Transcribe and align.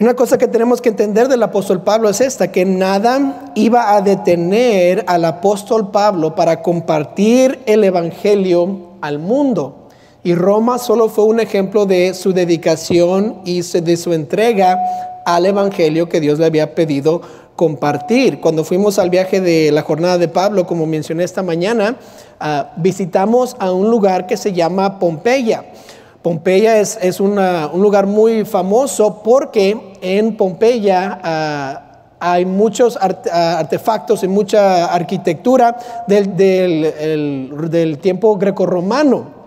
Una 0.00 0.14
cosa 0.14 0.38
que 0.38 0.48
tenemos 0.48 0.80
que 0.80 0.88
entender 0.88 1.28
del 1.28 1.42
apóstol 1.42 1.82
Pablo 1.82 2.08
es 2.08 2.22
esta, 2.22 2.50
que 2.50 2.64
nada 2.64 3.52
iba 3.54 3.94
a 3.94 4.00
detener 4.00 5.04
al 5.06 5.26
apóstol 5.26 5.90
Pablo 5.90 6.34
para 6.34 6.62
compartir 6.62 7.60
el 7.66 7.84
Evangelio 7.84 8.78
al 9.02 9.18
mundo. 9.18 9.88
Y 10.24 10.34
Roma 10.34 10.78
solo 10.78 11.10
fue 11.10 11.26
un 11.26 11.38
ejemplo 11.38 11.84
de 11.84 12.14
su 12.14 12.32
dedicación 12.32 13.42
y 13.44 13.60
de 13.60 13.96
su 13.98 14.14
entrega 14.14 14.78
al 15.26 15.44
Evangelio 15.44 16.08
que 16.08 16.20
Dios 16.20 16.38
le 16.38 16.46
había 16.46 16.74
pedido 16.74 17.20
compartir. 17.54 18.40
Cuando 18.40 18.64
fuimos 18.64 18.98
al 18.98 19.10
viaje 19.10 19.42
de 19.42 19.70
la 19.70 19.82
jornada 19.82 20.16
de 20.16 20.28
Pablo, 20.28 20.66
como 20.66 20.86
mencioné 20.86 21.24
esta 21.24 21.42
mañana, 21.42 21.98
ah, 22.40 22.72
visitamos 22.78 23.54
a 23.58 23.70
un 23.70 23.90
lugar 23.90 24.26
que 24.26 24.38
se 24.38 24.54
llama 24.54 24.98
Pompeya. 24.98 25.66
Pompeya 26.22 26.78
es, 26.78 27.20
un 27.20 27.36
lugar 27.74 28.06
muy 28.06 28.44
famoso 28.44 29.22
porque 29.22 29.96
en 30.02 30.36
Pompeya 30.36 31.18
ah, 31.22 31.82
hay 32.20 32.44
muchos 32.44 32.98
ah, 33.00 33.58
artefactos 33.58 34.22
y 34.22 34.28
mucha 34.28 34.86
arquitectura 34.92 35.78
del, 36.06 36.36
del, 36.36 37.70
del 37.70 37.98
tiempo 37.98 38.36
grecorromano. 38.36 39.40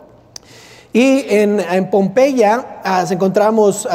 Y 0.94 1.26
en, 1.28 1.60
en 1.60 1.90
Pompeya 1.90 2.82
uh, 2.86 3.12
encontramos 3.12 3.88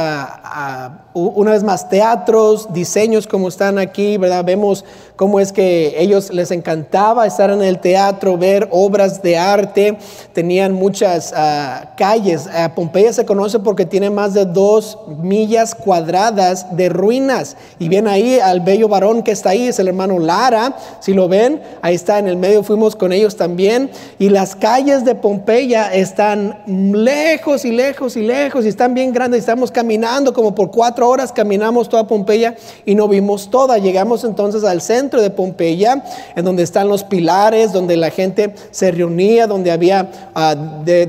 una 1.19 1.53
vez 1.53 1.63
más 1.63 1.89
teatros, 1.89 2.73
diseños 2.73 3.27
como 3.27 3.49
están 3.49 3.79
aquí, 3.79 4.17
¿verdad? 4.17 4.45
Vemos 4.45 4.85
cómo 5.17 5.41
es 5.41 5.53
que 5.53 6.01
ellos 6.01 6.33
les 6.33 6.53
encantaba 6.53 7.27
estar 7.27 7.51
en 7.51 7.61
el 7.61 7.81
teatro, 7.81 8.39
ver 8.39 8.69
obras 8.71 9.21
de 9.21 9.37
arte, 9.37 9.99
tenían 10.33 10.73
muchas 10.73 11.35
ah, 11.37 11.95
calles. 11.97 12.47
Uh, 12.47 12.73
Pompeya 12.73 13.12
se 13.12 13.27
conoce 13.27 13.59
porque 13.59 13.85
tiene 13.85 14.11
más 14.11 14.33
de 14.33 14.45
dos 14.45 14.97
millas 15.21 15.75
cuadradas 15.75 16.77
de 16.77 16.89
ruinas. 16.89 17.57
Y 17.81 17.89
ven 17.89 18.07
ahí 18.07 18.39
al 18.39 18.61
bello 18.61 18.87
varón 18.87 19.25
que 19.25 19.33
está 19.33 19.51
ahí, 19.51 19.67
es 19.67 19.81
el 19.81 19.89
hermano 19.89 20.20
Lara, 20.20 20.77
si 21.01 21.14
lo 21.14 21.29
ven, 21.29 21.61
ahí 21.83 21.97
está 21.97 22.20
en 22.20 22.29
el 22.29 22.37
medio, 22.37 22.62
fuimos 22.62 22.95
con 22.95 23.12
ellos 23.12 23.35
también. 23.35 23.91
Y 24.20 24.29
las 24.29 24.55
calles 24.55 25.05
de 25.05 25.17
Pompeya 25.17 25.92
están 25.92 26.62
lejos 26.67 27.64
y 27.64 27.73
lejos 27.73 28.17
y 28.17 28.23
lejos 28.23 28.64
y 28.64 28.69
están 28.69 28.95
bien 28.95 29.12
grandes. 29.12 29.41
Estamos 29.41 29.73
caminando 29.73 30.33
como 30.33 30.55
por 30.55 30.70
cuatro 30.70 31.08
horas, 31.09 31.33
caminamos 31.33 31.89
toda 31.89 32.06
Pompeya 32.06 32.56
y 32.84 32.95
no 32.95 33.09
vimos 33.09 33.51
toda. 33.51 33.78
Llegamos 33.78 34.25
entonces 34.25 34.64
al 34.64 34.81
centro 34.81 35.20
de 35.23 35.31
Pompeya, 35.31 36.05
en 36.37 36.45
donde 36.45 36.62
están 36.62 36.89
los 36.89 37.05
pilares, 37.05 37.73
donde 37.73 37.97
la 37.97 38.11
gente 38.11 38.55
se 38.70 38.91
reunía, 38.91 39.47
donde 39.47 39.70
había 39.70 40.11
ah, 40.34 40.55
de, 40.55 41.06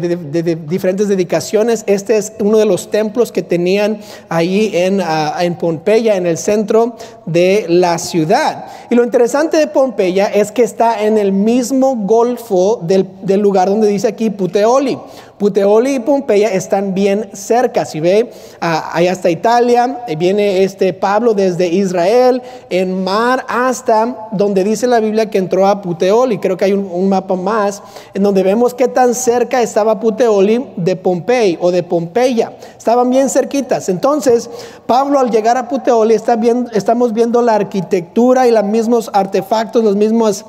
diferentes 0.68 1.08
dedicaciones. 1.08 1.84
Este 1.88 2.18
es 2.18 2.34
uno 2.40 2.58
de 2.58 2.66
los 2.66 2.90
templos 2.90 3.32
que 3.32 3.44
tenían 3.44 4.00
ahí 4.30 4.72
en, 4.74 5.02
ah, 5.02 5.36
en 5.42 5.56
Pompeya, 5.56 6.16
en 6.16 6.26
el 6.26 6.38
centro 6.38 6.96
de 7.26 7.66
la 7.70 7.98
ciudad. 7.98 8.66
Y 8.90 8.96
lo 8.96 9.04
interesante 9.04 9.58
de 9.58 9.68
Pompeya 9.68 10.28
es 10.28 10.52
que 10.52 10.64
está 10.64 11.04
en 11.04 11.18
el 11.18 11.32
mismo 11.32 11.96
golfo 11.96 12.80
del 12.82 13.40
lugar 13.40 13.70
donde 13.70 13.88
dice 13.88 14.08
aquí 14.08 14.30
Puteoli. 14.30 14.98
Puteoli 15.40 15.96
y 15.96 16.00
Pompeya 16.02 16.52
están 16.52 16.94
bien 16.94 17.30
cerca. 17.32 17.86
Si 17.86 18.02
ve, 18.02 18.30
ah, 18.60 18.92
allá 18.94 19.14
hasta 19.14 19.30
Italia, 19.30 20.04
eh, 20.06 20.18
viene 20.18 20.64
este 20.64 20.92
Pablo 20.92 21.34
desde 21.34 21.68
Israel, 21.70 22.42
en 22.70 23.04
mar 23.06 23.46
hasta 23.48 24.28
donde 24.34 24.66
dice 24.66 24.86
la 24.86 25.00
Biblia 25.00 25.30
que 25.30 25.38
entró 25.38 25.66
a 25.66 25.82
Puteoli. 25.82 26.40
Creo 26.40 26.58
que 26.58 26.66
hay 26.66 26.74
un, 26.74 27.08
mapa 27.08 27.36
más 27.36 27.82
en 28.14 28.22
donde 28.22 28.44
vemos 28.44 28.74
qué 28.74 28.90
tan 28.90 29.16
cerca 29.16 29.62
estaba 29.62 30.02
Puteoli 30.02 30.66
de 30.76 30.98
Pompey 30.98 31.58
o 31.62 31.72
de 31.72 31.84
Pompeya. 31.84 32.52
Estaban 32.78 33.10
bien 33.10 33.30
cerquitas. 33.30 33.88
Entonces, 33.88 34.50
Pablo 34.86 35.20
al 35.20 35.32
llegar 35.32 35.56
a 35.56 35.70
Puteoli 35.70 36.16
está 36.16 36.36
viendo, 36.36 36.70
estamos 36.72 37.14
viendo 37.14 37.42
la 37.42 37.56
arquitectura 37.56 38.46
y 38.46 38.52
los 38.52 38.66
mismos 38.66 39.10
artefactos, 39.14 39.86
los 39.86 39.96
mismos 39.96 40.46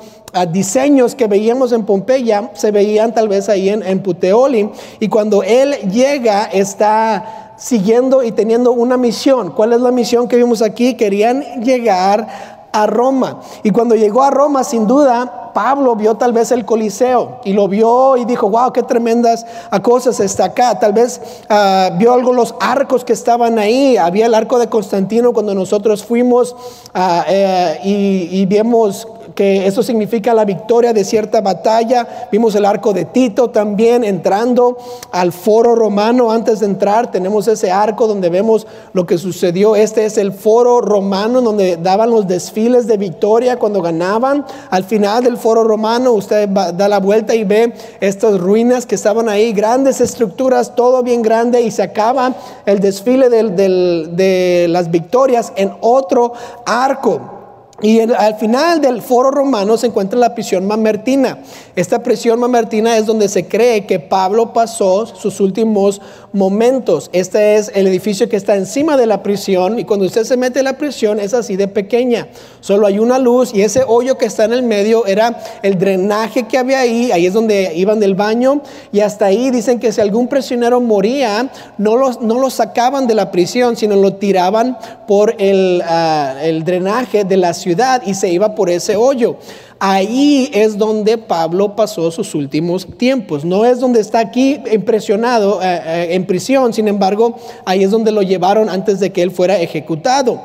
diseños 0.53 1.15
que 1.15 1.27
veíamos 1.27 1.73
en 1.73 1.85
Pompeya 1.85 2.51
se 2.55 2.71
veían 2.71 3.15
tal 3.15 3.29
vez 3.29 3.49
ahí 3.49 3.69
en 3.69 4.03
Puteoli. 4.03 4.71
Y 4.99 5.09
cuando 5.09 5.43
él 5.43 5.75
llega, 5.91 6.45
está 6.45 7.53
siguiendo 7.57 8.23
y 8.23 8.33
teniendo 8.33 8.73
una 8.73 8.97
misión. 8.97 9.53
¿Cuál 9.53 9.75
es 9.75 9.81
la 9.81 9.91
misión 9.91 10.29
que 10.29 10.37
vimos 10.37 10.63
aquí? 10.63 10.95
Querían 10.95 11.63
llegar 11.63 12.61
a 12.73 12.87
Roma. 12.87 13.41
Y 13.63 13.71
cuando 13.71 13.95
llegó 13.95 14.23
a 14.23 14.31
Roma, 14.31 14.65
sin 14.65 14.87
duda, 14.87 15.51
Pablo 15.53 15.97
vio 15.97 16.15
tal 16.15 16.33
vez 16.33 16.53
el 16.53 16.65
Coliseo 16.65 17.41
y 17.45 17.53
lo 17.53 17.69
vio 17.69 18.17
y 18.17 18.25
dijo, 18.25 18.49
wow, 18.49 18.73
qué 18.73 18.83
tremendas 18.83 19.45
cosas 19.83 20.21
está 20.21 20.47
acá. 20.47 20.79
Tal 20.79 20.93
vez 20.93 21.21
ah, 21.49 21.91
vio 21.99 22.13
algo 22.13 22.33
los 22.33 22.55
arcos 22.61 23.05
que 23.05 23.13
estaban 23.13 23.59
ahí. 23.59 23.97
Había 23.97 24.27
el 24.27 24.35
arco 24.35 24.59
de 24.59 24.69
Constantino 24.69 25.33
cuando 25.33 25.55
nosotros 25.55 26.05
fuimos 26.05 26.55
ah, 26.95 27.25
eh, 27.29 27.81
y, 27.85 28.41
y 28.41 28.47
vimos 28.47 29.07
que 29.35 29.67
eso 29.67 29.83
significa 29.83 30.35
la 30.35 30.45
victoria 30.45 30.93
de 30.93 31.05
cierta 31.05 31.41
batalla. 31.41 32.29
Vimos 32.31 32.55
el 32.55 32.65
arco 32.65 32.93
de 32.93 33.05
Tito 33.05 33.51
también 33.51 34.05
entrando 34.05 34.77
al 35.11 35.33
foro 35.33 35.75
romano. 35.75 36.31
Antes 36.31 36.61
de 36.61 36.67
entrar 36.67 37.11
tenemos 37.11 37.49
ese 37.49 37.71
arco 37.71 38.07
donde 38.07 38.29
vemos 38.29 38.67
lo 38.93 39.07
que 39.07 39.19
sucedió. 39.19 39.77
Este 39.77 40.05
es 40.05 40.19
el 40.19 40.33
foro 40.33 40.81
romano 40.81 41.41
donde 41.41 41.77
daban 41.77 42.11
los 42.11 42.27
desfiles 42.27 42.87
de 42.87 42.97
victoria 42.97 43.59
cuando 43.59 43.83
ganaban. 43.83 44.45
Al 44.71 44.85
final 44.85 45.25
del 45.25 45.37
foro 45.37 45.65
romano 45.65 46.13
usted 46.13 46.49
da 46.49 46.89
la 46.89 47.01
vuelta 47.01 47.35
y 47.35 47.45
ve 47.45 47.73
estas 48.01 48.39
ruinas 48.39 48.87
que 48.87 48.95
estaban 48.95 49.29
ahí, 49.29 49.53
grandes 49.53 50.01
estructuras, 50.01 50.75
todo 50.75 51.03
bien 51.03 51.23
grande 51.23 51.63
y 51.63 51.71
se 51.71 51.83
acaba 51.83 52.35
el 52.67 52.81
desfile 52.81 53.29
de 53.29 54.67
las 54.69 54.91
victorias 54.91 55.53
en 55.57 55.73
otro 55.81 56.33
arco. 56.65 57.40
Y 57.83 58.01
al 58.01 58.35
final 58.35 58.83
del 58.83 59.01
foro 59.01 59.31
romano 59.31 59.79
se 59.79 59.87
encuentra 59.87 60.19
la 60.19 60.35
prisión 60.35 60.67
mamertina. 60.67 61.39
Esta 61.75 62.03
prisión 62.03 62.39
mamertina 62.39 62.99
es 62.99 63.07
donde 63.07 63.29
se 63.29 63.47
cree 63.47 63.87
que 63.87 63.99
Pablo 63.99 64.53
pasó 64.53 65.07
sus 65.07 65.41
últimos 65.41 66.03
momentos. 66.33 67.09
Este 67.15 67.57
es 67.57 67.73
el 67.75 67.87
edificio 67.87 68.29
que 68.29 68.37
está 68.37 68.55
encima 68.55 68.99
de 68.99 69.07
la 69.07 69.23
prisión 69.23 69.79
y 69.79 69.85
cuando 69.85 70.05
usted 70.05 70.25
se 70.25 70.37
mete 70.37 70.59
en 70.59 70.67
la 70.67 70.77
prisión 70.77 71.19
es 71.21 71.33
así 71.33 71.57
de 71.57 71.69
pequeña. 71.69 72.29
Solo 72.61 72.87
hay 72.87 72.99
una 72.99 73.19
luz 73.19 73.55
y 73.55 73.63
ese 73.63 73.83
hoyo 73.87 74.19
que 74.19 74.27
está 74.27 74.45
en 74.45 74.53
el 74.53 74.63
medio 74.63 75.07
era 75.07 75.43
el 75.63 75.79
drenaje 75.79 76.43
que 76.43 76.59
había 76.59 76.81
ahí. 76.81 77.11
Ahí 77.13 77.25
es 77.25 77.33
donde 77.33 77.73
iban 77.75 77.99
del 77.99 78.15
baño 78.15 78.61
y 78.93 79.01
hasta 79.01 79.27
ahí 79.27 79.51
dicen 79.51 79.81
que 79.81 79.91
si 79.91 80.03
algún 80.03 80.29
prisionero 80.29 80.83
moría, 80.83 81.51
no 81.79 81.97
lo, 81.97 82.13
no 82.21 82.39
lo 82.39 82.51
sacaban 82.51 83.07
de 83.07 83.15
la 83.15 83.31
prisión, 83.31 83.77
sino 83.77 83.97
lo 83.97 84.15
tiraban 84.15 84.77
por 85.07 85.35
el, 85.39 85.83
ah, 85.87 86.37
el 86.43 86.63
drenaje 86.65 87.25
de 87.25 87.37
la 87.39 87.55
ciudad 87.55 87.70
y 88.05 88.15
se 88.15 88.31
iba 88.31 88.55
por 88.55 88.71
ese 88.71 88.97
hoyo. 88.97 89.37
Ahí 89.79 90.51
es 90.53 90.77
donde 90.77 91.17
Pablo 91.19 91.75
pasó 91.75 92.11
sus 92.11 92.35
últimos 92.35 92.87
tiempos. 92.99 93.45
No 93.45 93.65
es 93.65 93.81
donde 93.81 94.01
está 94.01 94.19
aquí 94.19 94.61
impresionado 94.71 95.61
eh, 95.63 95.81
eh, 95.85 96.09
en 96.11 96.27
prisión, 96.27 96.73
sin 96.73 96.89
embargo, 96.89 97.37
ahí 97.65 97.83
es 97.83 97.91
donde 97.91 98.13
lo 98.13 98.23
llevaron 98.23 98.69
antes 98.69 99.01
de 99.01 99.11
que 99.11 99.23
él 99.23 99.31
fuera 99.31 99.59
ejecutado. 99.59 100.43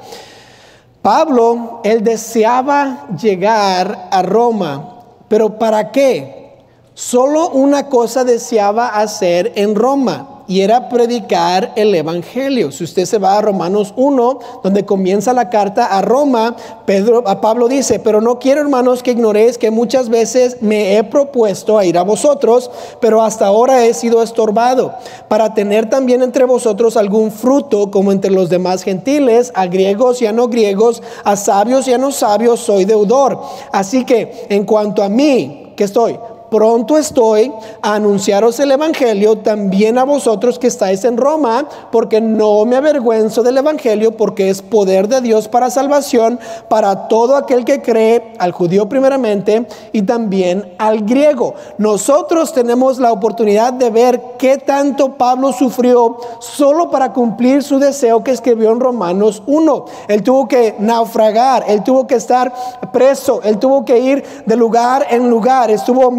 Pablo, 1.01 1.81
él 1.83 2.03
deseaba 2.03 3.07
llegar 3.21 4.07
a 4.09 4.21
Roma, 4.21 5.03
pero 5.27 5.59
¿para 5.59 5.91
qué? 5.91 6.53
Solo 6.93 7.49
una 7.49 7.89
cosa 7.89 8.23
deseaba 8.23 8.87
hacer 8.87 9.51
en 9.55 9.75
Roma 9.75 10.34
y 10.47 10.61
era 10.61 10.89
predicar 10.89 11.73
el 11.75 11.93
Evangelio. 11.95 12.71
Si 12.71 12.83
usted 12.83 13.05
se 13.05 13.17
va 13.17 13.37
a 13.37 13.41
Romanos 13.41 13.93
1, 13.95 14.39
donde 14.63 14.85
comienza 14.85 15.33
la 15.33 15.49
carta 15.49 15.85
a 15.85 16.01
Roma, 16.01 16.55
Pedro, 16.85 17.23
a 17.27 17.41
Pablo 17.41 17.67
dice, 17.67 17.99
pero 17.99 18.21
no 18.21 18.39
quiero 18.39 18.61
hermanos 18.61 19.03
que 19.03 19.11
ignoréis 19.11 19.57
que 19.57 19.71
muchas 19.71 20.09
veces 20.09 20.57
me 20.61 20.97
he 20.97 21.03
propuesto 21.03 21.77
a 21.77 21.85
ir 21.85 21.97
a 21.97 22.03
vosotros, 22.03 22.69
pero 22.99 23.21
hasta 23.21 23.47
ahora 23.47 23.85
he 23.85 23.93
sido 23.93 24.21
estorbado, 24.21 24.93
para 25.27 25.53
tener 25.53 25.89
también 25.89 26.21
entre 26.21 26.45
vosotros 26.45 26.97
algún 26.97 27.31
fruto 27.31 27.91
como 27.91 28.11
entre 28.11 28.31
los 28.31 28.49
demás 28.49 28.83
gentiles, 28.83 29.51
a 29.55 29.67
griegos 29.67 30.21
y 30.21 30.27
a 30.27 30.31
no 30.31 30.47
griegos, 30.47 31.01
a 31.23 31.35
sabios 31.35 31.87
y 31.87 31.93
a 31.93 31.97
no 31.97 32.11
sabios, 32.11 32.59
soy 32.59 32.85
deudor. 32.85 33.39
Así 33.71 34.05
que 34.05 34.45
en 34.49 34.65
cuanto 34.65 35.03
a 35.03 35.09
mí, 35.09 35.73
que 35.75 35.83
estoy 35.83 36.17
pronto 36.49 36.97
estoy 36.97 37.51
a 37.81 37.95
anunciaros 37.95 38.59
el 38.59 38.71
Evangelio 38.71 39.37
también 39.37 39.97
a 39.97 40.03
vosotros 40.03 40.59
que 40.59 40.67
estáis 40.67 41.03
en 41.03 41.17
Roma, 41.17 41.67
porque 41.91 42.21
no 42.21 42.65
me 42.65 42.75
avergüenzo 42.75 43.43
del 43.43 43.57
Evangelio, 43.57 44.15
porque 44.15 44.49
es 44.49 44.61
poder 44.61 45.07
de 45.07 45.21
Dios 45.21 45.47
para 45.47 45.69
salvación, 45.69 46.39
para 46.69 47.07
todo 47.07 47.35
aquel 47.35 47.65
que 47.65 47.81
cree, 47.81 48.33
al 48.39 48.51
judío 48.51 48.87
primeramente 48.87 49.67
y 49.91 50.03
también 50.03 50.73
al 50.77 51.01
griego. 51.01 51.55
Nosotros 51.77 52.53
tenemos 52.53 52.99
la 52.99 53.11
oportunidad 53.11 53.73
de 53.73 53.89
ver 53.89 54.21
qué 54.37 54.57
tanto 54.57 55.13
Pablo 55.13 55.51
sufrió 55.53 56.17
solo 56.39 56.89
para 56.91 57.13
cumplir 57.13 57.63
su 57.63 57.79
deseo 57.79 58.23
que 58.23 58.31
escribió 58.31 58.71
en 58.71 58.79
Romanos 58.79 59.43
1. 59.45 59.85
Él 60.07 60.23
tuvo 60.23 60.47
que 60.47 60.75
naufragar, 60.79 61.65
él 61.67 61.83
tuvo 61.83 62.07
que 62.07 62.15
estar 62.15 62.53
preso, 62.91 63.41
él 63.43 63.57
tuvo 63.57 63.85
que 63.85 63.99
ir 63.99 64.23
de 64.45 64.55
lugar 64.55 65.05
en 65.09 65.29
lugar, 65.29 65.71
estuvo 65.71 66.11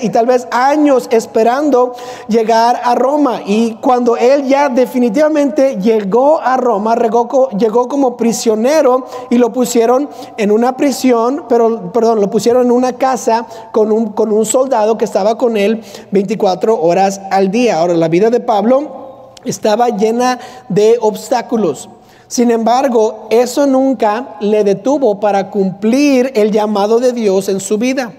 y 0.00 0.10
tal 0.10 0.26
vez 0.26 0.46
años 0.50 1.08
esperando 1.10 1.94
llegar 2.28 2.80
a 2.84 2.94
Roma. 2.94 3.40
Y 3.44 3.74
cuando 3.76 4.16
él 4.16 4.46
ya 4.46 4.68
definitivamente 4.68 5.76
llegó 5.80 6.40
a 6.40 6.56
Roma, 6.56 6.94
llegó, 7.58 7.88
como 7.88 8.16
prisionero 8.16 9.06
y 9.30 9.38
lo 9.38 9.52
pusieron 9.52 10.08
en 10.36 10.50
una 10.50 10.76
prisión, 10.76 11.44
pero, 11.48 11.92
perdón, 11.92 12.20
lo 12.20 12.30
pusieron 12.30 12.66
en 12.66 12.72
una 12.72 12.92
casa 12.92 13.46
con 13.72 13.90
un, 13.90 14.12
con 14.12 14.32
un 14.32 14.44
soldado 14.46 14.96
que 14.96 15.04
estaba 15.04 15.36
con 15.36 15.56
él 15.56 15.82
24 16.10 16.80
horas 16.80 17.20
al 17.30 17.50
día. 17.50 17.78
Ahora, 17.78 17.94
la 17.94 18.08
vida 18.08 18.30
de 18.30 18.40
Pablo 18.40 19.32
estaba 19.44 19.88
llena 19.88 20.38
de 20.68 20.98
obstáculos. 21.00 21.88
Sin 22.28 22.50
embargo, 22.50 23.26
eso 23.30 23.66
nunca 23.66 24.36
le 24.40 24.62
detuvo 24.62 25.18
para 25.18 25.50
cumplir 25.50 26.30
el 26.34 26.52
llamado 26.52 27.00
de 27.00 27.12
Dios 27.12 27.48
en 27.48 27.58
su 27.58 27.78
vida. 27.78 28.12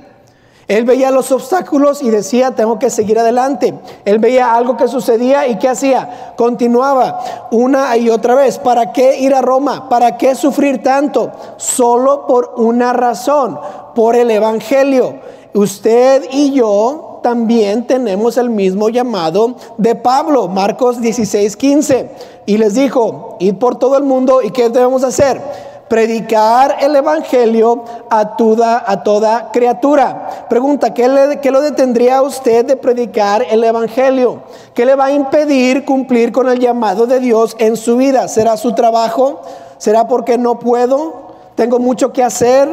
Él 0.70 0.86
veía 0.86 1.10
los 1.10 1.32
obstáculos 1.32 2.04
y 2.04 2.12
decía, 2.12 2.52
tengo 2.52 2.78
que 2.78 2.92
seguir 2.92 3.18
adelante. 3.18 3.74
Él 4.06 4.20
veía 4.20 4.54
algo 4.54 4.78
que 4.78 4.88
sucedía 4.88 5.48
y 5.48 5.58
¿qué 5.58 5.68
hacía? 5.68 6.36
Continuaba 6.38 7.48
una 7.50 7.98
y 7.98 8.12
otra 8.12 8.36
vez. 8.36 8.60
¿Para 8.60 8.94
qué 8.94 9.18
ir 9.20 9.34
a 9.34 9.42
Roma? 9.42 9.90
¿Para 9.90 10.16
qué 10.16 10.36
sufrir 10.36 10.84
tanto? 10.84 11.32
Solo 11.58 12.28
por 12.28 12.54
una 12.58 12.94
razón, 12.94 13.60
por 13.96 14.16
el 14.16 14.30
Evangelio. 14.30 15.16
Usted 15.56 16.26
y 16.30 16.54
yo 16.54 17.20
también 17.24 17.88
tenemos 17.88 18.38
el 18.38 18.52
mismo 18.52 18.90
llamado 18.90 19.56
de 19.80 19.96
Pablo, 19.96 20.50
Marcos 20.50 21.02
16, 21.02 21.58
15. 21.58 22.12
Y 22.46 22.60
les 22.60 22.76
dijo, 22.76 23.38
id 23.40 23.56
por 23.56 23.80
todo 23.80 23.98
el 23.98 24.04
mundo 24.04 24.44
y 24.44 24.52
¿qué 24.52 24.70
debemos 24.70 25.04
hacer? 25.04 25.42
Predicar 25.90 26.78
el 26.82 26.96
Evangelio 26.96 27.84
a 28.10 28.38
toda, 28.38 28.84
a 28.86 29.04
toda 29.04 29.50
criatura. 29.52 30.46
Pregunta, 30.48 30.94
¿qué, 30.94 31.10
le, 31.10 31.40
¿qué 31.42 31.50
lo 31.50 31.62
detendría 31.62 32.18
a 32.18 32.22
usted 32.22 32.64
de 32.64 32.78
predicar 32.78 33.44
el 33.50 33.64
Evangelio? 33.64 34.44
¿Qué 34.76 34.86
le 34.86 34.96
va 34.96 35.06
a 35.06 35.12
impedir 35.12 35.86
cumplir 35.86 36.32
con 36.32 36.48
el 36.48 36.60
llamado 36.60 37.08
de 37.08 37.20
Dios 37.20 37.56
en 37.60 37.76
su 37.76 37.98
vida? 37.98 38.28
¿Será 38.28 38.56
su 38.56 38.74
trabajo? 38.74 39.42
¿Será 39.80 40.08
porque 40.08 40.38
no 40.38 40.60
puedo? 40.60 41.30
¿Tengo 41.56 41.80
mucho 41.80 42.14
que 42.14 42.24
hacer? 42.24 42.70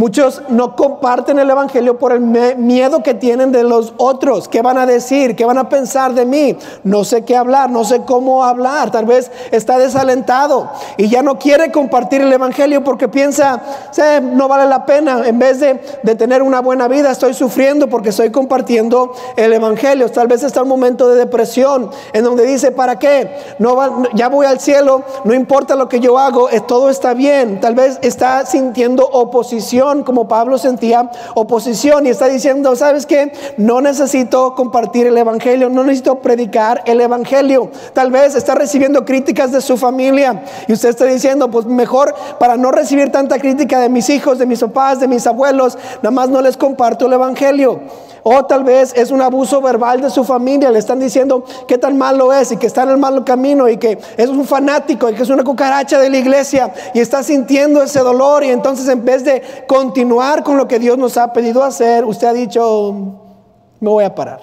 Muchos 0.00 0.40
no 0.48 0.76
comparten 0.76 1.38
el 1.40 1.50
Evangelio 1.50 1.98
por 1.98 2.12
el 2.12 2.20
miedo 2.22 3.02
que 3.02 3.12
tienen 3.12 3.52
de 3.52 3.64
los 3.64 3.92
otros. 3.98 4.48
¿Qué 4.48 4.62
van 4.62 4.78
a 4.78 4.86
decir? 4.86 5.36
¿Qué 5.36 5.44
van 5.44 5.58
a 5.58 5.68
pensar 5.68 6.14
de 6.14 6.24
mí? 6.24 6.56
No 6.84 7.04
sé 7.04 7.22
qué 7.26 7.36
hablar, 7.36 7.68
no 7.68 7.84
sé 7.84 8.00
cómo 8.06 8.42
hablar. 8.42 8.90
Tal 8.90 9.04
vez 9.04 9.30
está 9.50 9.76
desalentado 9.76 10.70
y 10.96 11.10
ya 11.10 11.22
no 11.22 11.38
quiere 11.38 11.70
compartir 11.70 12.22
el 12.22 12.32
Evangelio 12.32 12.82
porque 12.82 13.08
piensa, 13.08 13.60
no 14.22 14.48
vale 14.48 14.70
la 14.70 14.86
pena. 14.86 15.28
En 15.28 15.38
vez 15.38 15.60
de, 15.60 15.74
tener 16.14 16.42
una 16.42 16.62
buena 16.62 16.88
vida, 16.88 17.10
estoy 17.10 17.34
sufriendo 17.34 17.86
porque 17.90 18.08
estoy 18.08 18.30
compartiendo 18.30 19.12
el 19.36 19.52
Evangelio. 19.52 20.08
Tal 20.08 20.28
vez 20.28 20.42
está 20.42 20.62
un 20.62 20.68
momento 20.68 21.10
de 21.10 21.16
depresión 21.16 21.90
en 22.14 22.24
donde 22.24 22.46
dice, 22.46 22.72
¿para 22.72 22.98
qué? 22.98 23.36
No 23.58 24.02
ya 24.14 24.30
voy 24.30 24.46
al 24.46 24.60
cielo, 24.60 25.02
no 25.24 25.34
importa 25.34 25.74
lo 25.74 25.90
que 25.90 26.00
yo 26.00 26.18
hago, 26.18 26.48
todo 26.66 26.88
está 26.88 27.12
bien. 27.12 27.60
Tal 27.60 27.74
vez 27.74 27.98
está 28.00 28.46
sintiendo 28.46 29.06
oposición 29.06 29.89
como 30.04 30.28
Pablo 30.28 30.58
sentía 30.58 31.10
oposición 31.34 32.06
y 32.06 32.10
está 32.10 32.26
diciendo, 32.28 32.74
¿sabes 32.76 33.06
qué? 33.06 33.32
No 33.56 33.80
necesito 33.80 34.54
compartir 34.54 35.06
el 35.06 35.18
Evangelio, 35.18 35.68
no 35.68 35.82
necesito 35.82 36.20
predicar 36.20 36.82
el 36.86 37.00
Evangelio. 37.00 37.70
Tal 37.92 38.10
vez 38.10 38.34
está 38.34 38.54
recibiendo 38.54 39.04
críticas 39.04 39.52
de 39.52 39.60
su 39.60 39.76
familia 39.76 40.44
y 40.68 40.72
usted 40.72 40.90
está 40.90 41.04
diciendo, 41.04 41.50
pues 41.50 41.66
mejor 41.66 42.14
para 42.38 42.56
no 42.56 42.70
recibir 42.70 43.10
tanta 43.10 43.38
crítica 43.38 43.80
de 43.80 43.88
mis 43.88 44.08
hijos, 44.08 44.38
de 44.38 44.46
mis 44.46 44.60
papás, 44.60 45.00
de 45.00 45.08
mis 45.08 45.26
abuelos, 45.26 45.76
nada 46.02 46.12
más 46.12 46.28
no 46.28 46.40
les 46.40 46.56
comparto 46.56 47.06
el 47.06 47.12
Evangelio. 47.14 47.80
O 48.22 48.44
tal 48.44 48.64
vez 48.64 48.92
es 48.96 49.10
un 49.10 49.22
abuso 49.22 49.60
verbal 49.60 50.00
de 50.00 50.10
su 50.10 50.24
familia. 50.24 50.70
Le 50.70 50.78
están 50.78 50.98
diciendo 50.98 51.44
qué 51.66 51.78
tan 51.78 51.96
malo 51.96 52.32
es 52.32 52.52
y 52.52 52.56
que 52.56 52.66
está 52.66 52.82
en 52.82 52.90
el 52.90 52.98
malo 52.98 53.24
camino 53.24 53.68
y 53.68 53.76
que 53.76 53.98
es 54.16 54.28
un 54.28 54.44
fanático 54.44 55.08
y 55.08 55.14
que 55.14 55.22
es 55.22 55.30
una 55.30 55.44
cucaracha 55.44 55.98
de 55.98 56.10
la 56.10 56.18
iglesia 56.18 56.72
y 56.94 57.00
está 57.00 57.22
sintiendo 57.22 57.82
ese 57.82 58.00
dolor. 58.00 58.44
Y 58.44 58.50
entonces 58.50 58.88
en 58.88 59.04
vez 59.04 59.24
de 59.24 59.42
continuar 59.66 60.42
con 60.42 60.56
lo 60.56 60.68
que 60.68 60.78
Dios 60.78 60.98
nos 60.98 61.16
ha 61.16 61.32
pedido 61.32 61.62
hacer, 61.62 62.04
usted 62.04 62.26
ha 62.26 62.32
dicho, 62.32 62.94
me 63.80 63.88
voy 63.88 64.04
a 64.04 64.14
parar. 64.14 64.40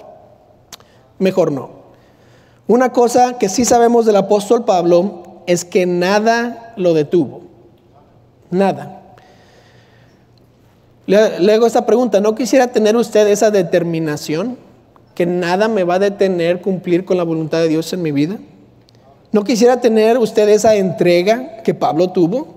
Mejor 1.18 1.52
no. 1.52 1.70
Una 2.66 2.92
cosa 2.92 3.38
que 3.38 3.48
sí 3.48 3.64
sabemos 3.64 4.04
del 4.04 4.16
apóstol 4.16 4.64
Pablo 4.64 5.42
es 5.46 5.64
que 5.64 5.86
nada 5.86 6.74
lo 6.76 6.92
detuvo. 6.92 7.40
Nada. 8.50 8.97
Le, 11.08 11.54
hago 11.54 11.66
esta 11.66 11.86
pregunta, 11.86 12.20
¿no 12.20 12.34
quisiera 12.34 12.66
tener 12.66 12.94
usted 12.94 13.26
esa 13.28 13.50
determinación? 13.50 14.58
Que 15.14 15.24
nada 15.24 15.66
me 15.66 15.82
va 15.82 15.94
a 15.94 15.98
detener 15.98 16.60
cumplir 16.60 17.06
con 17.06 17.16
la 17.16 17.22
voluntad 17.22 17.60
de 17.60 17.68
Dios 17.68 17.90
en 17.94 18.02
mi 18.02 18.12
vida. 18.12 18.36
¿No 19.32 19.42
quisiera 19.42 19.80
tener 19.80 20.18
usted 20.18 20.46
esa 20.50 20.74
entrega 20.74 21.62
que 21.62 21.72
Pablo 21.72 22.10
tuvo? 22.10 22.48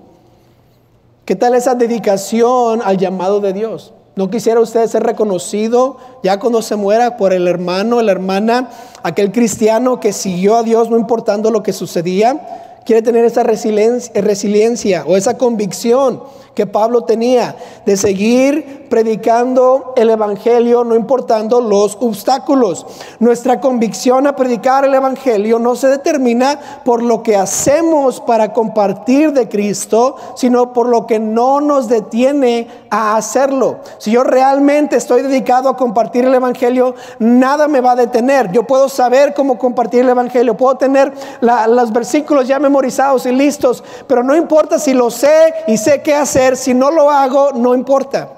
¿Qué 1.24 1.34
tal 1.34 1.54
esa 1.54 1.74
dedicación 1.74 2.82
al 2.84 2.98
llamado 2.98 3.40
de 3.40 3.54
Dios? 3.54 3.94
¿No 4.16 4.28
quisiera 4.28 4.60
usted 4.60 4.86
ser 4.86 5.02
reconocido 5.02 5.96
ya 6.22 6.38
cuando 6.38 6.60
se 6.60 6.76
muera 6.76 7.16
por 7.16 7.32
el 7.32 7.48
hermano, 7.48 8.02
la 8.02 8.12
hermana, 8.12 8.68
aquel 9.02 9.32
cristiano 9.32 9.98
que 9.98 10.12
siguió 10.12 10.56
a 10.56 10.62
Dios 10.62 10.90
no 10.90 10.98
importando 10.98 11.50
lo 11.50 11.62
que 11.62 11.72
sucedía? 11.72 12.78
¿Quiere 12.84 13.00
tener 13.00 13.24
esa 13.24 13.44
resiliencia, 13.44 14.20
resiliencia 14.20 15.04
o 15.06 15.16
esa 15.16 15.38
convicción 15.38 16.20
que 16.54 16.66
Pablo 16.66 17.04
tenía 17.04 17.56
de 17.86 17.96
seguir 17.96 18.86
predicando 18.90 19.94
el 19.96 20.10
Evangelio, 20.10 20.84
no 20.84 20.94
importando 20.94 21.62
los 21.62 21.96
obstáculos. 22.00 22.84
Nuestra 23.20 23.58
convicción 23.58 24.26
a 24.26 24.36
predicar 24.36 24.84
el 24.84 24.94
Evangelio 24.94 25.58
no 25.58 25.76
se 25.76 25.88
determina 25.88 26.60
por 26.84 27.02
lo 27.02 27.22
que 27.22 27.36
hacemos 27.36 28.20
para 28.20 28.52
compartir 28.52 29.32
de 29.32 29.48
Cristo, 29.48 30.16
sino 30.36 30.74
por 30.74 30.88
lo 30.88 31.06
que 31.06 31.18
no 31.18 31.62
nos 31.62 31.88
detiene 31.88 32.68
a 32.90 33.16
hacerlo. 33.16 33.78
Si 33.96 34.10
yo 34.10 34.24
realmente 34.24 34.96
estoy 34.96 35.22
dedicado 35.22 35.70
a 35.70 35.76
compartir 35.76 36.26
el 36.26 36.34
Evangelio, 36.34 36.94
nada 37.18 37.68
me 37.68 37.80
va 37.80 37.92
a 37.92 37.96
detener. 37.96 38.52
Yo 38.52 38.64
puedo 38.64 38.90
saber 38.90 39.32
cómo 39.32 39.58
compartir 39.58 40.00
el 40.00 40.10
Evangelio, 40.10 40.54
puedo 40.54 40.76
tener 40.76 41.14
los 41.40 41.92
versículos 41.92 42.46
ya 42.46 42.58
memorizados 42.58 43.24
y 43.24 43.32
listos, 43.32 43.82
pero 44.06 44.22
no 44.22 44.36
importa 44.36 44.78
si 44.78 44.92
lo 44.92 45.10
sé 45.10 45.54
y 45.66 45.78
sé 45.78 46.02
qué 46.02 46.14
hacer 46.14 46.41
si 46.56 46.74
no 46.74 46.90
lo 46.90 47.10
hago, 47.10 47.52
no 47.52 47.74
importa. 47.74 48.28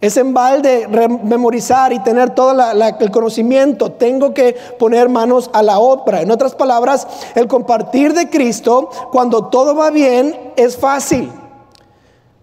Es 0.00 0.16
en 0.16 0.32
balde 0.32 0.88
memorizar 0.88 1.92
y 1.92 1.98
tener 1.98 2.30
todo 2.30 2.52
el 2.52 3.10
conocimiento. 3.10 3.92
Tengo 3.92 4.32
que 4.32 4.54
poner 4.78 5.10
manos 5.10 5.50
a 5.52 5.62
la 5.62 5.78
obra. 5.78 6.22
En 6.22 6.30
otras 6.30 6.54
palabras, 6.54 7.06
el 7.34 7.46
compartir 7.46 8.14
de 8.14 8.30
Cristo, 8.30 8.88
cuando 9.12 9.48
todo 9.48 9.74
va 9.74 9.90
bien, 9.90 10.52
es 10.56 10.78
fácil. 10.78 11.30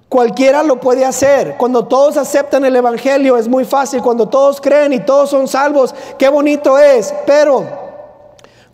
Cualquiera 0.08 0.62
lo 0.62 0.80
puede 0.80 1.04
hacer. 1.04 1.58
Cuando 1.58 1.86
todos 1.86 2.16
aceptan 2.18 2.64
el 2.64 2.76
Evangelio 2.76 3.38
es 3.38 3.48
muy 3.48 3.66
fácil. 3.66 4.04
Cuando 4.04 4.30
todos 4.30 4.62
creen 4.62 4.94
y 4.94 5.00
todos 5.00 5.32
son 5.32 5.48
salvos, 5.48 5.96
qué 6.20 6.30
bonito 6.30 6.78
es. 6.78 7.12
Pero 7.26 7.66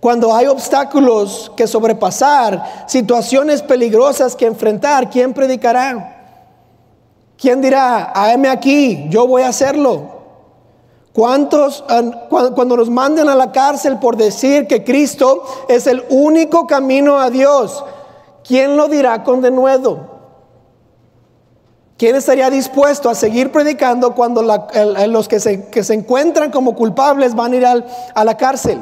cuando 0.01 0.36
hay 0.36 0.48
obstáculos 0.48 1.53
que 1.55 1.67
sobrepasar, 1.67 2.86
situaciones 2.88 3.62
peligrosas 3.62 4.36
que 4.36 4.45
enfrentar, 4.45 5.09
¿quién 5.09 5.33
predicará? 5.33 6.12
¿Quién 7.37 7.61
dirá, 7.61 8.11
hame 8.13 8.49
aquí, 8.49 9.07
yo 9.09 9.27
voy 9.27 9.41
a 9.41 9.49
hacerlo? 9.49 10.13
¿Cuántos, 11.13 11.83
cuando 12.29 12.75
nos 12.75 12.89
manden 12.89 13.29
a 13.29 13.35
la 13.35 13.51
cárcel 13.51 13.99
por 13.99 14.17
decir 14.17 14.65
que 14.65 14.83
Cristo 14.83 15.43
es 15.67 15.85
el 15.85 16.03
único 16.09 16.65
camino 16.65 17.19
a 17.19 17.29
Dios, 17.29 17.83
¿quién 18.43 18.77
lo 18.77 18.87
dirá 18.87 19.23
con 19.23 19.41
denuedo? 19.41 20.11
¿Quién 21.97 22.15
estaría 22.15 22.49
dispuesto 22.49 23.09
a 23.09 23.15
seguir 23.15 23.51
predicando 23.51 24.15
cuando 24.15 24.41
los 24.41 25.27
que 25.27 25.39
se, 25.39 25.69
que 25.69 25.83
se, 25.83 25.93
encuentran 25.93 26.49
como 26.49 26.75
culpables 26.75 27.35
van 27.35 27.53
a 27.53 27.55
ir 27.55 27.65
a 27.65 28.23
la 28.23 28.35
cárcel? 28.35 28.79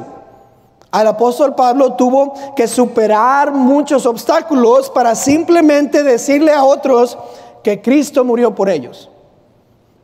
Al 0.90 1.06
apóstol 1.06 1.54
Pablo 1.54 1.94
tuvo 1.94 2.34
que 2.56 2.66
superar 2.66 3.52
muchos 3.52 4.06
obstáculos 4.06 4.90
para 4.90 5.14
simplemente 5.14 6.02
decirle 6.02 6.52
a 6.52 6.64
otros 6.64 7.18
que 7.62 7.80
Cristo 7.80 8.24
murió 8.24 8.54
por 8.54 8.68
ellos. 8.68 9.08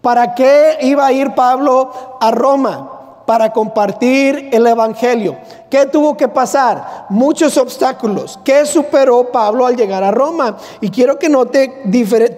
¿Para 0.00 0.34
qué 0.34 0.78
iba 0.82 1.06
a 1.06 1.12
ir 1.12 1.34
Pablo 1.34 1.90
a 2.20 2.30
Roma? 2.30 2.94
Para 3.26 3.52
compartir 3.52 4.48
el 4.52 4.66
Evangelio. 4.66 5.36
¿Qué 5.68 5.84
tuvo 5.84 6.16
que 6.16 6.28
pasar? 6.28 7.06
Muchos 7.10 7.58
obstáculos. 7.58 8.38
¿Qué 8.42 8.64
superó 8.64 9.30
Pablo 9.30 9.66
al 9.66 9.76
llegar 9.76 10.02
a 10.02 10.10
Roma? 10.10 10.56
Y 10.80 10.88
quiero 10.88 11.18
que 11.18 11.28
note 11.28 11.82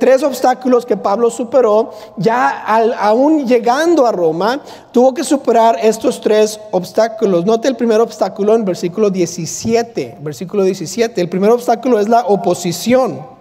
tres 0.00 0.24
obstáculos 0.24 0.84
que 0.84 0.96
Pablo 0.96 1.30
superó 1.30 1.90
ya 2.16 2.64
aún 2.98 3.46
llegando 3.46 4.04
a 4.04 4.10
Roma. 4.10 4.60
Tuvo 4.90 5.14
que 5.14 5.22
superar 5.22 5.78
estos 5.80 6.20
tres 6.20 6.58
obstáculos. 6.72 7.46
Note 7.46 7.68
el 7.68 7.76
primer 7.76 8.00
obstáculo 8.00 8.56
en 8.56 8.64
versículo 8.64 9.10
17. 9.10 10.18
Versículo 10.20 10.64
17. 10.64 11.20
El 11.20 11.28
primer 11.28 11.50
obstáculo 11.50 12.00
es 12.00 12.08
la 12.08 12.26
oposición. 12.26 13.39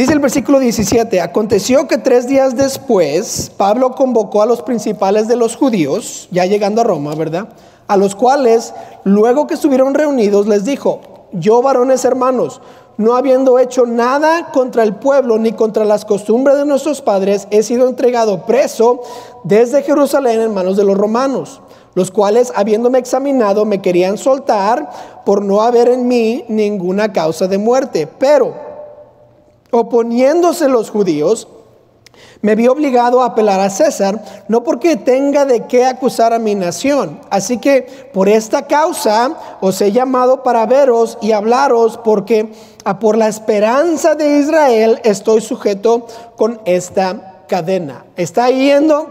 Dice 0.00 0.14
el 0.14 0.18
versículo 0.20 0.60
17, 0.60 1.20
aconteció 1.20 1.86
que 1.86 1.98
tres 1.98 2.26
días 2.26 2.56
después 2.56 3.52
Pablo 3.54 3.94
convocó 3.94 4.40
a 4.40 4.46
los 4.46 4.62
principales 4.62 5.28
de 5.28 5.36
los 5.36 5.56
judíos, 5.56 6.26
ya 6.30 6.46
llegando 6.46 6.80
a 6.80 6.84
Roma, 6.84 7.14
¿verdad? 7.14 7.50
A 7.86 7.98
los 7.98 8.14
cuales, 8.14 8.72
luego 9.04 9.46
que 9.46 9.52
estuvieron 9.52 9.92
reunidos, 9.92 10.46
les 10.46 10.64
dijo, 10.64 11.02
yo 11.32 11.60
varones 11.60 12.06
hermanos, 12.06 12.62
no 12.96 13.14
habiendo 13.14 13.58
hecho 13.58 13.84
nada 13.84 14.52
contra 14.52 14.84
el 14.84 14.94
pueblo 14.94 15.38
ni 15.38 15.52
contra 15.52 15.84
las 15.84 16.06
costumbres 16.06 16.56
de 16.56 16.64
nuestros 16.64 17.02
padres, 17.02 17.46
he 17.50 17.62
sido 17.62 17.86
entregado 17.86 18.46
preso 18.46 19.02
desde 19.44 19.82
Jerusalén 19.82 20.40
en 20.40 20.54
manos 20.54 20.78
de 20.78 20.84
los 20.84 20.96
romanos, 20.96 21.60
los 21.92 22.10
cuales, 22.10 22.54
habiéndome 22.56 22.98
examinado, 22.98 23.66
me 23.66 23.82
querían 23.82 24.16
soltar 24.16 24.88
por 25.26 25.44
no 25.44 25.60
haber 25.60 25.88
en 25.88 26.08
mí 26.08 26.46
ninguna 26.48 27.12
causa 27.12 27.48
de 27.48 27.58
muerte. 27.58 28.06
Pero, 28.06 28.69
oponiéndose 29.70 30.68
los 30.68 30.90
judíos, 30.90 31.48
me 32.42 32.54
vi 32.54 32.68
obligado 32.68 33.22
a 33.22 33.26
apelar 33.26 33.60
a 33.60 33.70
César, 33.70 34.44
no 34.48 34.62
porque 34.62 34.96
tenga 34.96 35.44
de 35.44 35.66
qué 35.66 35.84
acusar 35.84 36.32
a 36.32 36.38
mi 36.38 36.54
nación. 36.54 37.20
Así 37.28 37.58
que 37.58 37.82
por 38.12 38.28
esta 38.28 38.66
causa 38.66 39.36
os 39.60 39.80
he 39.80 39.92
llamado 39.92 40.42
para 40.42 40.66
veros 40.66 41.18
y 41.20 41.32
hablaros, 41.32 41.98
porque 41.98 42.52
a 42.84 42.98
por 42.98 43.18
la 43.18 43.28
esperanza 43.28 44.14
de 44.14 44.38
Israel 44.38 45.00
estoy 45.04 45.42
sujeto 45.42 46.06
con 46.36 46.60
esta 46.64 47.44
cadena. 47.46 48.04
Está 48.20 48.50
yendo, 48.50 49.08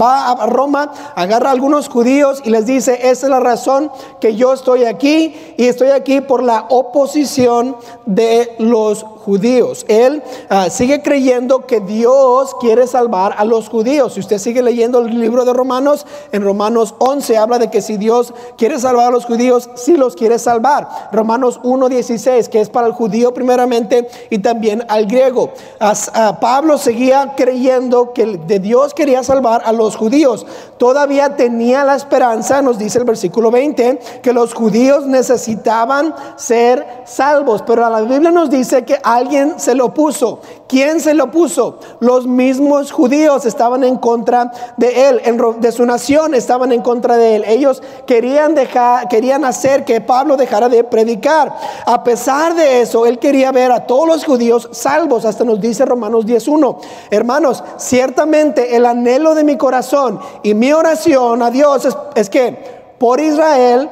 va 0.00 0.30
a 0.30 0.46
Roma, 0.46 0.92
agarra 1.16 1.48
a 1.48 1.52
algunos 1.52 1.88
judíos 1.88 2.40
y 2.44 2.50
les 2.50 2.64
dice, 2.64 2.94
esa 3.10 3.26
es 3.26 3.30
la 3.30 3.40
razón 3.40 3.90
que 4.20 4.36
yo 4.36 4.52
estoy 4.52 4.84
aquí 4.84 5.34
y 5.56 5.64
estoy 5.64 5.88
aquí 5.88 6.20
por 6.20 6.44
la 6.44 6.66
oposición 6.68 7.76
de 8.04 8.54
los 8.60 9.02
judíos. 9.02 9.84
Él 9.88 10.22
ah, 10.48 10.70
sigue 10.70 11.02
creyendo 11.02 11.66
que 11.66 11.80
Dios 11.80 12.54
quiere 12.60 12.86
salvar 12.86 13.34
a 13.36 13.44
los 13.44 13.68
judíos. 13.68 14.12
Si 14.12 14.20
usted 14.20 14.38
sigue 14.38 14.62
leyendo 14.62 15.00
el 15.00 15.20
libro 15.20 15.44
de 15.44 15.52
Romanos, 15.52 16.06
en 16.30 16.44
Romanos 16.44 16.94
11 16.98 17.36
habla 17.36 17.58
de 17.58 17.68
que 17.68 17.82
si 17.82 17.96
Dios 17.96 18.32
quiere 18.56 18.78
salvar 18.78 19.08
a 19.08 19.10
los 19.10 19.24
judíos, 19.24 19.68
sí 19.74 19.96
los 19.96 20.14
quiere 20.14 20.38
salvar. 20.38 21.08
Romanos 21.10 21.60
1.16, 21.64 22.46
que 22.46 22.60
es 22.60 22.70
para 22.70 22.86
el 22.86 22.92
judío 22.92 23.34
primeramente 23.34 24.08
y 24.30 24.38
también 24.38 24.84
al 24.86 25.06
griego. 25.06 25.50
Ah, 25.80 26.38
Pablo 26.40 26.78
seguía 26.78 27.34
creyendo 27.36 28.12
que 28.12 28.35
de 28.36 28.58
Dios 28.58 28.94
quería 28.94 29.22
salvar 29.22 29.62
a 29.64 29.72
los 29.72 29.96
judíos. 29.96 30.46
Todavía 30.78 31.36
tenía 31.36 31.84
la 31.84 31.96
esperanza, 31.96 32.62
nos 32.62 32.78
dice 32.78 32.98
el 32.98 33.04
versículo 33.04 33.50
20, 33.50 34.00
que 34.22 34.32
los 34.32 34.54
judíos 34.54 35.06
necesitaban 35.06 36.14
ser 36.36 37.02
salvos. 37.04 37.62
Pero 37.66 37.88
la 37.88 38.02
Biblia 38.02 38.30
nos 38.30 38.50
dice 38.50 38.84
que 38.84 38.98
alguien 39.02 39.58
se 39.58 39.74
lo 39.74 39.92
puso. 39.94 40.40
¿Quién 40.68 41.00
se 41.00 41.14
lo 41.14 41.30
puso? 41.30 41.78
Los 42.00 42.26
mismos 42.26 42.90
judíos 42.90 43.46
estaban 43.46 43.84
en 43.84 43.96
contra 43.96 44.50
de 44.76 45.08
él, 45.08 45.22
de 45.60 45.72
su 45.72 45.86
nación 45.86 46.34
estaban 46.34 46.72
en 46.72 46.82
contra 46.82 47.16
de 47.16 47.36
él. 47.36 47.44
Ellos 47.46 47.82
querían 48.04 48.56
dejar, 48.56 49.06
querían 49.08 49.44
hacer 49.44 49.84
que 49.84 50.00
Pablo 50.00 50.36
dejara 50.36 50.68
de 50.68 50.82
predicar. 50.82 51.54
A 51.86 52.02
pesar 52.02 52.56
de 52.56 52.80
eso, 52.80 53.06
él 53.06 53.20
quería 53.20 53.52
ver 53.52 53.70
a 53.70 53.86
todos 53.86 54.08
los 54.08 54.24
judíos 54.24 54.68
salvos, 54.72 55.24
hasta 55.24 55.44
nos 55.44 55.60
dice 55.60 55.84
Romanos 55.84 56.26
10.1. 56.26 56.78
Hermanos, 57.10 57.62
ciertamente 57.76 58.74
el 58.74 58.86
anhelo 58.86 59.36
de 59.36 59.44
mi 59.44 59.56
corazón 59.56 60.18
y 60.42 60.54
mi 60.54 60.72
oración 60.72 61.42
a 61.42 61.50
Dios 61.50 61.86
es, 62.16 62.28
que 62.28 62.94
por 62.98 63.20
Israel 63.20 63.88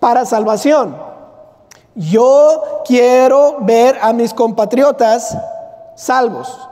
para 0.00 0.24
salvación. 0.24 0.96
Yo 1.94 2.82
quiero 2.84 3.58
ver 3.60 3.96
a 4.02 4.12
mis 4.12 4.34
compatriotas 4.34 5.36
salvos. 5.94 6.70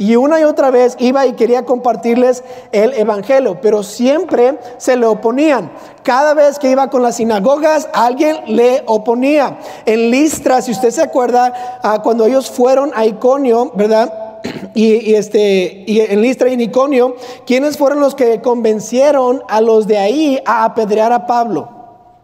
Y 0.00 0.14
una 0.14 0.40
y 0.40 0.44
otra 0.44 0.70
vez 0.70 0.94
iba 1.00 1.26
y 1.26 1.32
quería 1.32 1.64
compartirles 1.64 2.44
el 2.70 2.94
Evangelio, 2.94 3.58
pero 3.60 3.82
siempre 3.82 4.56
se 4.78 4.96
le 4.96 5.06
oponían. 5.06 5.72
Cada 6.04 6.34
vez 6.34 6.60
que 6.60 6.70
iba 6.70 6.88
con 6.88 7.02
las 7.02 7.16
sinagogas, 7.16 7.88
alguien 7.92 8.36
le 8.46 8.84
oponía. 8.86 9.58
En 9.86 10.12
Listra, 10.12 10.62
si 10.62 10.70
usted 10.70 10.90
se 10.92 11.02
acuerda, 11.02 11.80
ah, 11.82 12.00
cuando 12.00 12.26
ellos 12.26 12.48
fueron 12.48 12.92
a 12.94 13.06
Iconio, 13.06 13.72
¿verdad? 13.74 14.24
Y, 14.74 15.14
este, 15.14 15.82
y 15.84 16.00
en 16.00 16.22
Listra 16.22 16.48
y 16.48 16.52
en 16.52 16.60
Iconio, 16.60 17.16
¿quiénes 17.44 17.76
fueron 17.76 17.98
los 17.98 18.14
que 18.14 18.40
convencieron 18.40 19.42
a 19.48 19.60
los 19.60 19.88
de 19.88 19.98
ahí 19.98 20.40
a 20.46 20.64
apedrear 20.64 21.12
a 21.12 21.26
Pablo? 21.26 21.68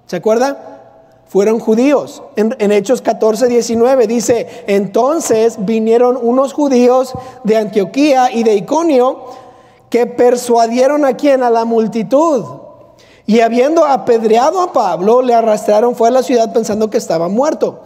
¿Se 0.07 0.15
acuerda? 0.15 0.74
Fueron 1.26 1.59
judíos. 1.59 2.23
En, 2.37 2.73
Hechos 2.73 3.02
14, 3.02 3.49
19 3.49 4.07
dice, 4.07 4.64
entonces 4.66 5.57
vinieron 5.59 6.19
unos 6.21 6.52
judíos 6.52 7.12
de 7.43 7.57
Antioquía 7.57 8.31
y 8.31 8.45
de 8.45 8.54
Iconio 8.54 9.25
que 9.90 10.07
persuadieron 10.07 11.04
a 11.04 11.16
quien, 11.16 11.43
a 11.43 11.50
la 11.50 11.64
multitud. 11.64 12.45
Y 13.26 13.40
habiendo 13.40 13.87
apedreado 13.87 14.61
a 14.61 14.73
Pablo, 14.73 15.23
le 15.23 15.35
arrastraron 15.35 15.95
fue 15.97 16.09
a 16.09 16.11
la 16.11 16.23
ciudad 16.23 16.52
pensando 16.52 16.90
que 16.90 16.99
estaba 16.99 17.28
muerto. 17.28 17.81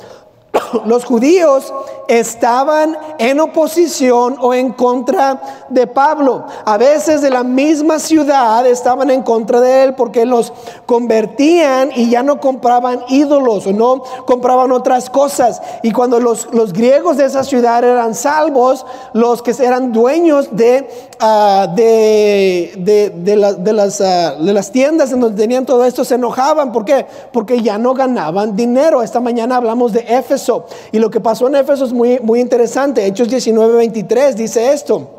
Los 0.86 1.04
judíos 1.04 1.72
estaban 2.08 2.96
en 3.18 3.38
oposición 3.38 4.36
o 4.40 4.54
en 4.54 4.72
contra 4.72 5.66
de 5.68 5.86
Pablo. 5.86 6.46
A 6.64 6.78
veces 6.78 7.20
de 7.20 7.30
la 7.30 7.44
misma 7.44 7.98
ciudad 7.98 8.66
estaban 8.66 9.10
en 9.10 9.22
contra 9.22 9.60
de 9.60 9.84
él 9.84 9.94
porque 9.94 10.24
los 10.24 10.52
convertían 10.86 11.90
y 11.94 12.08
ya 12.08 12.22
no 12.22 12.40
compraban 12.40 13.00
ídolos 13.08 13.66
o 13.66 13.72
no 13.72 14.02
compraban 14.24 14.72
otras 14.72 15.10
cosas. 15.10 15.60
Y 15.82 15.92
cuando 15.92 16.18
los, 16.18 16.48
los 16.52 16.72
griegos 16.72 17.18
de 17.18 17.26
esa 17.26 17.44
ciudad 17.44 17.84
eran 17.84 18.14
salvos, 18.14 18.86
los 19.12 19.42
que 19.42 19.54
eran 19.58 19.92
dueños 19.92 20.48
de, 20.56 20.88
ah, 21.20 21.68
de, 21.74 22.72
de, 22.78 23.36
las, 23.36 24.00
ah, 24.00 24.36
de 24.38 24.52
las 24.54 24.70
tiendas 24.72 25.12
en 25.12 25.20
donde 25.20 25.40
tenían 25.40 25.66
todo 25.66 25.84
esto 25.84 26.04
se 26.04 26.14
enojaban. 26.14 26.72
¿Por 26.72 26.86
qué? 26.86 27.06
Porque 27.32 27.60
ya 27.60 27.76
no 27.76 27.92
ganaban 27.92 28.56
dinero. 28.56 29.02
Esta 29.02 29.20
mañana 29.20 29.56
hablamos 29.56 29.92
de 29.92 30.06
Éfeso. 30.08 30.47
Y 30.92 30.98
lo 30.98 31.10
que 31.10 31.20
pasó 31.20 31.48
en 31.48 31.56
Éfeso 31.56 31.84
es 31.84 31.92
muy, 31.92 32.18
muy 32.20 32.40
interesante. 32.40 33.06
Hechos 33.06 33.28
19, 33.28 33.76
23 33.76 34.36
dice 34.36 34.72
esto. 34.72 35.18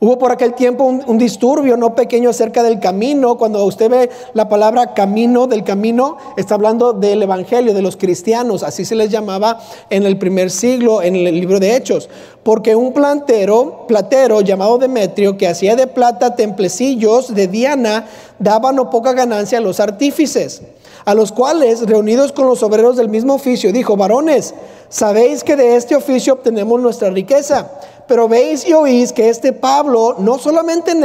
Hubo 0.00 0.16
por 0.16 0.30
aquel 0.30 0.54
tiempo 0.54 0.84
un, 0.84 1.18
disturbio 1.18 1.76
no 1.76 1.96
pequeño 1.96 2.30
acerca 2.30 2.62
del 2.62 2.78
camino. 2.78 3.36
Cuando 3.36 3.64
usted 3.64 3.90
ve 3.90 4.10
la 4.32 4.48
palabra 4.48 4.94
camino 4.94 5.48
del 5.48 5.64
camino, 5.64 6.18
está 6.36 6.54
hablando 6.54 6.92
del 6.92 7.20
evangelio, 7.24 7.74
de 7.74 7.82
los 7.82 7.96
cristianos. 7.96 8.62
Así 8.62 8.84
se 8.84 8.94
les 8.94 9.10
llamaba 9.10 9.58
en 9.90 10.04
el 10.04 10.16
primer 10.16 10.52
siglo 10.52 11.02
en 11.02 11.16
el 11.16 11.34
libro 11.34 11.58
de 11.58 11.74
Hechos. 11.74 12.08
Porque 12.44 12.76
un 12.76 12.92
plantero, 12.92 13.86
platero 13.88 14.40
llamado 14.40 14.78
Demetrio, 14.78 15.36
que 15.36 15.48
hacía 15.48 15.74
de 15.74 15.88
plata 15.88 16.36
templecillos 16.36 17.34
de 17.34 17.48
Diana, 17.48 18.06
daba 18.38 18.70
no 18.70 18.90
poca 18.90 19.12
ganancia 19.14 19.58
a 19.58 19.62
los 19.62 19.80
artífices 19.80 20.62
a 21.04 21.14
los 21.14 21.32
cuales, 21.32 21.86
reunidos 21.86 22.32
con 22.32 22.46
los 22.46 22.62
obreros 22.62 22.96
del 22.96 23.08
mismo 23.08 23.34
oficio, 23.34 23.72
dijo, 23.72 23.96
varones, 23.96 24.54
sabéis 24.88 25.44
que 25.44 25.56
de 25.56 25.76
este 25.76 25.96
oficio 25.96 26.34
obtenemos 26.34 26.80
nuestra 26.80 27.10
riqueza. 27.10 27.70
Pero 28.08 28.26
veis 28.26 28.66
y 28.66 28.72
oís 28.72 29.12
que 29.12 29.28
este 29.28 29.52
Pablo, 29.52 30.16
no 30.18 30.38
solamente 30.38 30.92
en 30.92 31.04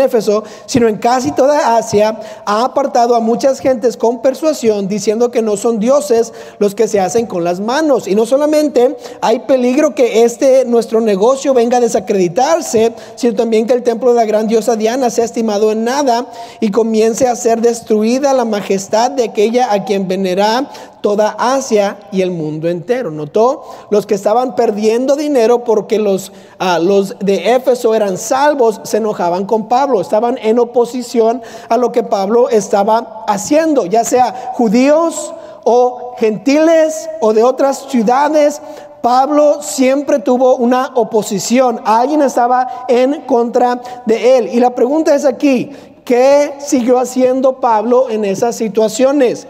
Éfeso, 0.00 0.44
sino 0.66 0.88
en 0.88 0.96
casi 0.96 1.30
toda 1.32 1.76
Asia, 1.76 2.20
ha 2.44 2.64
apartado 2.64 3.14
a 3.14 3.20
muchas 3.20 3.60
gentes 3.60 3.96
con 3.96 4.20
persuasión, 4.20 4.88
diciendo 4.88 5.30
que 5.30 5.42
no 5.42 5.56
son 5.56 5.78
dioses 5.78 6.32
los 6.58 6.74
que 6.74 6.88
se 6.88 7.00
hacen 7.00 7.26
con 7.26 7.44
las 7.44 7.60
manos. 7.60 8.08
Y 8.08 8.16
no 8.16 8.26
solamente 8.26 8.96
hay 9.20 9.40
peligro 9.40 9.94
que 9.94 10.24
este 10.24 10.64
nuestro 10.64 11.00
negocio 11.00 11.54
venga 11.54 11.76
a 11.76 11.80
desacreditarse, 11.80 12.92
sino 13.14 13.34
también 13.34 13.66
que 13.66 13.74
el 13.74 13.84
templo 13.84 14.10
de 14.10 14.16
la 14.16 14.24
gran 14.24 14.48
diosa 14.48 14.76
Diana 14.76 15.10
sea 15.10 15.24
estimado 15.24 15.70
en 15.70 15.84
nada 15.84 16.26
y 16.58 16.70
comience 16.70 17.28
a 17.28 17.36
ser 17.36 17.60
destruida 17.60 18.34
la 18.34 18.44
majestad 18.44 19.12
de 19.12 19.24
aquella 19.24 19.72
a 19.72 19.84
quien 19.84 20.08
venera 20.08 20.68
toda 21.04 21.36
Asia 21.38 21.98
y 22.12 22.22
el 22.22 22.30
mundo 22.30 22.66
entero. 22.66 23.10
Notó 23.10 23.64
los 23.90 24.06
que 24.06 24.14
estaban 24.14 24.54
perdiendo 24.54 25.16
dinero 25.16 25.62
porque 25.62 25.98
los, 25.98 26.32
ah, 26.58 26.78
los 26.78 27.18
de 27.18 27.54
Éfeso 27.54 27.94
eran 27.94 28.16
salvos, 28.16 28.80
se 28.84 28.96
enojaban 28.96 29.44
con 29.44 29.68
Pablo, 29.68 30.00
estaban 30.00 30.38
en 30.40 30.58
oposición 30.58 31.42
a 31.68 31.76
lo 31.76 31.92
que 31.92 32.04
Pablo 32.04 32.48
estaba 32.48 33.22
haciendo, 33.28 33.84
ya 33.84 34.02
sea 34.02 34.52
judíos 34.54 35.34
o 35.64 36.14
gentiles 36.16 37.10
o 37.20 37.34
de 37.34 37.44
otras 37.44 37.84
ciudades. 37.90 38.62
Pablo 39.02 39.58
siempre 39.60 40.20
tuvo 40.20 40.56
una 40.56 40.92
oposición, 40.94 41.82
alguien 41.84 42.22
estaba 42.22 42.86
en 42.88 43.26
contra 43.26 43.78
de 44.06 44.38
él. 44.38 44.48
Y 44.54 44.58
la 44.58 44.74
pregunta 44.74 45.14
es 45.14 45.26
aquí, 45.26 45.70
¿qué 46.02 46.54
siguió 46.60 46.98
haciendo 46.98 47.60
Pablo 47.60 48.08
en 48.08 48.24
esas 48.24 48.56
situaciones? 48.56 49.46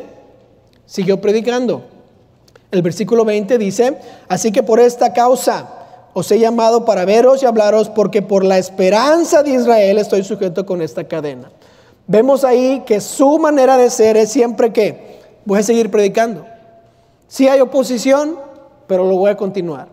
Siguió 0.87 1.21
predicando. 1.21 1.85
El 2.71 2.83
versículo 2.83 3.25
20 3.25 3.57
dice, 3.59 3.99
así 4.29 4.51
que 4.51 4.63
por 4.63 4.81
esta 4.81 5.13
causa 5.13 5.69
os 6.13 6.31
he 6.31 6.39
llamado 6.39 6.85
para 6.85 7.05
veros 7.05 7.43
y 7.43 7.47
hablaros 7.47 7.89
porque 7.89 8.23
por 8.23 8.45
la 8.45 8.59
esperanza 8.59 9.43
de 9.43 9.51
Israel 9.51 9.99
estoy 9.99 10.25
sujeto 10.25 10.65
con 10.67 10.83
esta 10.83 11.05
cadena. 11.05 11.51
Vemos 12.07 12.45
ahí 12.45 12.83
que 12.87 13.01
su 13.01 13.39
manera 13.39 13.77
de 13.77 13.91
ser 13.91 14.17
es 14.17 14.31
siempre 14.31 14.73
que 14.73 15.21
voy 15.45 15.61
a 15.61 15.63
seguir 15.63 15.91
predicando. 15.91 16.45
Si 17.29 17.49
hay 17.49 17.61
oposición, 17.61 18.39
pero 18.87 19.05
lo 19.05 19.17
voy 19.17 19.31
a 19.31 19.37
continuar. 19.37 19.89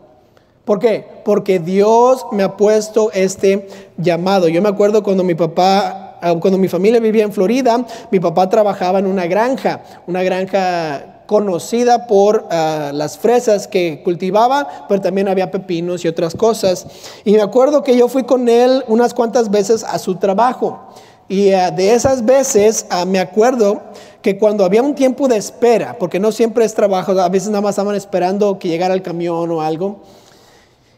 ¿Por 0.65 0.79
qué? 0.79 1.05
Porque 1.25 1.59
Dios 1.59 2.25
me 2.31 2.43
ha 2.43 2.55
puesto 2.55 3.11
este 3.13 3.67
llamado. 3.97 4.47
Yo 4.47 4.61
me 4.61 4.69
acuerdo 4.69 5.03
cuando 5.03 5.23
mi 5.23 5.35
papá, 5.35 6.00
cuando 6.39 6.57
mi 6.57 6.67
familia 6.67 6.99
vivía 6.99 7.23
en 7.23 7.31
Florida, 7.31 7.85
mi 8.11 8.19
papá 8.19 8.49
trabajaba 8.49 8.99
en 8.99 9.07
una 9.07 9.25
granja, 9.25 9.81
una 10.07 10.23
granja 10.23 11.21
conocida 11.31 12.07
por 12.07 12.45
ah, 12.51 12.91
las 12.93 13.17
fresas 13.17 13.65
que 13.65 14.01
cultivaba, 14.03 14.85
pero 14.89 14.99
también 14.99 15.29
había 15.29 15.49
pepinos 15.49 16.03
y 16.03 16.09
otras 16.09 16.35
cosas. 16.35 16.85
Y 17.23 17.31
me 17.31 17.41
acuerdo 17.41 17.83
que 17.83 17.95
yo 17.95 18.09
fui 18.09 18.23
con 18.23 18.49
él 18.49 18.83
unas 18.89 19.13
cuantas 19.13 19.49
veces 19.49 19.85
a 19.85 19.97
su 19.97 20.15
trabajo. 20.15 20.89
Y 21.29 21.53
ah, 21.53 21.71
de 21.71 21.93
esas 21.93 22.25
veces 22.25 22.85
me 23.07 23.19
acuerdo 23.19 23.81
que 24.21 24.37
cuando 24.37 24.65
había 24.65 24.81
un 24.81 24.93
tiempo 24.93 25.29
de 25.29 25.37
espera, 25.37 25.95
porque 25.97 26.19
no 26.19 26.33
siempre 26.33 26.65
es 26.65 26.73
trabajo, 26.73 27.13
a 27.13 27.29
veces 27.29 27.47
nada 27.47 27.61
más 27.61 27.71
estaban 27.71 27.95
esperando 27.95 28.59
que 28.59 28.67
llegara 28.67 28.93
el 28.93 29.01
camión 29.01 29.49
o 29.51 29.61
algo, 29.61 30.01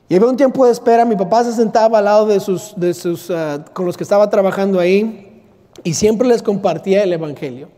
y 0.10 0.16
había 0.16 0.28
un 0.28 0.38
tiempo 0.38 0.66
de 0.66 0.72
espera, 0.72 1.06
mi 1.06 1.16
papá 1.16 1.44
se 1.44 1.54
sentaba 1.54 2.00
al 2.00 2.06
lado 2.06 2.26
de 2.26 2.40
sus, 2.40 2.74
de 2.76 2.94
sus 2.94 3.32
ah, 3.32 3.64
con 3.74 3.86
los 3.86 3.98
que 3.98 4.04
estaba 4.04 4.30
trabajando 4.30 4.80
ahí, 4.80 5.42
y 5.84 5.94
siempre 5.94 6.28
les 6.28 6.44
compartía 6.44 7.04
el 7.04 7.14
Evangelio. 7.14 7.70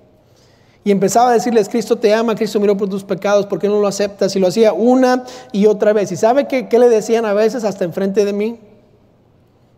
Y 0.84 0.92
empezaba 0.92 1.30
a 1.30 1.34
decirles, 1.34 1.68
Cristo 1.68 1.96
te 1.96 2.14
ama, 2.14 2.36
Cristo 2.36 2.60
miró 2.60 2.78
por 2.78 2.88
tus 2.88 3.04
pecados, 3.04 3.48
¿por 3.48 3.58
qué 3.58 3.68
no 3.68 3.80
lo 3.80 3.88
aceptas? 3.88 4.36
Y 4.36 4.40
lo 4.40 4.48
hacía 4.48 4.72
una 4.72 5.24
y 5.52 5.66
otra 5.66 5.94
vez. 5.94 6.12
¿Y 6.12 6.16
sabe 6.16 6.48
qué, 6.48 6.70
qué 6.70 6.78
le 6.78 6.90
decían 6.90 7.26
a 7.26 7.34
veces 7.34 7.64
hasta 7.64 7.86
enfrente 7.86 8.24
de 8.24 8.34
mí? 8.34 8.60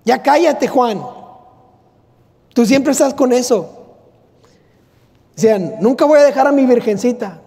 Ya 0.03 0.21
cállate, 0.21 0.67
Juan. 0.67 1.01
Tú 2.53 2.65
siempre 2.65 2.91
estás 2.91 3.13
con 3.13 3.31
eso. 3.31 3.69
Decían, 5.33 5.75
nunca 5.79 6.03
voy 6.03 6.19
a 6.19 6.23
dejar 6.23 6.45
a 6.45 6.51
mi 6.51 6.65
virgencita. 6.65 7.39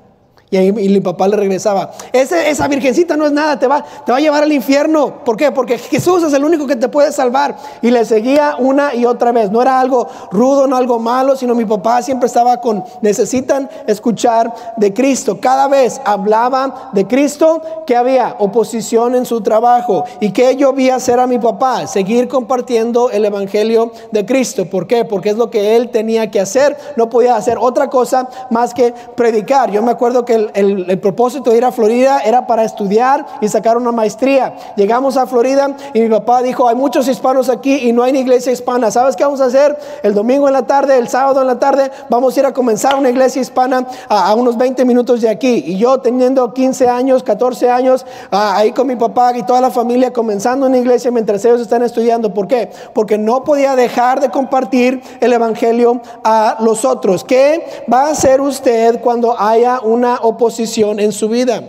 Y, 0.53 0.57
ahí, 0.57 0.73
mi 0.73 1.01
papá 1.01 1.29
le 1.29 1.37
regresaba, 1.37 1.93
esa 2.13 2.67
virgencita 2.67 3.17
no 3.17 3.25
es 3.25 3.31
nada, 3.31 3.57
te 3.59 3.69
va, 3.69 3.85
te 4.05 4.11
va 4.11 4.19
a 4.19 4.21
llevar 4.21 4.43
al 4.43 4.53
infierno. 4.53 5.23
¿Por 5.25 5.37
qué? 5.37 5.53
Porque 5.53 5.79
Jesús 5.79 6.25
es 6.25 6.33
el 6.33 6.43
único 6.43 6.67
que 6.67 6.75
te 6.75 6.89
puede 6.89 7.13
salvar. 7.13 7.57
Y 7.83 7.93
le 7.93 8.05
seguía 8.05 8.57
una 8.59 8.93
y 8.95 9.07
otra 9.07 9.31
vez. 9.31 9.53
No 9.53 9.63
era 9.63 9.79
algo 9.79 10.09
rudo, 10.33 10.67
no 10.67 10.77
algo 10.77 10.99
malo, 10.99 11.37
sino 11.37 11.55
mi 11.55 11.65
papá 11.65 12.03
siempre 12.03 12.27
estaba 12.27 12.61
con, 12.61 12.83
necesitan 13.01 13.71
escuchar 13.87 14.53
de 14.77 14.93
Cristo. 14.93 15.39
Cada 15.41 15.69
vez 15.69 16.01
hablaba 16.05 16.91
de 16.95 17.07
Cristo, 17.07 17.63
que 17.87 17.97
había 17.97 18.35
oposición 18.41 19.15
en 19.15 19.27
su 19.27 19.43
trabajo. 19.43 20.05
¿Y 20.19 20.33
qué 20.33 20.57
yo 20.57 20.73
vi 20.73 20.91
hacer 20.91 21.21
a 21.21 21.29
mi 21.29 21.39
papá? 21.39 21.87
Seguir 21.87 22.27
compartiendo 22.27 23.11
el 23.11 23.25
Evangelio 23.25 23.93
de 24.11 24.27
Cristo. 24.27 24.65
¿Por 24.69 24.89
qué? 24.89 25.05
Porque 25.05 25.31
es 25.31 25.37
lo 25.37 25.49
que 25.49 25.77
él 25.77 25.91
tenía 25.91 26.29
que 26.29 26.41
hacer. 26.41 26.77
No 26.97 27.09
podía 27.09 27.37
hacer 27.37 27.57
otra 27.61 27.89
cosa 27.89 28.29
más 28.51 28.75
que 28.75 28.93
predicar. 29.15 29.71
Yo 29.71 29.81
me 29.83 29.93
acuerdo 29.93 30.25
que 30.25 30.40
el, 30.55 30.99
propósito 31.01 31.51
de 31.51 31.59
ir 31.59 31.65
a 31.65 31.73
Florida 31.73 32.21
era 32.21 32.47
para 32.47 32.65
estudiar 32.65 33.27
y 33.41 33.49
sacar 33.49 33.77
una 33.77 33.93
maestría. 33.93 34.55
Llegamos 34.77 35.17
a 35.17 35.27
Florida 35.27 35.77
y 35.95 36.01
mi 36.01 36.09
papá 36.09 36.43
dijo, 36.43 36.69
hay 36.69 36.77
muchos 36.77 37.09
hispanos 37.09 37.49
aquí 37.49 37.89
y 37.89 37.93
no 37.93 38.03
hay 38.03 38.11
una 38.11 38.21
iglesia 38.21 38.53
hispana. 38.53 38.91
¿Sabes 38.91 39.17
qué 39.17 39.25
vamos 39.25 39.41
a 39.41 39.47
hacer? 39.47 39.79
El 40.03 40.15
domingo 40.15 40.47
en 40.49 40.55
la 40.55 40.67
tarde, 40.67 40.99
el 40.99 41.09
sábado 41.09 41.41
en 41.41 41.47
la 41.47 41.59
tarde, 41.59 41.91
vamos 42.09 42.37
a 42.37 42.41
ir 42.41 42.47
a 42.47 42.53
comenzar 42.53 42.95
una 42.97 43.11
iglesia 43.11 43.43
hispana 43.43 43.87
a, 44.09 44.35
unos 44.35 44.57
20 44.57 44.85
minutos 44.85 45.21
de 45.21 45.29
aquí. 45.29 45.63
Y 45.67 45.79
yo 45.79 45.99
teniendo 45.99 46.53
15 46.53 46.89
años, 46.89 47.23
14 47.23 47.71
años, 47.71 48.07
ahí 48.31 48.73
con 48.73 48.87
mi 48.87 48.97
papá 48.97 49.37
y 49.37 49.43
toda 49.43 49.61
la 49.61 49.71
familia 49.71 50.13
comenzando 50.13 50.67
una 50.67 50.79
iglesia 50.79 51.11
mientras 51.11 51.45
ellos 51.45 51.61
están 51.61 51.83
estudiando. 51.83 52.33
¿Por 52.33 52.47
qué? 52.47 52.71
Porque 52.95 53.19
no 53.19 53.45
podía 53.45 53.77
dejar 53.77 54.21
de 54.21 54.31
compartir 54.31 55.03
el 55.21 55.33
Evangelio 55.33 56.01
a 56.25 56.59
los 56.61 56.85
otros. 56.85 57.25
¿Qué 57.25 57.85
va 57.93 58.07
a 58.07 58.11
hacer 58.11 58.41
usted 58.41 59.01
cuando 59.01 59.39
haya 59.39 59.81
una 59.81 60.21
oposición 60.31 61.01
en 61.01 61.13
su 61.13 61.29
vida. 61.29 61.63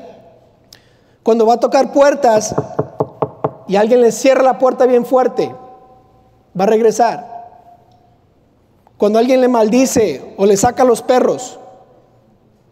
Cuando 1.23 1.45
va 1.45 1.55
a 1.55 1.59
tocar 1.59 1.91
puertas 1.91 2.55
y 3.67 3.75
alguien 3.75 4.01
le 4.01 4.11
cierra 4.11 4.43
la 4.43 4.57
puerta 4.57 4.85
bien 4.85 5.05
fuerte, 5.05 5.53
va 6.59 6.63
a 6.63 6.67
regresar. 6.67 7.31
Cuando 8.97 9.19
alguien 9.19 9.41
le 9.41 9.47
maldice 9.47 10.33
o 10.37 10.45
le 10.45 10.57
saca 10.57 10.83
los 10.83 11.01
perros, 11.01 11.59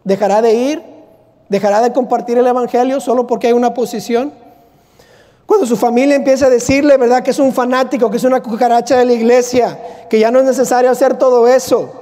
dejará 0.04 0.42
de 0.42 0.54
ir, 0.54 0.82
dejará 1.48 1.80
de 1.80 1.92
compartir 1.92 2.38
el 2.38 2.46
Evangelio 2.46 3.00
solo 3.00 3.26
porque 3.26 3.48
hay 3.48 3.52
una 3.52 3.68
oposición. 3.68 4.32
Cuando 5.46 5.66
su 5.66 5.76
familia 5.76 6.14
empieza 6.14 6.46
a 6.46 6.50
decirle, 6.50 6.96
¿verdad? 6.96 7.24
Que 7.24 7.32
es 7.32 7.38
un 7.40 7.52
fanático, 7.52 8.08
que 8.08 8.18
es 8.18 8.24
una 8.24 8.40
cucaracha 8.40 8.96
de 8.96 9.04
la 9.04 9.12
iglesia, 9.12 10.06
que 10.08 10.20
ya 10.20 10.30
no 10.30 10.38
es 10.38 10.44
necesario 10.44 10.90
hacer 10.90 11.18
todo 11.18 11.48
eso. 11.48 11.99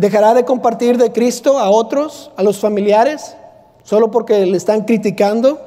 ¿Dejará 0.00 0.32
de 0.32 0.46
compartir 0.46 0.96
de 0.96 1.12
Cristo 1.12 1.58
a 1.58 1.68
otros, 1.68 2.30
a 2.34 2.42
los 2.42 2.58
familiares, 2.58 3.36
solo 3.82 4.10
porque 4.10 4.46
le 4.46 4.56
están 4.56 4.84
criticando? 4.84 5.60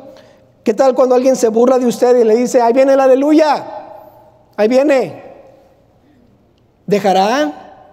¿Qué 0.63 0.73
tal 0.73 0.95
cuando 0.95 1.13
alguien 1.13 1.35
se 1.35 1.49
burla 1.49 1.77
de 1.77 1.85
usted 1.85 2.17
y 2.17 2.23
le 2.23 2.35
dice, 2.35 2.59
ahí 2.59 2.73
viene 2.73 2.95
la 2.95 3.03
aleluya, 3.03 3.63
ahí 4.55 4.67
viene? 4.67 5.21
¿Dejará? 6.87 7.91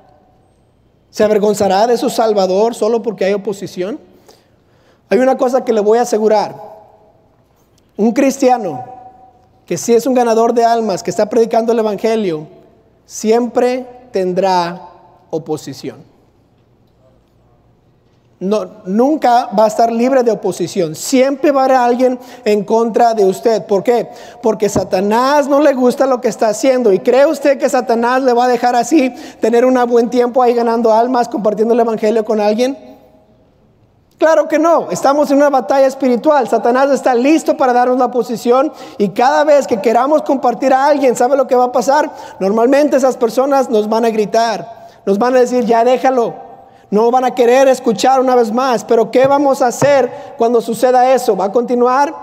¿Se 1.11 1.23
avergonzará 1.23 1.87
de 1.87 1.99
su 1.99 2.09
Salvador 2.09 2.75
solo 2.75 3.03
porque 3.03 3.27
hay 3.27 3.35
oposición? 3.35 4.01
Hay 5.11 5.19
una 5.19 5.37
cosa 5.37 5.63
que 5.63 5.75
le 5.75 5.81
voy 5.81 5.99
a 5.99 6.03
asegurar. 6.03 6.57
Un 7.99 8.13
cristiano 8.13 8.83
que 9.67 9.77
si 9.77 9.93
es 9.93 10.07
un 10.07 10.15
ganador 10.15 10.55
de 10.55 10.65
almas, 10.65 11.03
que 11.03 11.11
está 11.11 11.29
predicando 11.29 11.73
el 11.73 11.81
Evangelio, 11.81 12.47
siempre 13.05 13.87
tendrá 14.11 14.89
oposición 15.29 16.09
nunca 18.41 19.51
va 19.57 19.65
a 19.65 19.69
estar 19.69 19.93
libre 19.93 20.23
de 20.23 20.31
oposición. 20.31 20.95
Siempre 20.95 21.53
va 21.53 21.63
a 21.63 21.65
haber 21.67 21.77
alguien 21.77 22.19
en 22.45 22.65
contra 22.65 23.13
de 23.13 23.27
usted. 23.27 23.67
¿Por 23.67 23.83
qué? 23.83 24.09
Porque 24.43 24.69
Satanás 24.69 25.47
no 25.47 25.61
le 25.61 25.75
gusta 25.75 26.07
lo 26.07 26.21
que 26.21 26.29
está 26.29 26.49
haciendo. 26.49 26.93
¿Y 26.93 27.01
cree 27.01 27.27
usted 27.27 27.59
que 27.59 27.69
Satanás 27.69 28.23
le 28.23 28.33
va 28.33 28.47
a 28.47 28.49
dejar 28.49 28.75
así 28.75 29.15
tener 29.41 29.65
un 29.67 29.79
buen 29.87 30.09
tiempo 30.09 30.43
ahí 30.43 30.55
ganando 30.55 30.93
almas, 30.93 31.29
compartiendo 31.29 31.75
el 31.75 31.81
Evangelio 31.81 32.25
con 32.25 32.41
alguien? 32.41 32.91
Claro 34.17 34.49
que 34.49 34.59
no, 34.59 34.91
estamos 34.91 35.31
en 35.31 35.39
una 35.39 35.49
batalla 35.49 35.87
espiritual. 35.87 36.47
Satanás 36.47 36.91
está 36.91 37.15
listo 37.15 37.57
para 37.57 37.73
darnos 37.73 37.99
la 37.99 38.11
posición 38.11 38.71
y 38.99 39.11
cada 39.11 39.45
vez 39.45 39.67
que 39.67 39.81
queramos 39.81 40.23
compartir 40.23 40.75
a 40.75 40.87
alguien, 40.87 41.17
¿sabe 41.17 41.39
lo 41.39 41.47
que 41.47 41.57
va 41.57 41.65
a 41.65 41.73
pasar? 41.73 42.11
Normalmente 42.39 42.99
esas 42.99 43.17
personas 43.17 43.71
nos 43.71 43.89
van 43.89 44.05
a 44.05 44.11
gritar, 44.11 44.89
nos 45.07 45.19
van 45.19 45.37
a 45.37 45.41
decir, 45.41 45.65
ya 45.65 45.85
déjalo, 45.85 46.50
no 46.91 47.11
van 47.11 47.25
a 47.25 47.35
querer 47.35 47.69
escuchar 47.69 48.21
una 48.21 48.35
vez 48.35 48.53
más, 48.53 48.85
pero 48.85 49.11
¿qué 49.11 49.27
vamos 49.27 49.63
a 49.63 49.69
hacer 49.69 50.35
cuando 50.37 50.61
suceda 50.61 51.15
eso? 51.15 51.37
¿Va 51.37 51.47
a 51.47 51.53
continuar? 51.53 52.15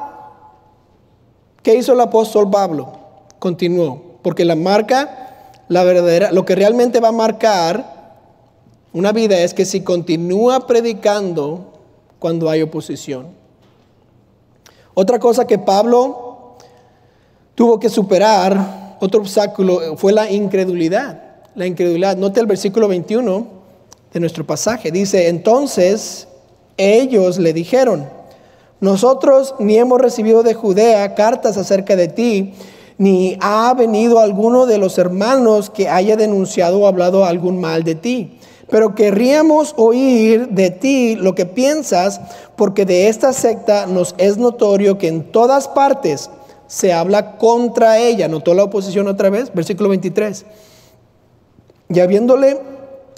¿Qué 1.64 1.76
hizo 1.76 1.94
el 1.94 2.02
apóstol 2.02 2.50
Pablo? 2.50 2.92
Continuó, 3.40 4.02
porque 4.22 4.44
la 4.44 4.56
marca, 4.56 5.54
la 5.70 5.84
verdadera, 5.84 6.32
lo 6.32 6.46
que 6.46 6.56
realmente 6.56 7.00
va 7.00 7.10
a 7.10 7.14
marcar 7.14 7.98
una 8.94 9.12
vida 9.12 9.38
es 9.40 9.54
que 9.54 9.66
si 9.66 9.82
continúa 9.82 10.68
predicando 10.68 11.74
cuando 12.20 12.50
hay 12.50 12.62
oposición. 12.62 13.28
Otra 14.94 15.20
cosa 15.20 15.46
que 15.46 15.60
Pablo 15.60 16.56
tuvo 17.56 17.80
que 17.80 17.90
superar, 17.90 18.98
otro 19.00 19.22
obstáculo, 19.22 19.96
fue 19.98 20.12
la 20.12 20.30
incredulidad. 20.30 21.22
La 21.56 21.66
incredulidad. 21.66 22.18
Note 22.18 22.40
el 22.40 22.48
versículo 22.48 22.88
21 22.88 23.57
de 24.18 24.22
nuestro 24.22 24.48
pasaje. 24.48 24.92
Dice, 24.92 25.28
entonces 25.28 26.28
ellos 26.76 27.38
le 27.38 27.54
dijeron, 27.54 28.10
nosotros 28.80 29.54
ni 29.60 29.78
hemos 29.78 30.02
recibido 30.02 30.42
de 30.42 30.56
Judea 30.56 31.14
cartas 31.14 31.56
acerca 31.56 31.96
de 31.96 32.08
ti, 32.08 32.54
ni 32.98 33.38
ha 33.42 33.76
venido 33.76 34.20
alguno 34.20 34.66
de 34.66 34.80
los 34.80 34.98
hermanos 34.98 35.70
que 35.70 35.88
haya 35.88 36.16
denunciado 36.16 36.80
o 36.80 36.88
hablado 36.88 37.26
algún 37.26 37.62
mal 37.62 37.84
de 37.84 37.94
ti. 37.94 38.40
Pero 38.72 38.96
querríamos 38.96 39.76
oír 39.78 40.50
de 40.50 40.72
ti 40.72 41.16
lo 41.16 41.36
que 41.36 41.46
piensas, 41.46 42.20
porque 42.56 42.86
de 42.86 43.08
esta 43.10 43.34
secta 43.34 43.86
nos 43.86 44.16
es 44.18 44.38
notorio 44.38 44.98
que 44.98 45.10
en 45.10 45.32
todas 45.32 45.68
partes 45.68 46.32
se 46.66 46.92
habla 46.92 47.38
contra 47.38 48.00
ella. 48.00 48.28
¿Notó 48.28 48.56
la 48.56 48.64
oposición 48.64 49.08
otra 49.08 49.30
vez? 49.30 49.54
Versículo 49.54 49.90
23. 49.90 50.44
Y 51.90 52.00
habiéndole 52.00 52.77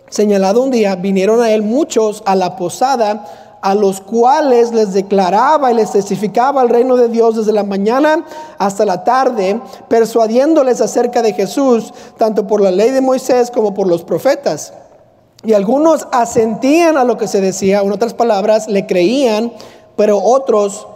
señalado 0.10 0.62
un 0.62 0.72
día, 0.72 0.96
vinieron 0.96 1.42
a 1.42 1.52
él 1.52 1.62
muchos 1.62 2.22
a 2.26 2.36
la 2.36 2.56
posada, 2.56 3.26
a 3.62 3.76
los 3.76 4.00
cuales 4.02 4.72
les 4.72 4.94
declaraba 4.94 5.72
y 5.72 5.76
les 5.76 5.92
testificaba 5.92 6.62
el 6.62 6.70
reino 6.70 6.96
de 6.96 7.10
Dios 7.10 7.36
desde 7.36 7.52
la 7.52 7.64
mañana 7.64 8.26
hasta 8.58 8.86
la 8.86 9.04
tarde, 9.04 9.60
persuadiéndoles 9.88 10.82
acerca 10.82 11.22
de 11.22 11.34
Jesús, 11.34 11.94
tanto 12.18 12.48
por 12.48 12.62
la 12.62 12.72
ley 12.72 12.92
de 12.92 13.02
Moisés 13.02 13.52
como 13.52 13.74
por 13.74 13.88
los 13.88 14.04
profetas. 14.04 14.74
Y 15.44 15.54
algunos 15.54 16.08
asentían 16.12 16.98
a 16.98 17.04
lo 17.04 17.18
que 17.18 17.28
se 17.28 17.42
decía, 17.42 17.82
en 17.82 17.92
otras 17.92 18.14
palabras, 18.14 18.68
le 18.68 18.86
creían, 18.86 19.54
pero 19.96 20.22
otros 20.22 20.88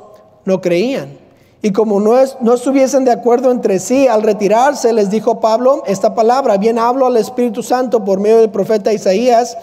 no 0.45 0.61
creían. 0.61 1.22
Y 1.65 1.71
como 1.71 2.01
no, 2.01 2.13
no 2.41 2.53
estuviesen 2.55 3.05
de 3.05 3.11
acuerdo 3.11 3.49
entre 3.49 3.79
sí, 3.79 4.05
al 4.05 4.21
retirarse 4.21 4.91
les 4.91 5.09
dijo 5.09 5.39
Pablo 5.39 5.81
esta 5.87 6.13
palabra, 6.13 6.57
bien 6.57 6.77
hablo 6.77 7.05
al 7.05 7.15
Espíritu 7.15 7.63
Santo 7.63 8.03
por 8.03 8.19
medio 8.19 8.41
del 8.41 8.49
profeta 8.49 8.91
Isaías, 8.91 9.57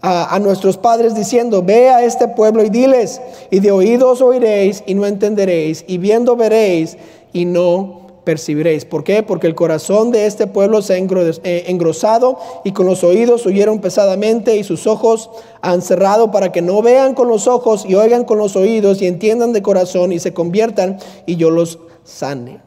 a, 0.00 0.38
nuestros 0.38 0.78
padres 0.78 1.14
diciendo, 1.14 1.62
ve 1.62 1.90
a 1.90 2.02
este 2.02 2.28
pueblo 2.28 2.64
y 2.64 2.70
diles, 2.70 3.20
y 3.50 3.60
de 3.60 3.72
oídos 3.72 4.22
oiréis 4.22 4.82
y 4.86 4.94
no 4.94 5.04
entenderéis, 5.04 5.84
y 5.86 5.98
viendo 5.98 6.34
veréis 6.34 6.96
y 7.34 7.44
no 7.44 8.03
percibiréis. 8.24 8.84
¿Por 8.84 9.04
qué? 9.04 9.22
Porque 9.22 9.46
el 9.46 9.54
corazón 9.54 10.10
de 10.10 10.26
este 10.26 10.46
pueblo 10.46 10.82
se 10.82 10.94
ha 10.94 10.96
eh, 10.98 11.64
engrosado 11.68 12.38
y 12.64 12.72
con 12.72 12.86
los 12.86 13.04
oídos 13.04 13.46
oyeron 13.46 13.80
pesadamente 13.80 14.56
y 14.56 14.64
sus 14.64 14.86
ojos 14.86 15.30
han 15.60 15.82
cerrado 15.82 16.30
para 16.30 16.50
que 16.50 16.62
no 16.62 16.82
vean 16.82 17.14
con 17.14 17.28
los 17.28 17.46
ojos 17.46 17.84
y 17.86 17.94
oigan 17.94 18.24
con 18.24 18.38
los 18.38 18.56
oídos 18.56 19.02
y 19.02 19.06
entiendan 19.06 19.52
de 19.52 19.62
corazón 19.62 20.12
y 20.12 20.18
se 20.18 20.34
conviertan 20.34 20.98
y 21.26 21.36
yo 21.36 21.50
los 21.50 21.78
sane. 22.02 22.60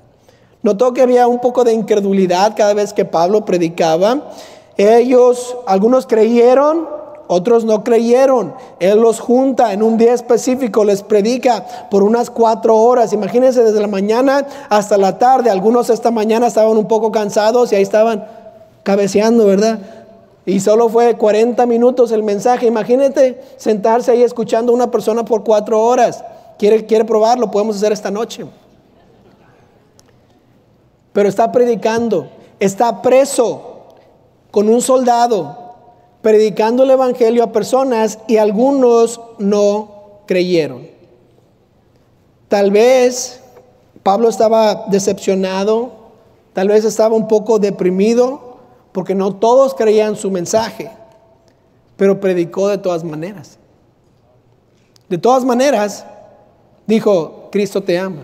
Notó 0.63 0.93
que 0.93 1.01
había 1.01 1.27
un 1.27 1.39
poco 1.39 1.63
de 1.63 1.73
incredulidad 1.73 2.55
cada 2.55 2.73
vez 2.73 2.93
que 2.93 3.05
Pablo 3.05 3.45
predicaba. 3.45 4.31
Ellos, 4.77 5.55
algunos 5.65 6.05
creyeron, 6.07 6.96
otros 7.27 7.65
no 7.65 7.83
creyeron. 7.83 8.53
Él 8.79 8.99
los 8.99 9.19
junta 9.19 9.73
en 9.73 9.83
un 9.83 9.97
día 9.97 10.13
específico, 10.13 10.83
les 10.83 11.03
predica 11.03 11.65
por 11.91 12.03
unas 12.03 12.29
cuatro 12.29 12.75
horas. 12.77 13.13
Imagínense 13.13 13.63
desde 13.63 13.81
la 13.81 13.87
mañana 13.87 14.47
hasta 14.69 14.97
la 14.97 15.19
tarde. 15.19 15.49
Algunos 15.49 15.89
esta 15.89 16.09
mañana 16.09 16.47
estaban 16.47 16.77
un 16.77 16.87
poco 16.87 17.11
cansados 17.11 17.71
y 17.71 17.75
ahí 17.75 17.81
estaban 17.81 18.25
cabeceando, 18.83 19.45
¿verdad? 19.45 19.79
Y 20.45 20.61
solo 20.61 20.87
fue 20.87 21.17
40 21.17 21.65
minutos 21.65 22.13
el 22.13 22.23
mensaje. 22.23 22.67
Imagínate 22.67 23.41
sentarse 23.57 24.11
ahí 24.11 24.23
escuchando 24.23 24.71
a 24.71 24.75
una 24.75 24.89
persona 24.89 25.25
por 25.25 25.43
cuatro 25.43 25.83
horas. 25.83 26.23
¿Quiere, 26.57 26.85
quiere 26.85 27.03
probarlo? 27.03 27.51
Podemos 27.51 27.75
hacer 27.75 27.91
esta 27.91 28.09
noche. 28.09 28.45
Pero 31.11 31.27
está 31.27 31.51
predicando, 31.51 32.29
está 32.59 33.01
preso 33.01 33.95
con 34.51 34.69
un 34.69 34.81
soldado 34.81 35.66
predicando 36.27 36.83
el 36.83 36.89
Evangelio 36.89 37.41
a 37.41 37.53
personas 37.53 38.19
y 38.27 38.35
algunos 38.35 39.21
no 39.37 40.23
creyeron. 40.25 40.85
Tal 42.49 42.69
vez 42.69 43.39
Pablo 44.03 44.27
estaba 44.27 44.87
decepcionado, 44.89 45.93
tal 46.51 46.67
vez 46.67 46.83
estaba 46.83 47.15
un 47.15 47.29
poco 47.29 47.59
deprimido, 47.59 48.57
porque 48.91 49.15
no 49.15 49.35
todos 49.37 49.73
creían 49.73 50.17
su 50.17 50.29
mensaje, 50.29 50.91
pero 51.95 52.19
predicó 52.19 52.67
de 52.67 52.77
todas 52.77 53.05
maneras. 53.05 53.57
De 55.07 55.17
todas 55.17 55.45
maneras, 55.45 56.05
dijo, 56.87 57.47
Cristo 57.53 57.81
te 57.81 57.97
ama 57.97 58.23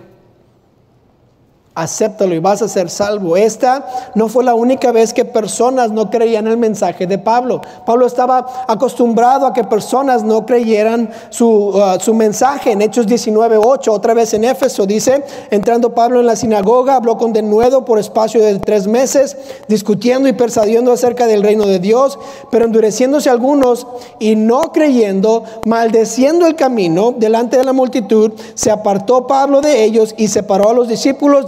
acéptalo 1.75 2.35
y 2.35 2.39
vas 2.39 2.61
a 2.61 2.67
ser 2.67 2.89
salvo. 2.89 3.35
Esta 3.35 3.85
no 4.15 4.27
fue 4.27 4.43
la 4.43 4.53
única 4.53 4.91
vez 4.91 5.13
que 5.13 5.25
personas 5.25 5.91
no 5.91 6.09
creían 6.09 6.47
el 6.47 6.57
mensaje 6.57 7.07
de 7.07 7.17
Pablo. 7.17 7.61
Pablo 7.85 8.05
estaba 8.05 8.65
acostumbrado 8.67 9.47
a 9.47 9.53
que 9.53 9.63
personas 9.63 10.23
no 10.23 10.45
creyeran 10.45 11.09
su, 11.29 11.47
uh, 11.47 11.99
su 11.99 12.13
mensaje. 12.13 12.71
En 12.71 12.81
Hechos 12.81 13.07
19.8, 13.07 13.87
otra 13.89 14.13
vez 14.13 14.33
en 14.33 14.43
Éfeso, 14.43 14.85
dice, 14.85 15.23
entrando 15.49 15.93
Pablo 15.93 16.19
en 16.19 16.27
la 16.27 16.35
sinagoga, 16.35 16.95
habló 16.95 17.17
con 17.17 17.33
denuedo 17.33 17.85
por 17.85 17.97
espacio 17.97 18.41
de 18.41 18.59
tres 18.59 18.87
meses, 18.87 19.37
discutiendo 19.67 20.27
y 20.27 20.33
persuadiendo 20.33 20.91
acerca 20.91 21.27
del 21.27 21.43
reino 21.43 21.65
de 21.65 21.79
Dios, 21.79 22.19
pero 22.51 22.65
endureciéndose 22.65 23.29
algunos 23.29 23.87
y 24.19 24.35
no 24.35 24.71
creyendo, 24.71 25.43
maldeciendo 25.65 26.45
el 26.45 26.55
camino 26.55 27.13
delante 27.17 27.57
de 27.57 27.63
la 27.63 27.73
multitud, 27.73 28.31
se 28.53 28.71
apartó 28.71 29.27
Pablo 29.27 29.61
de 29.61 29.83
ellos 29.83 30.13
y 30.17 30.27
separó 30.27 30.69
a 30.69 30.73
los 30.73 30.87
discípulos, 30.87 31.47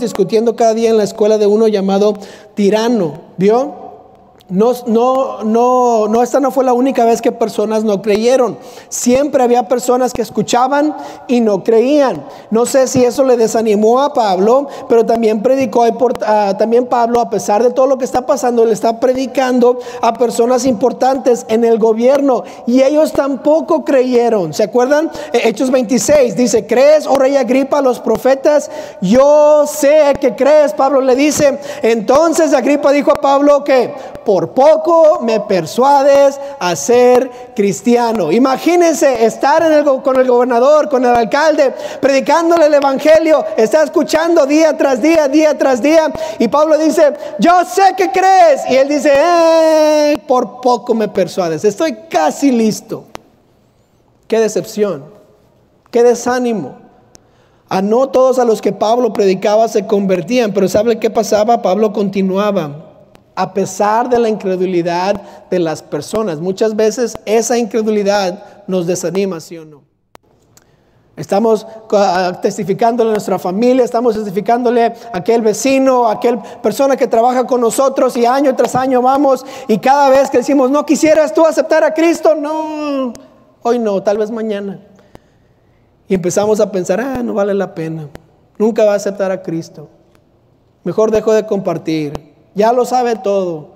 cada 0.56 0.74
día 0.74 0.90
en 0.90 0.98
la 0.98 1.04
escuela 1.04 1.38
de 1.38 1.46
uno 1.46 1.68
llamado 1.68 2.14
Tirano. 2.56 3.22
¿Vio? 3.38 3.85
No, 4.48 4.74
no, 4.86 5.44
no, 5.44 6.08
no, 6.08 6.22
esta 6.22 6.40
no 6.40 6.52
fue 6.52 6.64
la 6.64 6.74
única 6.74 7.04
vez 7.04 7.20
que 7.20 7.32
personas 7.32 7.84
no 7.84 8.04
creyeron. 8.04 8.60
Siempre 8.90 9.42
había 9.42 9.68
personas 9.68 10.14
que 10.14 10.22
escuchaban 10.22 10.96
y 11.28 11.42
no 11.42 11.64
creían. 11.64 12.24
No 12.52 12.68
sé 12.68 12.86
si 12.88 13.04
eso 13.04 13.24
le 13.24 13.38
desanimó 13.38 14.02
a 14.02 14.14
Pablo, 14.14 14.68
pero 14.88 15.04
también 15.04 15.42
predicó, 15.42 15.84
también 16.60 16.86
Pablo, 16.86 17.22
a 17.22 17.30
pesar 17.32 17.64
de 17.64 17.72
todo 17.72 17.88
lo 17.88 17.98
que 17.98 18.06
está 18.06 18.28
pasando, 18.28 18.64
le 18.66 18.74
está 18.74 19.00
predicando 19.00 19.80
a 20.04 20.14
personas 20.14 20.66
importantes 20.66 21.48
en 21.50 21.66
el 21.66 21.80
gobierno 21.80 22.44
y 22.68 22.84
ellos 22.84 23.14
tampoco 23.14 23.84
creyeron. 23.84 24.54
¿Se 24.54 24.62
acuerdan? 24.62 25.10
Eh, 25.34 25.42
Hechos 25.46 25.72
26 25.72 26.36
dice, 26.36 26.68
¿crees, 26.68 27.08
oh 27.08 27.18
rey 27.18 27.36
Agripa, 27.36 27.82
los 27.82 28.00
profetas? 28.00 28.70
Yo 29.02 29.66
sé 29.66 30.14
que 30.22 30.36
crees, 30.36 30.74
Pablo 30.74 31.02
le 31.02 31.16
dice. 31.16 31.58
Entonces 31.82 32.54
Agripa 32.54 32.92
dijo 32.92 33.10
a 33.10 33.16
Pablo 33.16 33.64
que 33.64 33.92
por 34.26 34.50
poco 34.50 35.20
me 35.22 35.40
persuades 35.40 36.40
a 36.60 36.76
ser 36.76 37.54
cristiano. 37.56 38.32
Imagínense 38.32 39.24
estar 39.24 39.64
con 40.02 40.20
el 40.20 40.28
gobernador, 40.28 40.90
con 40.90 41.06
el 41.06 41.12
alcalde, 41.12 41.74
predicándole 42.02 42.66
el 42.66 42.74
evangelio, 42.74 43.46
está 43.56 43.84
escuchando 43.84 44.46
día 44.46 44.76
tras 44.76 45.02
día, 45.02 45.28
día 45.28 45.58
tras 45.58 45.82
día. 45.82 46.12
Y 46.40 46.48
Pablo 46.48 46.78
dice, 46.78 47.14
yo 47.40 47.64
sé 47.64 47.94
que 47.96 48.12
crees. 48.12 48.62
Y 48.70 48.76
él 48.76 48.90
dice, 48.90 49.14
eh, 49.16 50.22
por 50.28 50.60
poco 50.60 50.94
me 50.94 51.08
persuades, 51.08 51.64
estoy 51.64 51.96
casi 52.10 52.52
listo. 52.52 53.06
Qué 54.28 54.40
decepción, 54.40 55.06
qué 55.92 56.04
desánimo. 56.04 56.84
A 57.70 57.82
no 57.82 58.10
todos 58.10 58.40
a 58.40 58.46
los 58.46 58.62
que 58.62 58.72
Pablo 58.74 59.14
predicaba 59.14 59.68
se 59.68 59.86
convertían, 59.88 60.52
pero 60.54 60.68
¿sabe 60.68 61.00
qué 61.00 61.10
pasaba? 61.10 61.62
Pablo 61.62 61.94
continuaba 61.94 62.85
a 63.36 63.54
pesar 63.54 64.10
de 64.10 64.20
la 64.20 64.30
incredulidad 64.30 65.22
de 65.50 65.60
las 65.60 65.82
personas. 65.82 66.40
Muchas 66.40 66.76
veces 66.76 67.18
esa 67.26 67.58
incredulidad 67.58 68.64
nos 68.68 68.88
desanima, 68.88 69.40
¿sí 69.40 69.58
o 69.58 69.66
no? 69.66 69.84
Estamos 71.16 71.66
testificándole 72.42 73.12
a 73.12 73.14
nuestra 73.14 73.40
familia, 73.40 73.86
estamos 73.86 74.16
testificándole 74.16 74.84
a 74.84 74.94
aquel 75.14 75.42
vecino, 75.42 76.08
a 76.08 76.14
aquel 76.14 76.40
persona 76.62 76.98
que 76.98 77.08
trabaja 77.08 77.48
con 77.48 77.62
nosotros 77.62 78.18
y 78.18 78.26
año 78.26 78.54
tras 78.56 78.76
año 78.76 79.02
vamos 79.02 79.46
y 79.70 79.78
cada 79.78 80.10
vez 80.10 80.30
que 80.30 80.40
decimos, 80.40 80.72
no 80.72 80.86
quisieras 80.86 81.34
tú 81.34 81.46
aceptar 81.46 81.86
a 81.86 81.94
Cristo, 81.94 82.36
no, 82.36 83.14
hoy 83.62 83.80
no, 83.80 84.04
tal 84.04 84.18
vez 84.18 84.30
mañana. 84.30 84.82
Y 86.10 86.16
empezamos 86.16 86.60
a 86.60 86.70
pensar, 86.70 87.00
ah, 87.00 87.24
no 87.24 87.34
vale 87.34 87.54
la 87.54 87.74
pena, 87.74 88.10
nunca 88.58 88.84
va 88.84 88.92
a 88.92 88.98
aceptar 88.98 89.32
a 89.32 89.42
Cristo. 89.42 89.88
Mejor 90.84 91.12
dejo 91.12 91.34
de 91.34 91.46
compartir, 91.46 92.25
ya 92.56 92.74
lo 92.74 92.86
sabe 92.86 93.16
todo. 93.18 93.76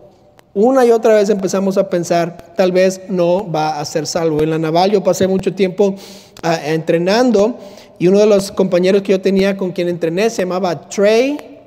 Una 0.56 0.84
y 0.84 0.92
otra 0.92 1.14
vez 1.14 1.30
empezamos 1.30 1.78
a 1.78 1.90
pensar, 1.90 2.54
tal 2.58 2.72
vez 2.72 3.02
no 3.08 3.50
va 3.50 3.80
a 3.80 3.86
ser 3.86 4.08
salvo. 4.08 4.42
En 4.42 4.50
la 4.50 4.58
naval 4.58 4.92
yo 4.92 5.04
pasé 5.04 5.28
mucho 5.28 5.54
tiempo 5.54 5.94
ah, 6.42 6.58
entrenando 6.66 7.56
y 8.00 8.08
uno 8.08 8.20
de 8.20 8.26
los 8.26 8.52
compañeros 8.52 9.04
que 9.04 9.12
yo 9.12 9.22
tenía 9.22 9.58
con 9.58 9.72
quien 9.72 9.90
entrené 9.90 10.30
se 10.30 10.42
llamaba 10.42 10.90
Trey 10.90 11.60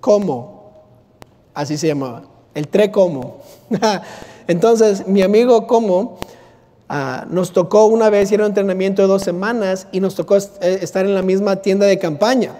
Como. 0.00 0.72
Así 1.52 1.76
se 1.76 1.88
llamaba, 1.88 2.22
el 2.54 2.68
Trey 2.68 2.90
Como. 2.90 3.42
Entonces, 4.48 5.06
mi 5.06 5.22
amigo 5.22 5.66
Como 5.66 6.18
ah, 6.88 7.26
nos 7.28 7.52
tocó 7.52 7.84
una 7.84 8.08
vez 8.08 8.32
a 8.32 8.36
un 8.36 8.42
entrenamiento 8.42 9.02
de 9.02 9.08
dos 9.08 9.22
semanas 9.22 9.88
y 9.92 10.00
nos 10.00 10.14
tocó 10.14 10.36
eh, 10.36 10.78
estar 10.80 11.04
en 11.04 11.14
la 11.14 11.22
misma 11.22 11.56
tienda 11.56 11.84
de 11.84 11.98
campaña. 11.98 12.52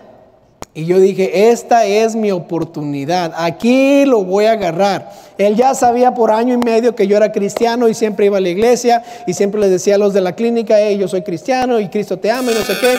Y 0.75 0.87
yo 0.87 0.99
dije, 0.99 1.51
esta 1.51 1.85
es 1.85 2.17
mi 2.17 2.31
oportunidad, 2.31 3.35
aquí 3.37 4.07
lo 4.07 4.25
voy 4.25 4.47
a 4.47 4.53
agarrar. 4.53 5.13
Él 5.37 5.55
ya 5.55 5.75
sabía 5.75 6.15
por 6.15 6.31
año 6.31 6.55
y 6.55 6.57
medio 6.57 6.95
que 6.95 7.07
yo 7.07 7.19
era 7.19 7.31
cristiano 7.31 7.89
y 7.89 7.95
siempre 7.95 8.25
iba 8.25 8.39
a 8.39 8.41
la 8.41 8.49
iglesia 8.49 9.03
y 9.27 9.35
siempre 9.35 9.61
les 9.61 9.71
decía 9.71 9.97
a 9.97 9.99
los 9.99 10.15
de 10.15 10.23
la 10.23 10.35
clínica, 10.35 10.77
hey, 10.79 10.97
yo 10.97 11.09
soy 11.09 11.21
cristiano 11.21 11.79
y 11.79 11.91
Cristo 11.91 12.19
te 12.19 12.31
ama 12.31 12.53
y 12.53 12.55
no 12.55 12.63
sé 12.63 12.79
qué. 12.81 12.99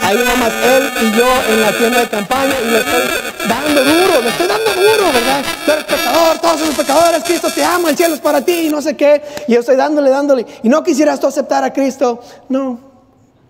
Ahí 0.00 0.16
más 0.38 0.52
él 0.64 0.90
y 1.02 1.18
yo 1.18 1.26
en 1.50 1.60
la 1.60 1.72
tienda 1.76 2.00
de 2.00 2.08
campaña 2.08 2.54
y 2.66 2.70
le 2.70 2.78
estoy 2.78 3.02
dando 3.46 3.84
duro, 3.84 4.22
le 4.22 4.28
estoy 4.30 4.46
dando 4.46 4.70
duro, 4.74 5.12
¿verdad? 5.12 5.44
Tú 5.66 5.72
eres 5.72 5.84
pecador, 5.84 6.38
todos 6.38 6.60
somos 6.60 6.74
pecadores, 6.76 7.24
Cristo 7.24 7.48
te 7.54 7.62
ama, 7.62 7.90
el 7.90 7.96
cielo 7.96 8.14
es 8.14 8.20
para 8.20 8.40
ti 8.40 8.52
y 8.52 8.68
no 8.70 8.80
sé 8.80 8.96
qué. 8.96 9.20
Y 9.48 9.52
yo 9.52 9.60
estoy 9.60 9.76
dándole, 9.76 10.08
dándole. 10.08 10.46
Y 10.62 10.70
no 10.70 10.82
quisieras 10.82 11.20
tú 11.20 11.26
aceptar 11.26 11.62
a 11.62 11.74
Cristo. 11.74 12.20
No, 12.48 12.80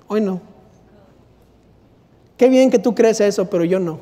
hoy 0.09 0.21
no. 0.21 0.50
Qué 2.41 2.49
bien 2.49 2.71
que 2.71 2.79
tú 2.79 2.95
crees 2.95 3.21
eso, 3.21 3.51
pero 3.51 3.67
yo 3.67 3.79
no. 3.79 3.99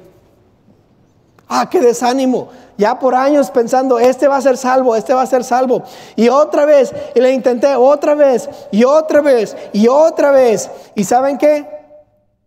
Ah, 1.49 1.69
qué 1.69 1.81
desánimo. 1.81 2.51
Ya 2.77 2.97
por 2.97 3.17
años 3.17 3.51
pensando, 3.51 3.99
este 3.99 4.29
va 4.29 4.37
a 4.37 4.41
ser 4.41 4.57
salvo, 4.57 4.95
este 4.95 5.13
va 5.13 5.23
a 5.23 5.27
ser 5.27 5.43
salvo. 5.43 5.83
Y 6.15 6.29
otra 6.29 6.65
vez, 6.65 6.95
y 7.17 7.21
le 7.21 7.33
intenté 7.33 7.75
otra 7.75 8.15
vez, 8.15 8.49
y 8.71 8.85
otra 8.85 9.23
vez, 9.23 9.57
y 9.73 9.89
otra 9.89 10.31
vez. 10.31 10.71
¿Y 10.95 11.03
saben 11.03 11.37
qué? 11.37 11.67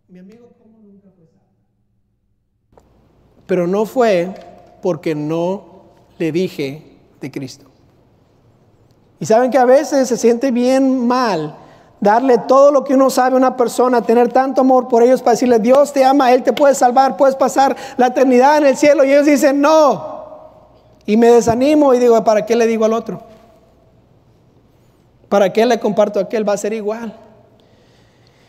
Mi 0.08 0.20
amigo, 0.20 0.48
¿cómo 0.62 0.78
nunca 0.78 1.08
fue 1.14 1.26
Pero 3.46 3.66
no 3.66 3.84
fue 3.84 4.34
porque 4.80 5.14
no 5.14 5.82
le 6.16 6.32
dije 6.32 6.96
de 7.20 7.30
Cristo. 7.30 7.66
Y 9.20 9.26
saben 9.26 9.50
que 9.50 9.58
a 9.58 9.66
veces 9.66 10.08
se 10.08 10.16
siente 10.16 10.52
bien 10.52 11.06
mal 11.06 11.58
darle 12.02 12.36
todo 12.36 12.72
lo 12.72 12.82
que 12.82 12.94
uno 12.94 13.10
sabe 13.10 13.34
a 13.34 13.38
una 13.38 13.56
persona, 13.56 14.02
tener 14.02 14.32
tanto 14.32 14.62
amor 14.62 14.88
por 14.88 15.04
ellos 15.04 15.22
para 15.22 15.32
decirle, 15.32 15.60
Dios 15.60 15.92
te 15.92 16.04
ama, 16.04 16.32
Él 16.32 16.42
te 16.42 16.52
puede 16.52 16.74
salvar, 16.74 17.16
puedes 17.16 17.36
pasar 17.36 17.76
la 17.96 18.08
eternidad 18.08 18.58
en 18.58 18.66
el 18.66 18.76
cielo. 18.76 19.04
Y 19.04 19.12
ellos 19.12 19.26
dicen, 19.26 19.60
no, 19.60 20.10
Y 21.06 21.16
me 21.16 21.30
desanimo 21.30 21.94
y 21.94 22.00
digo, 22.00 22.22
¿para 22.24 22.44
qué 22.44 22.56
le 22.56 22.66
digo 22.66 22.84
al 22.84 22.92
otro? 22.92 23.22
¿Para 25.28 25.52
qué 25.52 25.64
le 25.64 25.78
comparto 25.78 26.18
a 26.18 26.22
aquel? 26.22 26.46
Va 26.46 26.54
a 26.54 26.56
ser 26.56 26.72
igual. 26.72 27.14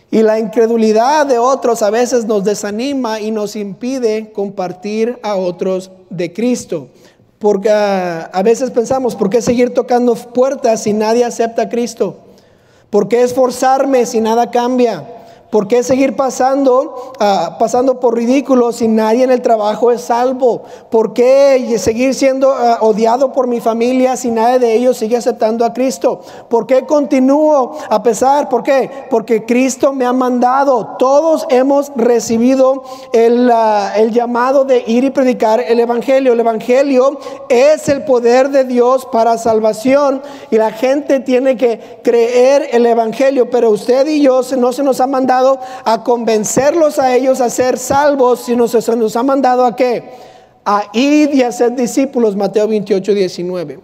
Y 0.09 0.23
la 0.23 0.39
incredulidad 0.39 1.27
de 1.27 1.37
otros 1.37 1.83
a 1.83 1.91
veces 1.91 2.25
nos 2.25 2.43
desanima 2.43 3.19
y 3.19 3.29
nos 3.29 3.55
impide 3.55 4.31
compartir 4.31 5.19
a 5.21 5.35
otros 5.35 5.91
de 6.09 6.33
Cristo. 6.33 6.87
Porque 7.37 7.69
ah, 7.69 8.31
a 8.33 8.41
veces 8.41 8.71
pensamos, 8.71 9.15
¿por 9.15 9.29
qué 9.29 9.43
seguir 9.43 9.75
tocando 9.75 10.15
puertas 10.15 10.81
si 10.81 10.93
nadie 10.93 11.23
acepta 11.23 11.63
a 11.63 11.69
Cristo? 11.69 12.17
¿Por 12.93 13.08
qué 13.08 13.23
esforzarme 13.23 14.06
si 14.06 14.21
nada 14.21 14.51
cambia? 14.51 15.22
¿Por 15.53 15.67
qué 15.67 15.83
seguir 15.83 16.15
pasando, 16.15 17.13
ah, 17.19 17.57
pasando 17.59 17.99
por 17.99 18.15
ridículo 18.15 18.71
si 18.71 18.87
nadie 18.87 19.23
en 19.23 19.29
el 19.29 19.43
trabajo 19.43 19.91
es 19.91 20.01
salvo? 20.01 20.63
¿Por 20.89 21.13
qué 21.13 21.77
seguir 21.77 22.15
siendo 22.15 22.51
ah, 22.51 22.79
odiado 22.81 23.31
por 23.31 23.45
mi 23.45 23.61
familia 23.61 24.17
si 24.17 24.31
nadie 24.31 24.57
de 24.57 24.73
ellos 24.73 24.97
sigue 24.97 25.15
aceptando 25.15 25.63
a 25.63 25.71
Cristo? 25.71 26.21
¿Por 26.49 26.65
qué 26.65 26.87
continúo 26.87 27.77
a 27.87 28.01
pesar? 28.01 28.49
¿Por 28.49 28.63
qué? 28.63 28.89
Porque 29.11 29.45
Cristo 29.45 29.93
me 29.93 30.05
ha 30.05 30.11
mandado. 30.11 30.95
Todos 30.97 31.45
hemos 31.51 31.91
recibido 31.95 32.81
el, 33.11 33.47
ah, 33.51 33.93
el 33.95 34.09
llamado 34.09 34.65
de 34.65 34.83
ir 34.87 35.03
y 35.03 35.11
predicar 35.11 35.59
el 35.59 35.79
Evangelio. 35.79 36.33
El 36.33 36.39
Evangelio 36.39 37.19
es 37.47 37.87
el 37.89 38.05
poder 38.05 38.49
de 38.49 38.63
Dios 38.63 39.05
para 39.11 39.37
salvación 39.37 40.23
y 40.49 40.57
la 40.57 40.71
gente 40.71 41.19
tiene 41.19 41.57
que 41.57 41.99
creer 42.03 42.69
el 42.71 42.87
Evangelio, 42.87 43.51
pero 43.51 43.69
usted 43.69 44.07
y 44.07 44.19
yo 44.19 44.41
no 44.57 44.73
se 44.73 44.81
nos 44.81 44.99
ha 44.99 45.05
mandado 45.05 45.42
a 45.84 46.03
convencerlos 46.03 46.99
a 46.99 47.15
ellos 47.15 47.41
a 47.41 47.49
ser 47.49 47.77
salvos, 47.77 48.41
sino 48.45 48.67
se 48.67 48.95
nos 48.95 49.15
ha 49.15 49.23
mandado 49.23 49.65
a 49.65 49.75
qué? 49.75 50.12
A 50.65 50.84
ir 50.93 51.34
y 51.34 51.43
a 51.43 51.51
ser 51.51 51.75
discípulos, 51.75 52.36
Mateo 52.36 52.67
28, 52.67 53.13
19. 53.13 53.79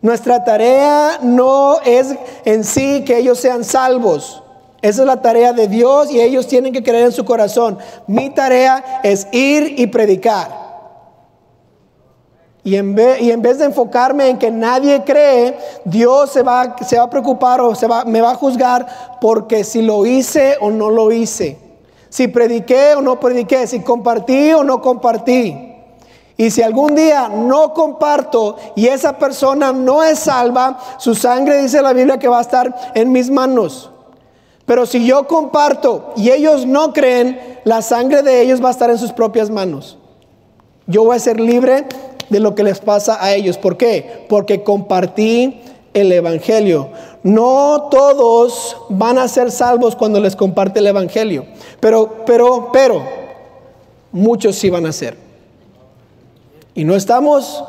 Nuestra 0.00 0.44
tarea 0.44 1.18
no 1.22 1.80
es 1.84 2.14
en 2.44 2.64
sí 2.64 3.04
que 3.04 3.18
ellos 3.18 3.38
sean 3.38 3.64
salvos. 3.64 4.42
Esa 4.80 5.02
es 5.02 5.06
la 5.06 5.20
tarea 5.22 5.52
de 5.52 5.66
Dios 5.66 6.10
y 6.10 6.20
ellos 6.20 6.46
tienen 6.46 6.72
que 6.72 6.84
creer 6.84 7.06
en 7.06 7.12
su 7.12 7.24
corazón. 7.24 7.78
Mi 8.06 8.30
tarea 8.30 9.00
es 9.02 9.26
ir 9.32 9.74
y 9.76 9.88
predicar. 9.88 10.67
Y 12.68 12.76
en, 12.76 12.94
vez, 12.94 13.58
de 13.58 13.64
enfocarme 13.64 14.28
en 14.28 14.36
que 14.36 14.50
nadie 14.50 15.02
cree, 15.02 15.56
Dios 15.86 16.30
se 16.30 16.42
va, 16.42 16.60
a 16.60 17.08
preocupar 17.08 17.62
o 17.62 17.74
se 17.74 17.88
me 18.04 18.20
va 18.20 18.32
a 18.32 18.34
juzgar 18.34 19.16
porque 19.22 19.64
si 19.64 19.80
lo 19.80 20.04
hice 20.04 20.58
o 20.60 20.70
no 20.70 20.90
lo 20.90 21.10
hice. 21.10 21.56
Si 22.10 22.28
prediqué 22.28 22.94
o 22.94 23.00
no 23.00 23.18
prediqué, 23.18 23.66
si 23.66 23.80
compartí 23.80 24.52
o 24.52 24.64
no 24.64 24.82
compartí. 24.82 25.76
Y 26.36 26.50
si 26.50 26.60
algún 26.60 26.94
día 26.94 27.30
no 27.30 27.72
comparto 27.72 28.56
y 28.76 28.88
esa 28.88 29.16
persona 29.16 29.72
no 29.72 30.02
es 30.02 30.18
salva, 30.18 30.78
su 30.98 31.14
sangre 31.14 31.62
dice 31.62 31.80
la 31.80 31.94
Biblia 31.94 32.18
que 32.18 32.28
va 32.28 32.36
a 32.36 32.42
estar 32.42 32.92
en 32.94 33.12
mis 33.12 33.30
manos. 33.30 33.90
Pero 34.66 34.84
si 34.84 35.06
yo 35.06 35.26
comparto 35.26 36.12
y 36.16 36.32
ellos 36.32 36.66
no 36.66 36.92
creen, 36.92 37.60
la 37.64 37.80
sangre 37.80 38.22
de 38.22 38.42
ellos 38.42 38.62
va 38.62 38.68
a 38.68 38.72
estar 38.72 38.90
en 38.90 38.98
sus 38.98 39.12
propias 39.12 39.48
manos. 39.48 39.96
Yo 40.86 41.04
voy 41.04 41.16
a 41.16 41.18
ser 41.18 41.40
libre 41.40 41.86
de 42.30 42.40
lo 42.40 42.54
que 42.54 42.62
les 42.62 42.80
pasa 42.80 43.22
a 43.22 43.34
ellos. 43.34 43.58
¿Por 43.58 43.76
qué? 43.76 44.24
Porque 44.28 44.62
compartí 44.62 45.60
el 45.94 46.12
Evangelio. 46.12 46.90
No 47.22 47.88
todos 47.90 48.76
van 48.88 49.18
a 49.18 49.28
ser 49.28 49.50
salvos 49.50 49.96
cuando 49.96 50.20
les 50.20 50.36
comparte 50.36 50.80
el 50.80 50.86
Evangelio, 50.86 51.46
pero, 51.80 52.24
pero, 52.24 52.70
pero, 52.72 53.02
muchos 54.12 54.56
sí 54.56 54.70
van 54.70 54.86
a 54.86 54.92
ser. 54.92 55.16
Y 56.74 56.84
no 56.84 56.94
estamos 56.94 57.64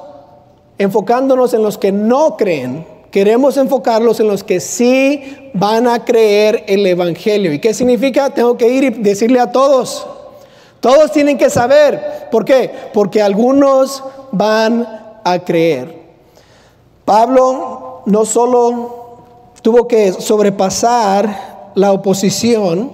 enfocándonos 0.78 1.54
en 1.54 1.64
los 1.64 1.78
que 1.78 1.92
no 1.92 2.38
creen, 2.38 2.86
queremos 3.12 3.58
enfocarlos 3.58 4.20
en 4.20 4.28
los 4.28 4.44
que 4.44 4.60
sí 4.60 5.52
van 5.54 5.88
a 5.88 6.06
creer 6.06 6.64
el 6.68 6.86
Evangelio. 6.86 7.52
¿Y 7.52 7.60
qué 7.60 7.74
significa? 7.74 8.30
Tengo 8.30 8.56
que 8.56 8.70
ir 8.70 8.84
y 8.84 8.90
decirle 8.92 9.40
a 9.40 9.52
todos. 9.52 10.06
Todos 10.80 11.12
tienen 11.12 11.38
que 11.38 11.50
saber. 11.50 12.30
¿Por 12.32 12.46
qué? 12.46 12.72
Porque 12.94 13.22
algunos 13.22 14.04
van 14.32 14.88
a 15.24 15.40
creer. 15.40 16.00
Pablo 17.06 18.02
no 18.06 18.26
solo 18.26 19.18
tuvo 19.62 19.88
que 19.88 20.14
sobrepasar 20.14 21.72
la 21.76 21.92
oposición 21.92 22.92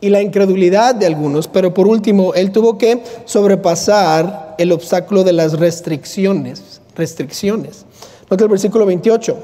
y 0.00 0.08
la 0.08 0.20
incredulidad 0.20 0.94
de 0.94 1.06
algunos, 1.06 1.46
pero 1.46 1.72
por 1.72 1.86
último, 1.86 2.34
él 2.34 2.50
tuvo 2.50 2.76
que 2.76 3.02
sobrepasar 3.24 4.56
el 4.58 4.72
obstáculo 4.72 5.22
de 5.22 5.32
las 5.32 5.58
restricciones. 5.58 6.80
Restricciones. 6.96 7.84
Nota 8.28 8.44
el 8.44 8.50
versículo 8.50 8.84
28. 8.84 9.36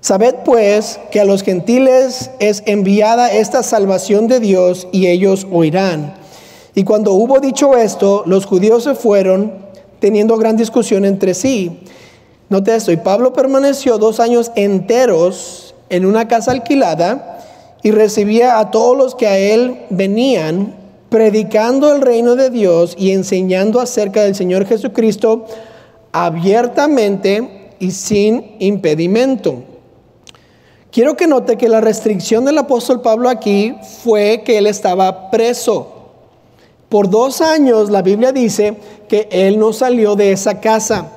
Sabed 0.00 0.34
pues 0.44 1.00
que 1.10 1.20
a 1.20 1.24
los 1.24 1.42
gentiles 1.42 2.30
es 2.38 2.62
enviada 2.66 3.32
esta 3.32 3.62
salvación 3.62 4.28
de 4.28 4.38
Dios 4.38 4.86
y 4.92 5.06
ellos 5.06 5.46
oirán. 5.50 6.14
Y 6.74 6.84
cuando 6.84 7.12
hubo 7.12 7.40
dicho 7.40 7.76
esto, 7.76 8.22
los 8.26 8.46
judíos 8.46 8.84
se 8.84 8.94
fueron 8.94 9.63
teniendo 10.04 10.36
gran 10.36 10.58
discusión 10.58 11.06
entre 11.06 11.32
sí. 11.32 11.80
Note 12.50 12.76
esto, 12.76 12.92
y 12.92 12.98
Pablo 12.98 13.32
permaneció 13.32 13.96
dos 13.96 14.20
años 14.20 14.52
enteros 14.54 15.74
en 15.88 16.04
una 16.04 16.28
casa 16.28 16.50
alquilada 16.50 17.38
y 17.82 17.90
recibía 17.90 18.58
a 18.58 18.70
todos 18.70 18.98
los 18.98 19.14
que 19.14 19.26
a 19.26 19.38
él 19.38 19.80
venían, 19.88 20.74
predicando 21.08 21.90
el 21.90 22.02
reino 22.02 22.36
de 22.36 22.50
Dios 22.50 22.94
y 22.98 23.12
enseñando 23.12 23.80
acerca 23.80 24.24
del 24.24 24.34
Señor 24.34 24.66
Jesucristo 24.66 25.46
abiertamente 26.12 27.70
y 27.78 27.90
sin 27.92 28.56
impedimento. 28.58 29.62
Quiero 30.92 31.16
que 31.16 31.26
note 31.26 31.56
que 31.56 31.70
la 31.70 31.80
restricción 31.80 32.44
del 32.44 32.58
apóstol 32.58 33.00
Pablo 33.00 33.30
aquí 33.30 33.74
fue 34.02 34.42
que 34.44 34.58
él 34.58 34.66
estaba 34.66 35.30
preso. 35.30 35.93
Por 36.88 37.10
dos 37.10 37.40
años 37.40 37.90
la 37.90 38.02
Biblia 38.02 38.32
dice 38.32 38.76
que 39.08 39.28
él 39.30 39.58
no 39.58 39.72
salió 39.72 40.16
de 40.16 40.32
esa 40.32 40.60
casa. 40.60 41.10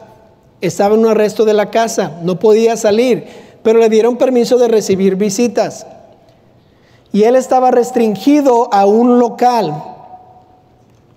Estaba 0.62 0.96
en 0.96 1.02
un 1.02 1.08
arresto 1.08 1.46
de 1.46 1.54
la 1.54 1.70
casa, 1.70 2.20
no 2.24 2.40
podía 2.40 2.78
salir, 2.78 3.26
pero 3.64 3.80
le 3.80 3.90
dieron 3.90 4.18
permiso 4.18 4.58
de 4.58 4.68
recibir 4.68 5.16
visitas. 5.16 5.86
Y 7.12 7.24
él 7.24 7.36
estaba 7.36 7.72
restringido 7.72 8.74
a 8.74 8.86
un 8.86 9.20
local, 9.20 9.84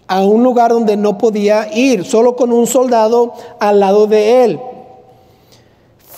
a 0.06 0.24
un 0.24 0.42
lugar 0.42 0.72
donde 0.72 0.96
no 0.96 1.18
podía 1.18 1.72
ir, 1.74 2.04
solo 2.04 2.36
con 2.36 2.52
un 2.52 2.66
soldado 2.66 3.32
al 3.58 3.80
lado 3.80 4.06
de 4.06 4.44
él. 4.44 4.60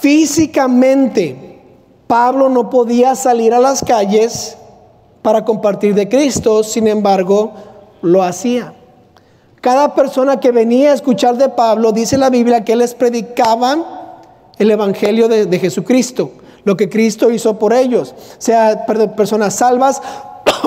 Físicamente, 0.01 1.61
Pablo 2.07 2.49
no 2.49 2.71
podía 2.71 3.14
salir 3.14 3.55
a 3.55 3.61
las 3.61 3.83
calles 3.83 4.57
para 5.23 5.45
compartir 5.45 5.95
de 5.95 6.09
Cristo, 6.09 6.64
sin 6.64 6.88
embargo, 6.88 7.53
lo 8.03 8.23
hacía. 8.23 8.75
Cada 9.61 9.95
persona 9.95 10.41
que 10.41 10.51
venía 10.51 10.91
a 10.91 10.95
escuchar 10.95 11.37
de 11.37 11.49
Pablo, 11.49 11.93
dice 11.93 12.19
la 12.19 12.31
Biblia 12.31 12.65
que 12.65 12.77
les 12.77 12.95
predicaba 12.95 14.21
el 14.59 14.71
Evangelio 14.71 15.29
de, 15.29 15.47
de 15.47 15.59
Jesucristo, 15.59 16.33
lo 16.65 16.77
que 16.77 16.88
Cristo 16.88 17.31
hizo 17.31 17.59
por 17.59 17.73
ellos, 17.73 18.15
sea 18.38 18.87
personas 19.17 19.55
salvas 19.55 20.03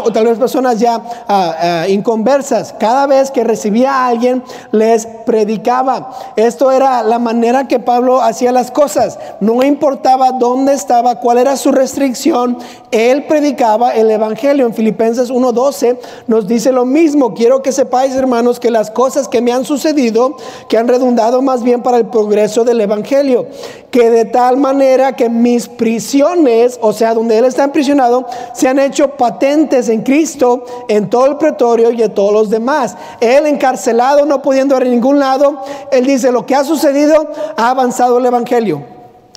o 0.06 0.12
tal 0.12 0.26
vez 0.26 0.38
personas 0.38 0.80
ya 0.80 1.02
ah, 1.28 1.56
ah, 1.60 1.88
inconversas, 1.88 2.74
cada 2.80 3.08
vez 3.08 3.32
que 3.32 3.44
recibía 3.44 3.92
a 3.92 4.08
alguien 4.08 4.44
les 4.72 5.08
predicaba. 5.26 6.12
Esto 6.36 6.72
era 6.72 7.02
la 7.02 7.18
manera 7.18 7.68
que 7.68 7.80
Pablo 7.80 8.22
hacía 8.22 8.52
las 8.52 8.70
cosas. 8.70 9.18
No 9.40 9.64
importaba 9.64 10.32
dónde 10.32 10.74
estaba, 10.74 11.20
cuál 11.20 11.40
era 11.40 11.58
su 11.58 11.72
restricción, 11.72 12.58
él 12.92 13.26
predicaba 13.26 13.96
el 13.96 14.12
Evangelio. 14.12 14.68
En 14.68 14.74
Filipenses 14.74 15.32
1.12 15.32 15.98
nos 16.28 16.48
dice 16.48 16.72
lo 16.72 16.86
mismo. 16.86 17.34
Quiero 17.34 17.64
que 17.64 17.72
sepáis, 17.72 18.16
hermanos, 18.16 18.60
que 18.60 18.70
las 18.70 18.92
cosas 18.92 19.28
que 19.28 19.42
me 19.42 19.52
han 19.52 19.66
sucedido, 19.66 20.38
que 20.70 20.78
han 20.78 20.88
redundado 20.88 21.42
más 21.42 21.64
bien 21.64 21.82
para 21.82 21.98
el 21.98 22.06
progreso 22.06 22.64
del 22.64 22.80
Evangelio, 22.82 23.48
que 23.92 24.10
de 24.10 24.26
tal 24.26 24.58
manera 24.58 25.16
que 25.16 25.30
mis 25.30 25.68
prisiones, 25.68 26.78
o 26.82 26.94
sea, 26.94 27.14
donde 27.14 27.38
él 27.38 27.46
está 27.46 27.64
imprisionado, 27.64 28.26
se 28.54 28.68
han 28.68 28.80
hecho 28.80 29.12
patentes 29.12 29.90
en 29.90 29.95
Cristo, 30.04 30.64
en 30.88 31.10
todo 31.10 31.26
el 31.28 31.38
pretorio 31.38 31.92
y 31.92 32.02
en 32.02 32.14
todos 32.14 32.34
los 32.34 32.50
demás. 32.50 32.96
Él 33.20 33.46
encarcelado, 33.46 34.26
no 34.26 34.42
pudiendo 34.42 34.76
ir 34.78 34.84
a 34.84 34.86
ningún 34.86 35.20
lado, 35.20 35.62
él 35.92 36.06
dice, 36.06 36.32
lo 36.32 36.46
que 36.46 36.56
ha 36.56 36.64
sucedido, 36.64 37.30
ha 37.56 37.70
avanzado 37.70 38.18
el 38.18 38.26
Evangelio. 38.26 38.95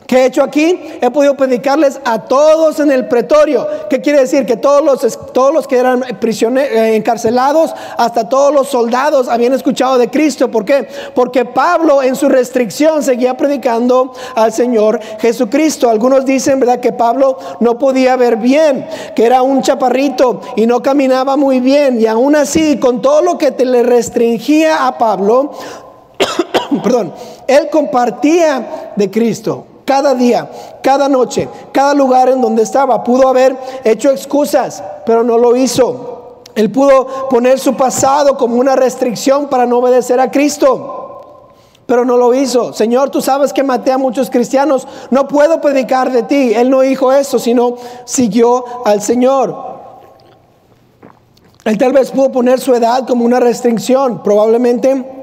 ¿Qué 0.09 0.21
he 0.21 0.25
hecho 0.25 0.43
aquí? 0.43 0.81
He 1.03 1.11
podido 1.11 1.37
predicarles 1.37 2.01
a 2.03 2.21
todos 2.21 2.81
en 2.81 2.91
el 2.91 3.09
pretorio. 3.09 3.67
¿Qué 3.91 4.01
quiere 4.01 4.21
decir? 4.21 4.47
Que 4.47 4.57
todos 4.57 4.83
los, 4.83 5.33
todos 5.35 5.53
los 5.53 5.69
que 5.69 5.77
eran 5.77 6.03
eh, 6.03 6.95
encarcelados, 6.95 7.75
hasta 7.99 8.27
todos 8.27 8.51
los 8.51 8.69
soldados 8.69 9.29
habían 9.29 9.53
escuchado 9.53 9.99
de 9.99 10.09
Cristo. 10.09 10.51
¿Por 10.51 10.65
qué? 10.65 10.89
Porque 11.15 11.45
Pablo 11.45 12.03
en 12.03 12.17
su 12.17 12.31
restricción 12.31 13.03
seguía 13.03 13.37
predicando 13.37 14.15
al 14.35 14.51
Señor 14.51 14.99
Jesucristo. 15.21 15.91
Algunos 15.91 16.25
dicen, 16.25 16.59
¿verdad? 16.59 16.81
Que 16.81 16.93
Pablo 16.93 17.39
no 17.61 17.79
podía 17.79 18.17
ver 18.17 18.39
bien, 18.39 18.89
que 19.15 19.27
era 19.27 19.43
un 19.43 19.61
chaparrito 19.61 20.41
y 20.57 20.67
no 20.67 20.83
caminaba 20.83 21.37
muy 21.37 21.61
bien. 21.61 22.01
Y 22.01 22.07
aún 22.07 22.35
así, 22.35 22.79
con 22.79 23.03
todo 23.03 23.21
lo 23.21 23.37
que 23.37 23.51
le 23.63 23.83
restringía 23.83 24.87
a 24.87 24.97
Pablo, 24.97 25.51
perdón, 26.83 27.13
él 27.47 27.69
compartía 27.71 28.95
de 28.97 29.11
Cristo 29.11 29.67
cada 29.89 30.15
día, 30.15 30.51
cada 30.83 31.09
noche, 31.09 31.49
cada 31.73 31.95
lugar 31.95 32.29
en 32.29 32.43
donde 32.43 32.63
estaba. 32.63 33.03
Pudo 33.03 33.27
haber 33.27 33.57
hecho 33.85 34.11
excusas, 34.11 34.85
pero 35.07 35.25
no 35.25 35.39
lo 35.39 35.57
hizo. 35.57 36.43
Él 36.55 36.71
pudo 36.71 37.31
poner 37.31 37.59
su 37.59 37.75
pasado 37.75 38.37
como 38.37 38.57
una 38.57 38.77
restricción 38.77 39.47
para 39.47 39.65
no 39.65 39.79
obedecer 39.79 40.21
a 40.21 40.31
Cristo 40.31 41.05
pero 41.87 42.05
no 42.05 42.19
lo 42.19 42.35
hizo. 42.35 42.75
Señor, 42.75 43.09
tú 43.09 43.23
sabes 43.23 43.55
que 43.55 43.63
maté 43.63 43.91
a 43.93 43.97
muchos 43.97 44.29
cristianos, 44.29 44.87
no 45.11 45.27
puedo 45.27 45.59
predicar 45.63 46.13
de 46.13 46.23
ti. 46.23 46.53
Él 46.53 46.69
no 46.69 46.83
dijo 46.83 47.11
eso, 47.11 47.39
sino 47.39 47.77
siguió 48.05 48.63
al 48.85 49.01
Señor. 49.01 49.57
Él 51.65 51.79
tal 51.79 51.95
vez 51.95 52.11
pudo 52.11 52.31
poner 52.31 52.61
su 52.61 52.75
edad 52.75 53.07
como 53.07 53.25
una 53.25 53.41
restricción, 53.41 54.23
probablemente 54.23 55.18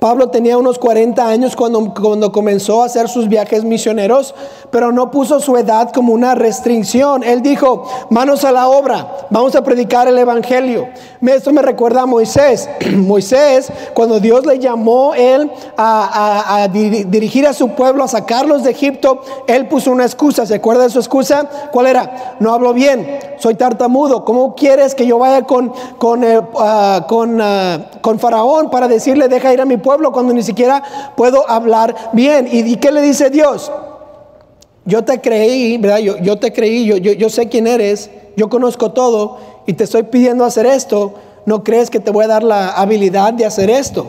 Pablo 0.00 0.30
tenía 0.30 0.56
unos 0.56 0.78
40 0.78 1.28
años 1.28 1.54
cuando, 1.54 1.92
cuando 1.92 2.32
comenzó 2.32 2.82
a 2.82 2.86
hacer 2.86 3.08
sus 3.10 3.28
viajes 3.28 3.64
misioneros, 3.64 4.34
pero 4.70 4.92
no 4.92 5.10
puso 5.10 5.40
su 5.40 5.58
edad 5.58 5.92
como 5.92 6.14
una 6.14 6.34
restricción. 6.34 7.22
Él 7.22 7.42
dijo, 7.42 7.84
manos 8.08 8.44
a 8.44 8.50
la 8.50 8.68
obra, 8.68 9.26
vamos 9.28 9.54
a 9.54 9.62
predicar 9.62 10.08
el 10.08 10.16
Evangelio. 10.16 10.88
Esto 11.20 11.52
me 11.52 11.60
recuerda 11.60 12.00
a 12.00 12.06
Moisés. 12.06 12.68
Moisés, 12.96 13.70
cuando 13.92 14.20
Dios 14.20 14.46
le 14.46 14.58
llamó 14.58 15.12
él 15.14 15.50
a, 15.76 16.66
dirigir 16.72 17.46
a 17.46 17.52
su 17.52 17.68
pueblo, 17.70 18.04
a 18.04 18.08
sacarlos 18.08 18.64
de 18.64 18.70
Egipto, 18.70 19.20
él 19.46 19.68
puso 19.68 19.92
una 19.92 20.06
excusa. 20.06 20.46
¿Se 20.46 20.54
acuerda 20.54 20.84
de 20.84 20.90
su 20.90 20.98
excusa? 20.98 21.46
¿Cuál 21.70 21.88
era? 21.88 22.36
No 22.40 22.54
hablo 22.54 22.72
bien, 22.72 23.18
soy 23.36 23.54
tartamudo. 23.54 24.24
¿Cómo 24.24 24.54
quieres 24.54 24.94
que 24.94 25.06
yo 25.06 25.18
vaya 25.18 25.42
con, 25.42 25.74
con, 25.98 26.24
ah, 26.58 27.04
con, 27.06 27.38
ah, 27.42 27.90
con 28.00 28.18
Faraón 28.18 28.70
para 28.70 28.88
decirle, 28.88 29.28
deja 29.28 29.52
ir 29.52 29.60
a 29.60 29.66
mi 29.66 29.76
pueblo? 29.76 29.89
Pueblo 29.90 30.12
cuando 30.12 30.32
ni 30.32 30.44
siquiera 30.44 31.12
puedo 31.16 31.50
hablar 31.50 31.96
bien. 32.12 32.48
¿Y, 32.48 32.76
qué 32.76 32.92
le 32.92 33.02
dice 33.02 33.28
Dios? 33.28 33.72
Yo 34.84 35.02
te 35.02 35.20
creí, 35.20 35.78
¿verdad? 35.78 35.98
Yo, 35.98 36.38
te 36.38 36.52
creí, 36.52 36.86
yo 36.86 37.28
sé 37.28 37.48
quién 37.48 37.66
eres, 37.66 38.08
yo 38.36 38.48
conozco 38.48 38.92
todo 38.92 39.38
y 39.66 39.72
te 39.72 39.82
estoy 39.82 40.04
pidiendo 40.04 40.44
hacer 40.44 40.64
esto. 40.66 41.14
¿No 41.44 41.64
crees 41.64 41.90
que 41.90 41.98
te 41.98 42.12
voy 42.12 42.24
a 42.24 42.28
dar 42.28 42.44
la 42.44 42.68
habilidad 42.68 43.32
de 43.32 43.46
hacer 43.46 43.68
esto? 43.68 44.06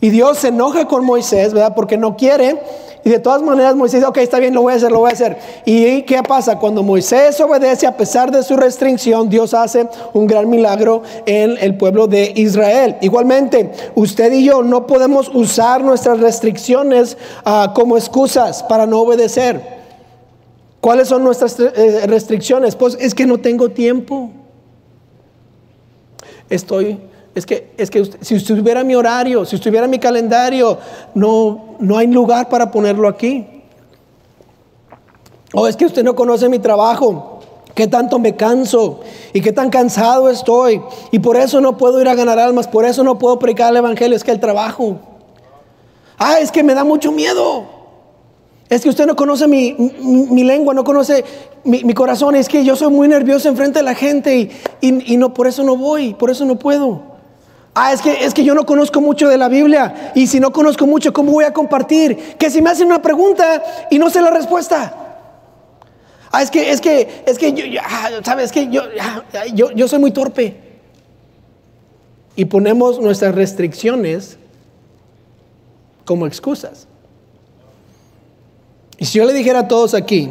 Y 0.00 0.10
Dios 0.10 0.38
se 0.38 0.48
enoja 0.48 0.86
con 0.86 1.04
Moisés, 1.04 1.52
¿verdad? 1.52 1.74
Porque 1.74 1.96
no 1.96 2.16
quiere 2.16 2.58
y 3.02 3.08
de 3.08 3.18
todas 3.18 3.42
maneras 3.42 3.76
Moisés 3.76 4.00
dice, 4.00 4.08
ok, 4.08 4.18
está 4.18 4.38
bien, 4.38 4.54
lo 4.54 4.62
voy 4.62 4.74
a 4.74 4.76
hacer, 4.76 4.92
lo 4.92 5.00
voy 5.00 5.10
a 5.10 5.14
hacer. 5.14 5.38
¿Y 5.64 6.02
qué 6.02 6.22
pasa? 6.22 6.58
Cuando 6.58 6.82
Moisés 6.82 7.40
obedece 7.40 7.86
a 7.86 7.96
pesar 7.96 8.30
de 8.30 8.42
su 8.42 8.56
restricción, 8.56 9.30
Dios 9.30 9.54
hace 9.54 9.88
un 10.12 10.26
gran 10.26 10.50
milagro 10.50 11.02
en 11.24 11.56
el 11.60 11.76
pueblo 11.76 12.06
de 12.06 12.32
Israel. 12.36 12.96
Igualmente, 13.00 13.72
usted 13.94 14.32
y 14.32 14.44
yo 14.44 14.62
no 14.62 14.86
podemos 14.86 15.30
usar 15.32 15.82
nuestras 15.82 16.20
restricciones 16.20 17.16
ah, 17.44 17.72
como 17.74 17.96
excusas 17.96 18.62
para 18.62 18.86
no 18.86 19.00
obedecer. 19.00 19.80
¿Cuáles 20.82 21.08
son 21.08 21.24
nuestras 21.24 21.58
eh, 21.58 22.04
restricciones? 22.06 22.76
Pues 22.76 22.98
es 23.00 23.14
que 23.14 23.26
no 23.26 23.38
tengo 23.38 23.70
tiempo. 23.70 24.30
Estoy 26.50 26.98
es 27.34 27.46
que, 27.46 27.72
es 27.76 27.90
que 27.90 28.04
si 28.20 28.34
estuviera 28.34 28.82
mi 28.82 28.94
horario, 28.94 29.44
si 29.44 29.56
estuviera 29.56 29.86
mi 29.86 29.98
calendario, 29.98 30.78
no, 31.14 31.76
no 31.78 31.96
hay 31.96 32.08
lugar 32.08 32.48
para 32.48 32.70
ponerlo 32.70 33.08
aquí. 33.08 33.46
O 35.52 35.66
es 35.66 35.76
que 35.76 35.86
usted 35.86 36.04
no 36.04 36.14
conoce 36.14 36.48
mi 36.48 36.58
trabajo, 36.58 37.40
qué 37.74 37.86
tanto 37.86 38.18
me 38.18 38.36
canso 38.36 39.00
y 39.32 39.40
qué 39.40 39.52
tan 39.52 39.70
cansado 39.70 40.28
estoy. 40.28 40.80
Y 41.10 41.20
por 41.20 41.36
eso 41.36 41.60
no 41.60 41.76
puedo 41.76 42.00
ir 42.00 42.08
a 42.08 42.14
ganar 42.14 42.38
almas, 42.38 42.66
por 42.66 42.84
eso 42.84 43.04
no 43.04 43.18
puedo 43.18 43.38
predicar 43.38 43.70
el 43.70 43.78
Evangelio, 43.78 44.16
es 44.16 44.24
que 44.24 44.32
el 44.32 44.40
trabajo. 44.40 44.98
Ah, 46.18 46.38
es 46.40 46.50
que 46.52 46.62
me 46.62 46.74
da 46.74 46.84
mucho 46.84 47.12
miedo. 47.12 47.64
Es 48.68 48.82
que 48.82 48.88
usted 48.88 49.06
no 49.06 49.16
conoce 49.16 49.48
mi, 49.48 49.74
lengua, 50.44 50.74
no 50.74 50.84
conoce 50.84 51.24
mi, 51.64 51.92
corazón. 51.94 52.36
Es 52.36 52.48
que 52.48 52.64
yo 52.64 52.76
soy 52.76 52.92
muy 52.92 53.08
nervioso 53.08 53.48
enfrente 53.48 53.80
de 53.80 53.84
la 53.84 53.94
gente 53.94 54.36
y, 54.36 54.50
y, 54.80 55.16
no, 55.16 55.34
por 55.34 55.48
eso 55.48 55.64
no 55.64 55.76
voy, 55.76 56.14
por 56.14 56.30
eso 56.30 56.44
no 56.44 56.56
puedo. 56.56 57.10
Ah, 57.74 57.92
es 57.92 58.02
que, 58.02 58.24
es 58.24 58.34
que 58.34 58.44
yo 58.44 58.54
no 58.54 58.66
conozco 58.66 59.00
mucho 59.00 59.28
de 59.28 59.38
la 59.38 59.48
Biblia. 59.48 60.12
Y 60.14 60.26
si 60.26 60.40
no 60.40 60.52
conozco 60.52 60.86
mucho, 60.86 61.12
¿cómo 61.12 61.32
voy 61.32 61.44
a 61.44 61.52
compartir? 61.52 62.36
Que 62.38 62.50
si 62.50 62.60
me 62.60 62.70
hacen 62.70 62.86
una 62.86 63.00
pregunta 63.00 63.62
y 63.90 63.98
no 63.98 64.10
sé 64.10 64.20
la 64.20 64.30
respuesta. 64.30 65.00
Ah, 66.32 66.42
es 66.42 66.50
que, 66.50 66.70
es 66.70 66.80
que, 66.80 67.24
es 67.26 67.38
que 67.38 67.52
yo, 67.52 67.80
ah, 67.84 68.10
¿sabes? 68.24 68.52
que 68.52 68.68
yo, 68.68 68.82
ah, 69.00 69.22
yo, 69.52 69.70
yo 69.72 69.88
soy 69.88 69.98
muy 69.98 70.10
torpe. 70.10 70.56
Y 72.36 72.44
ponemos 72.44 73.00
nuestras 73.00 73.34
restricciones 73.34 74.38
como 76.04 76.26
excusas. 76.26 76.86
Y 78.98 79.06
si 79.06 79.18
yo 79.18 79.24
le 79.24 79.32
dijera 79.32 79.60
a 79.60 79.68
todos 79.68 79.94
aquí, 79.94 80.28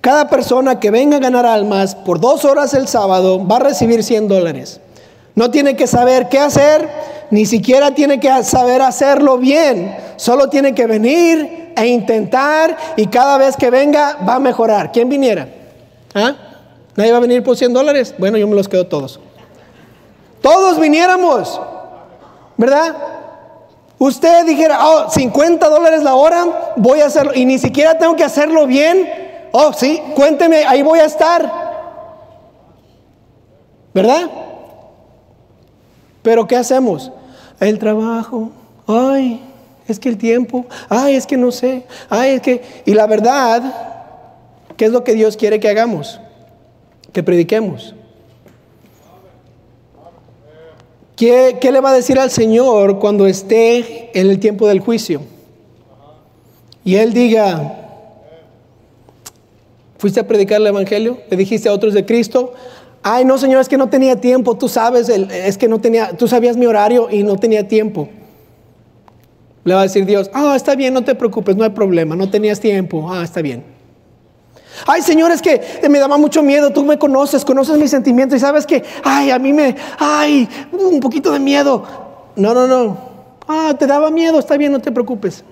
cada 0.00 0.28
persona 0.28 0.80
que 0.80 0.90
venga 0.90 1.18
a 1.18 1.20
ganar 1.20 1.46
almas 1.46 1.94
por 1.94 2.20
dos 2.20 2.44
horas 2.44 2.74
el 2.74 2.88
sábado 2.88 3.46
va 3.46 3.56
a 3.56 3.60
recibir 3.60 4.02
100 4.02 4.28
dólares. 4.28 4.80
No 5.34 5.50
tiene 5.50 5.76
que 5.76 5.86
saber 5.86 6.28
qué 6.28 6.38
hacer, 6.38 6.88
ni 7.30 7.46
siquiera 7.46 7.94
tiene 7.94 8.20
que 8.20 8.44
saber 8.44 8.82
hacerlo 8.82 9.38
bien. 9.38 9.96
Solo 10.16 10.48
tiene 10.48 10.74
que 10.74 10.86
venir 10.86 11.72
e 11.74 11.86
intentar 11.86 12.76
y 12.96 13.06
cada 13.06 13.38
vez 13.38 13.56
que 13.56 13.70
venga 13.70 14.18
va 14.28 14.34
a 14.34 14.40
mejorar. 14.40 14.92
¿Quién 14.92 15.08
viniera? 15.08 15.48
¿Ah? 16.14 16.34
¿Nadie 16.94 17.10
va 17.12 17.18
a 17.18 17.22
venir 17.22 17.42
por 17.42 17.56
100 17.56 17.72
dólares? 17.72 18.14
Bueno, 18.18 18.36
yo 18.36 18.46
me 18.46 18.54
los 18.54 18.68
quedo 18.68 18.86
todos. 18.86 19.18
Todos 20.42 20.78
viniéramos, 20.78 21.60
¿verdad? 22.56 22.94
Usted 23.98 24.44
dijera, 24.44 24.86
oh, 24.86 25.08
50 25.08 25.68
dólares 25.68 26.02
la 26.02 26.16
hora, 26.16 26.74
voy 26.76 27.00
a 27.00 27.06
hacerlo, 27.06 27.32
y 27.34 27.44
ni 27.44 27.58
siquiera 27.58 27.96
tengo 27.96 28.16
que 28.16 28.24
hacerlo 28.24 28.66
bien. 28.66 29.08
Oh, 29.52 29.72
sí, 29.72 30.02
cuénteme, 30.16 30.64
ahí 30.66 30.82
voy 30.82 30.98
a 30.98 31.04
estar. 31.04 31.50
¿Verdad? 33.94 34.28
Pero 36.22 36.46
¿qué 36.46 36.56
hacemos? 36.56 37.10
El 37.60 37.78
trabajo. 37.78 38.50
Ay, 38.86 39.40
es 39.88 39.98
que 39.98 40.08
el 40.08 40.16
tiempo. 40.16 40.66
Ay, 40.88 41.16
es 41.16 41.26
que 41.26 41.36
no 41.36 41.50
sé. 41.50 41.84
Ay, 42.08 42.32
es 42.32 42.40
que... 42.40 42.62
Y 42.86 42.94
la 42.94 43.06
verdad, 43.06 43.62
¿qué 44.76 44.86
es 44.86 44.92
lo 44.92 45.04
que 45.04 45.14
Dios 45.14 45.36
quiere 45.36 45.60
que 45.60 45.68
hagamos? 45.68 46.20
Que 47.12 47.22
prediquemos. 47.22 47.94
¿Qué, 51.16 51.58
¿Qué, 51.60 51.70
le 51.70 51.80
va 51.80 51.90
a 51.90 51.94
decir 51.94 52.18
al 52.18 52.30
Señor 52.30 52.98
cuando 52.98 53.26
esté 53.26 54.18
en 54.18 54.30
el 54.30 54.38
tiempo 54.38 54.66
del 54.66 54.80
juicio? 54.80 55.22
Y 56.84 56.96
Él 56.96 57.12
diga, 57.12 57.78
¿fuiste 59.98 60.20
a 60.20 60.26
predicar 60.26 60.60
el 60.60 60.66
Evangelio? 60.66 61.18
¿Le 61.30 61.36
dijiste 61.36 61.68
a 61.68 61.72
otros 61.72 61.94
de 61.94 62.04
Cristo? 62.04 62.54
Ay, 63.02 63.24
no, 63.24 63.36
Señor, 63.36 63.60
es 63.60 63.68
que 63.68 63.76
no 63.76 63.88
tenía 63.88 64.20
tiempo. 64.20 64.56
Tú 64.56 64.68
sabes, 64.68 65.08
es 65.08 65.58
que 65.58 65.68
no 65.68 65.80
tenía, 65.80 66.16
tú 66.16 66.28
sabías 66.28 66.56
mi 66.56 66.66
horario 66.66 67.08
y 67.10 67.22
no 67.24 67.36
tenía 67.36 67.66
tiempo. 67.66 68.08
Le 69.64 69.74
va 69.74 69.80
a 69.80 69.82
decir 69.84 70.06
Dios, 70.06 70.30
ah, 70.34 70.54
está 70.56 70.74
bien, 70.74 70.92
no 70.94 71.02
te 71.02 71.14
preocupes, 71.14 71.56
no 71.56 71.64
hay 71.64 71.70
problema, 71.70 72.16
no 72.16 72.30
tenías 72.30 72.60
tiempo. 72.60 73.08
Ah, 73.12 73.22
está 73.22 73.42
bien. 73.42 73.64
Ay, 74.86 75.02
Señor, 75.02 75.30
es 75.30 75.42
que 75.42 75.60
me 75.88 75.98
daba 75.98 76.16
mucho 76.16 76.42
miedo, 76.42 76.72
tú 76.72 76.84
me 76.84 76.98
conoces, 76.98 77.44
conoces 77.44 77.76
mis 77.76 77.90
sentimientos 77.90 78.36
y 78.36 78.40
sabes 78.40 78.66
que, 78.66 78.82
ay, 79.04 79.30
a 79.30 79.38
mí 79.38 79.52
me, 79.52 79.76
ay, 79.98 80.48
un 80.72 81.00
poquito 81.00 81.32
de 81.32 81.38
miedo. 81.38 81.84
No, 82.36 82.54
no, 82.54 82.66
no. 82.66 82.96
Ah, 83.46 83.74
te 83.78 83.86
daba 83.86 84.10
miedo, 84.10 84.38
está 84.38 84.56
bien, 84.56 84.72
no 84.72 84.80
te 84.80 84.90
preocupes. 84.90 85.44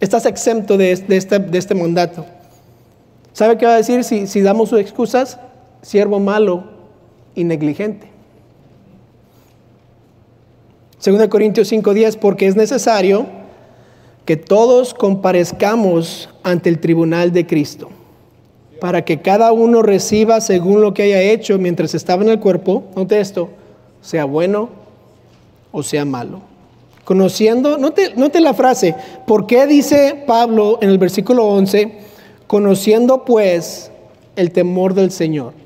Estás 0.00 0.26
exento 0.26 0.76
de, 0.76 0.92
este, 0.92 1.44
este 1.52 1.74
mandato. 1.74 2.24
¿Sabe 3.32 3.56
qué 3.56 3.66
va 3.66 3.74
a 3.74 3.76
decir 3.76 4.04
si, 4.04 4.26
si 4.26 4.40
damos 4.42 4.68
sus 4.68 4.80
excusas? 4.80 5.38
Siervo 5.82 6.20
malo 6.20 6.64
y 7.34 7.44
negligente. 7.44 8.08
2 11.04 11.28
Corintios 11.28 11.70
5:10, 11.70 12.16
porque 12.16 12.46
es 12.46 12.56
necesario 12.56 13.26
que 14.24 14.36
todos 14.36 14.94
comparezcamos 14.94 16.28
ante 16.44 16.68
el 16.68 16.78
tribunal 16.78 17.32
de 17.32 17.44
Cristo, 17.44 17.90
para 18.80 19.04
que 19.04 19.20
cada 19.20 19.52
uno 19.52 19.82
reciba 19.82 20.40
según 20.40 20.80
lo 20.80 20.94
que 20.94 21.02
haya 21.02 21.20
hecho 21.20 21.58
mientras 21.58 21.94
estaba 21.94 22.22
en 22.22 22.30
el 22.30 22.38
cuerpo, 22.38 22.84
note 22.94 23.18
esto, 23.18 23.50
sea 24.00 24.24
bueno 24.24 24.68
o 25.72 25.82
sea 25.82 26.04
malo. 26.04 26.40
Conociendo, 27.04 27.78
note, 27.78 28.12
note 28.14 28.40
la 28.40 28.54
frase, 28.54 28.94
¿por 29.26 29.46
qué 29.46 29.66
dice 29.66 30.22
Pablo 30.24 30.78
en 30.80 30.88
el 30.88 30.98
versículo 30.98 31.46
11, 31.48 31.98
conociendo 32.46 33.24
pues 33.24 33.90
el 34.36 34.52
temor 34.52 34.94
del 34.94 35.10
Señor? 35.10 35.61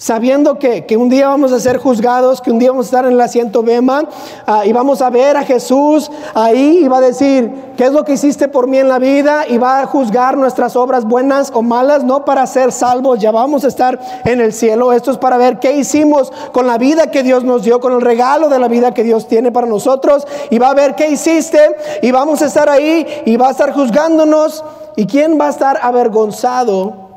Sabiendo 0.00 0.58
que, 0.58 0.86
que, 0.86 0.96
un 0.96 1.10
día 1.10 1.28
vamos 1.28 1.52
a 1.52 1.60
ser 1.60 1.76
juzgados, 1.76 2.40
que 2.40 2.50
un 2.50 2.58
día 2.58 2.70
vamos 2.70 2.86
a 2.86 2.88
estar 2.88 3.04
en 3.04 3.12
el 3.12 3.20
asiento 3.20 3.62
Bema 3.62 4.04
uh, 4.48 4.64
y 4.64 4.72
vamos 4.72 5.02
a 5.02 5.10
ver 5.10 5.36
a 5.36 5.42
Jesús 5.42 6.10
ahí 6.32 6.80
y 6.82 6.88
va 6.88 6.96
a 6.96 7.00
decir, 7.02 7.52
¿qué 7.76 7.84
es 7.84 7.92
lo 7.92 8.02
que 8.02 8.14
hiciste 8.14 8.48
por 8.48 8.66
mí 8.66 8.78
en 8.78 8.88
la 8.88 8.98
vida? 8.98 9.46
Y 9.46 9.58
va 9.58 9.82
a 9.82 9.86
juzgar 9.86 10.38
nuestras 10.38 10.74
obras 10.74 11.04
buenas 11.04 11.52
o 11.54 11.60
malas, 11.60 12.02
no 12.02 12.24
para 12.24 12.46
ser 12.46 12.72
salvos, 12.72 13.18
ya 13.18 13.30
vamos 13.30 13.62
a 13.64 13.68
estar 13.68 14.00
en 14.24 14.40
el 14.40 14.54
cielo. 14.54 14.94
Esto 14.94 15.10
es 15.10 15.18
para 15.18 15.36
ver 15.36 15.58
qué 15.58 15.72
hicimos 15.72 16.32
con 16.52 16.66
la 16.66 16.78
vida 16.78 17.10
que 17.10 17.22
Dios 17.22 17.44
nos 17.44 17.62
dio, 17.62 17.78
con 17.78 17.92
el 17.92 18.00
regalo 18.00 18.48
de 18.48 18.58
la 18.58 18.68
vida 18.68 18.94
que 18.94 19.04
Dios 19.04 19.28
tiene 19.28 19.52
para 19.52 19.66
nosotros. 19.66 20.26
Y 20.48 20.58
va 20.58 20.70
a 20.70 20.74
ver 20.74 20.94
qué 20.94 21.10
hiciste 21.10 21.60
y 22.00 22.10
vamos 22.10 22.40
a 22.40 22.46
estar 22.46 22.70
ahí 22.70 23.06
y 23.26 23.36
va 23.36 23.48
a 23.48 23.50
estar 23.50 23.74
juzgándonos. 23.74 24.64
¿Y 24.96 25.04
quién 25.04 25.38
va 25.38 25.48
a 25.48 25.50
estar 25.50 25.78
avergonzado? 25.82 27.09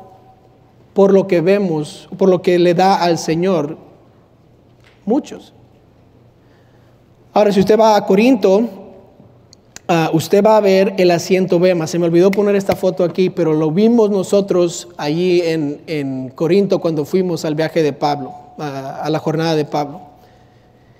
Por 0.94 1.12
lo 1.12 1.26
que 1.26 1.40
vemos, 1.40 2.08
por 2.16 2.28
lo 2.28 2.40
que 2.40 2.58
le 2.58 2.72
da 2.72 2.94
al 2.94 3.18
Señor? 3.18 3.76
Muchos. 5.04 5.52
Ahora, 7.32 7.52
si 7.52 7.60
usted 7.60 7.78
va 7.78 7.96
a 7.96 8.06
Corinto, 8.06 8.58
uh, 8.58 10.16
usted 10.16 10.42
va 10.42 10.56
a 10.56 10.60
ver 10.60 10.94
el 10.98 11.10
asiento 11.10 11.58
Bema. 11.58 11.88
Se 11.88 11.98
me 11.98 12.06
olvidó 12.06 12.30
poner 12.30 12.54
esta 12.54 12.76
foto 12.76 13.02
aquí, 13.02 13.28
pero 13.28 13.52
lo 13.52 13.72
vimos 13.72 14.08
nosotros 14.10 14.88
allí 14.96 15.40
en, 15.42 15.82
en 15.88 16.28
Corinto 16.30 16.78
cuando 16.78 17.04
fuimos 17.04 17.44
al 17.44 17.56
viaje 17.56 17.82
de 17.82 17.92
Pablo, 17.92 18.32
uh, 18.56 18.62
a 18.62 19.10
la 19.10 19.18
jornada 19.18 19.56
de 19.56 19.64
Pablo. 19.64 20.13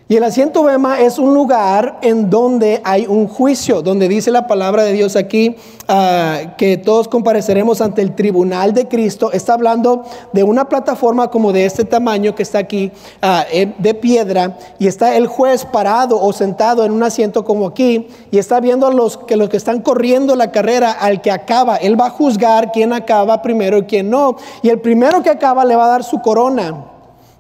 Y 0.07 0.17
el 0.17 0.25
asiento 0.25 0.63
Bema 0.63 1.01
es 1.01 1.19
un 1.19 1.33
lugar 1.33 1.99
en 2.03 2.29
donde 2.29 2.83
hay 2.85 3.07
un 3.07 3.27
juicio, 3.27 3.81
donde 3.81 4.07
dice 4.07 4.31
la 4.31 4.47
palabra 4.47 4.83
de 4.83 4.93
Dios 4.93 5.17
aquí 5.17 5.57
uh, 5.89 6.57
que 6.59 6.77
todos 6.77 7.09
compareceremos 7.09 7.81
ante 7.81 8.03
el 8.03 8.15
tribunal 8.15 8.75
de 8.75 8.87
Cristo. 8.87 9.33
Está 9.33 9.55
hablando 9.55 10.03
de 10.35 10.45
una 10.45 10.69
plataforma 10.69 11.31
como 11.31 11.55
de 11.55 11.65
este 11.65 11.87
tamaño 11.87 12.35
que 12.35 12.43
está 12.43 12.59
aquí 12.59 12.93
uh, 13.23 13.73
de 13.79 13.95
piedra 13.95 14.59
y 14.79 14.89
está 14.89 15.17
el 15.17 15.27
juez 15.27 15.65
parado 15.65 16.21
o 16.21 16.35
sentado 16.35 16.85
en 16.85 16.93
un 16.93 17.03
asiento 17.03 17.43
como 17.43 17.67
aquí 17.67 18.07
y 18.31 18.37
está 18.37 18.61
viendo 18.61 18.87
a 18.87 18.93
los 18.93 19.17
que, 19.17 19.39
los 19.39 19.49
que 19.49 19.57
están 19.57 19.81
corriendo 19.81 20.37
la 20.37 20.53
carrera 20.53 20.93
al 20.93 21.23
que 21.23 21.31
acaba. 21.31 21.77
Él 21.77 21.99
va 21.99 22.09
a 22.09 22.11
juzgar 22.11 22.73
quién 22.73 22.93
acaba 22.93 23.41
primero 23.41 23.79
y 23.79 23.85
quién 23.85 24.11
no. 24.11 24.37
Y 24.61 24.69
el 24.69 24.81
primero 24.81 25.23
que 25.23 25.31
acaba 25.31 25.65
le 25.65 25.77
va 25.77 25.87
a 25.87 25.89
dar 25.89 26.05
su 26.05 26.21
corona 26.21 26.89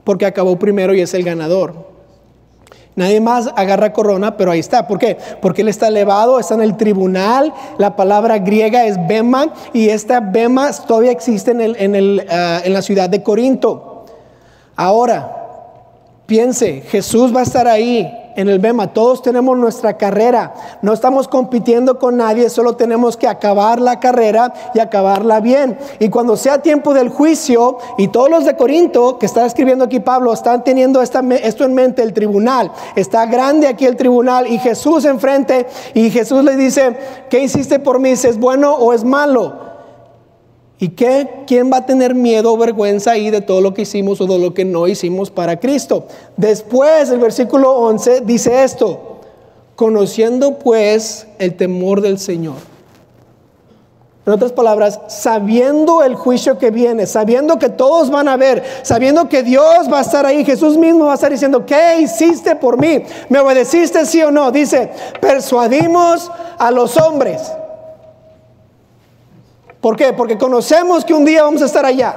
porque 0.03 0.25
acabó 0.25 0.59
primero 0.59 0.95
y 0.95 1.03
es 1.03 1.13
el 1.13 1.25
ganador. 1.25 1.94
Nadie 2.97 3.21
más 3.21 3.51
agarra 3.57 3.93
corona, 3.93 4.37
pero 4.37 4.53
ahí 4.53 4.61
está. 4.61 4.87
¿Por 4.87 4.99
qué? 4.99 5.19
Porque 5.43 5.63
él 5.63 5.69
está 5.69 5.89
elevado, 5.89 6.39
está 6.39 6.55
en 6.55 6.63
el 6.63 6.77
tribunal. 6.77 7.53
La 7.77 7.97
palabra 7.97 8.39
griega 8.39 8.85
es 8.85 9.05
bema 9.09 9.53
y 9.73 9.89
esta 9.89 10.21
bema 10.21 10.71
todavía 10.87 11.11
existe 11.11 11.51
en, 11.51 11.61
el, 11.61 11.77
en, 11.77 11.95
el, 11.95 12.27
uh, 12.29 12.67
en 12.67 12.73
la 12.73 12.83
ciudad 12.83 13.11
de 13.11 13.23
Corinto. 13.23 14.05
Ahora, 14.77 15.44
piense, 16.27 16.83
Jesús 16.83 17.35
va 17.35 17.41
a 17.41 17.45
estar 17.45 17.69
ahí 17.69 18.11
en 18.37 18.49
el 18.49 18.59
Bema. 18.59 18.93
Todos 18.93 19.23
tenemos 19.23 19.57
nuestra 19.57 19.97
carrera. 19.97 20.55
No 20.83 20.93
estamos 20.93 21.29
compitiendo 21.29 21.99
con 21.99 22.17
nadie, 22.17 22.51
solo 22.51 22.77
tenemos 22.77 23.17
que 23.17 23.29
acabar 23.29 23.81
la 23.81 24.01
carrera 24.01 24.53
y 24.75 24.81
acabarla 24.81 25.41
bien. 25.41 25.79
Y 25.99 26.09
cuando 26.09 26.37
sea 26.37 26.63
tiempo 26.63 26.95
del 26.95 27.09
juicio, 27.09 27.79
y 27.99 28.09
todos 28.09 28.31
los 28.31 28.45
de 28.45 28.57
Corinto, 28.57 29.19
que 29.19 29.27
está 29.27 29.47
escribiendo 29.47 29.85
aquí 29.85 30.01
Pablo, 30.01 30.33
están 30.33 30.65
teniendo 30.65 31.01
esto 31.03 31.21
en 31.65 31.75
mente, 31.75 32.03
el 32.03 32.13
tribunal. 32.13 32.73
Está 32.97 33.27
grande 33.27 33.67
aquí 33.67 33.87
el 33.87 33.97
tribunal 33.97 34.47
y 34.47 34.59
Jesús 34.59 35.05
enfrente 35.05 35.67
y 35.95 36.11
Jesús 36.11 36.45
le 36.45 36.57
dice, 36.57 36.97
¿qué 37.31 37.41
hiciste 37.41 37.79
por 37.79 37.99
mí? 37.99 38.11
¿Es 38.11 38.39
bueno 38.39 38.75
o 38.75 38.93
es 38.93 39.05
malo? 39.05 39.74
¿Y 40.79 40.89
qué? 40.89 41.45
¿Quién 41.47 41.73
va 41.73 41.79
a 41.79 41.87
tener 41.87 42.15
miedo 42.15 42.53
o 42.53 42.57
vergüenza 42.57 43.13
ahí 43.13 43.31
de 43.31 43.41
todo 43.41 43.61
lo 43.61 43.75
que 43.75 43.83
hicimos 43.83 44.21
o 44.21 44.27
de 44.27 44.39
lo 44.39 44.55
que 44.55 44.65
no 44.65 44.89
hicimos 44.89 45.31
para 45.31 45.61
Cristo? 45.61 46.07
Después, 46.37 47.11
el 47.11 47.21
versículo 47.21 47.73
11 47.77 48.23
dice 48.23 48.65
esto, 48.65 49.21
conociendo 49.77 50.59
pues 50.59 51.27
el 51.39 51.57
temor 51.57 52.01
del 52.01 52.19
Señor. 52.19 52.57
En 54.27 54.33
otras 54.33 54.53
palabras, 54.53 55.01
sabiendo 55.07 56.03
el 56.03 56.15
juicio 56.15 56.59
que 56.59 56.71
viene, 56.71 57.07
sabiendo 57.07 57.59
que 57.59 57.69
todos 57.69 58.11
van 58.11 58.27
a 58.27 58.39
ver, 58.39 58.65
sabiendo 58.83 59.29
que 59.29 59.43
Dios 59.43 59.93
va 59.93 59.99
a 59.99 60.03
estar 60.03 60.25
ahí, 60.25 60.47
Jesús 60.47 60.79
mismo 60.79 61.05
va 61.05 61.13
a 61.13 61.15
estar 61.15 61.31
diciendo, 61.31 61.67
¿qué 61.67 62.01
hiciste 62.01 62.57
por 62.57 62.79
mí? 62.79 63.03
¿Me 63.29 63.39
obedeciste 63.39 64.07
sí 64.07 64.23
o 64.23 64.31
no? 64.31 64.51
Dice, 64.51 64.91
persuadimos 65.21 66.33
a 66.59 66.71
los 66.71 66.97
hombres. 66.97 67.43
¿Por 69.85 69.97
qué? 69.97 70.15
Porque 70.15 70.39
conocemos 70.39 71.05
que 71.05 71.13
un 71.13 71.27
día 71.27 71.43
vamos 71.43 71.61
a 71.61 71.67
estar 71.67 71.85
allá. 71.85 72.17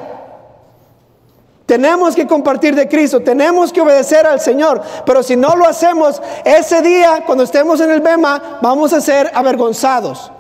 Tenemos 1.66 2.16
que 2.16 2.26
compartir 2.26 2.74
de 2.74 2.88
Cristo, 2.88 3.20
tenemos 3.20 3.74
que 3.74 3.82
obedecer 3.82 4.26
al 4.26 4.40
Señor, 4.40 4.82
pero 5.06 5.22
si 5.22 5.36
no 5.36 5.54
lo 5.54 5.68
hacemos, 5.68 6.22
ese 6.46 6.82
día, 6.82 7.26
cuando 7.26 7.44
estemos 7.44 7.82
en 7.82 7.92
el 7.92 8.00
Bema, 8.00 8.60
vamos 8.62 8.94
a 8.94 9.02
ser 9.02 9.30
avergonzados. 9.34 10.32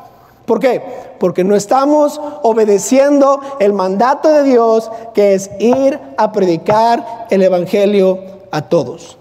¿Por 0.46 0.62
qué? 0.62 0.82
Porque 1.20 1.44
no 1.44 1.58
estamos 1.58 2.18
obedeciendo 2.44 3.42
el 3.60 3.74
mandato 3.74 4.32
de 4.32 4.44
Dios, 4.44 4.90
que 5.14 5.34
es 5.34 5.52
ir 5.60 6.00
a 6.16 6.32
predicar 6.32 7.28
el 7.30 7.44
Evangelio 7.44 8.20
a 8.52 8.62
todos. 8.62 9.18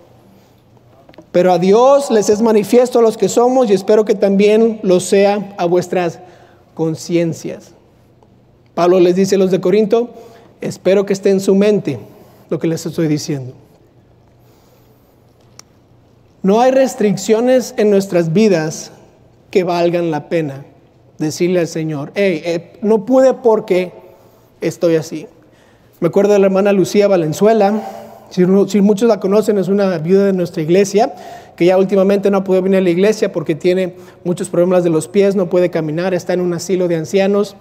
Pero 1.33 1.53
a 1.53 1.59
Dios 1.59 2.13
les 2.13 2.29
es 2.29 2.41
manifiesto 2.41 3.01
a 3.01 3.03
los 3.03 3.17
que 3.17 3.29
somos 3.29 3.69
y 3.69 3.73
espero 3.75 4.05
que 4.05 4.15
también 4.15 4.79
lo 4.85 5.01
sea 5.01 5.57
a 5.59 5.65
vuestras 5.65 6.21
conciencias. 6.77 7.75
Pablo 8.77 9.01
les 9.01 9.17
dice 9.17 9.37
a 9.37 9.39
los 9.39 9.51
de 9.51 9.59
Corinto, 9.59 10.11
espero 10.61 11.07
que 11.07 11.15
esté 11.15 11.31
en 11.31 11.41
su 11.41 11.55
mente 11.55 11.99
lo 12.51 12.59
que 12.59 12.67
les 12.67 12.85
estoy 12.85 13.09
diciendo. 13.09 13.55
No 16.43 16.61
hay 16.61 16.73
restricciones 16.73 17.73
en 17.79 17.89
nuestras 17.89 18.35
vidas 18.35 18.93
que 19.51 19.65
valgan 19.65 20.11
la 20.11 20.29
pena 20.29 20.67
decirle 21.17 21.61
al 21.61 21.69
Señor, 21.69 22.13
hey, 22.17 22.43
eh, 22.45 22.73
no 22.83 23.07
pude 23.07 23.33
porque 23.33 23.95
estoy 24.61 24.97
así. 24.97 25.27
Me 26.01 26.09
acuerdo 26.09 26.35
de 26.35 26.39
la 26.39 26.45
hermana 26.45 26.75
Lucía 26.75 27.09
Valenzuela, 27.09 27.83
si, 28.29 28.45
si, 28.69 28.81
muchos 28.83 29.09
la 29.09 29.21
conocen, 29.21 29.57
es 29.57 29.69
una 29.69 29.97
viuda 29.97 30.27
de 30.27 30.35
nuestra 30.35 30.61
iglesia, 30.61 31.15
que 31.57 31.65
ya 31.65 31.79
últimamente 31.79 32.31
no 32.31 32.45
puede 32.45 32.61
venir 32.61 32.81
a 32.81 32.83
la 32.83 32.91
iglesia 32.91 33.33
porque 33.33 33.55
tiene 33.55 33.95
muchos 34.23 34.51
problemas 34.51 34.85
de 34.85 34.91
los 34.91 35.09
pies, 35.09 35.35
no 35.35 35.49
puede 35.49 35.71
caminar, 35.71 36.13
está 36.13 36.35
en 36.35 36.43
un 36.43 36.53
asilo 36.53 36.89
de 36.89 36.97
ancianos. 36.97 37.57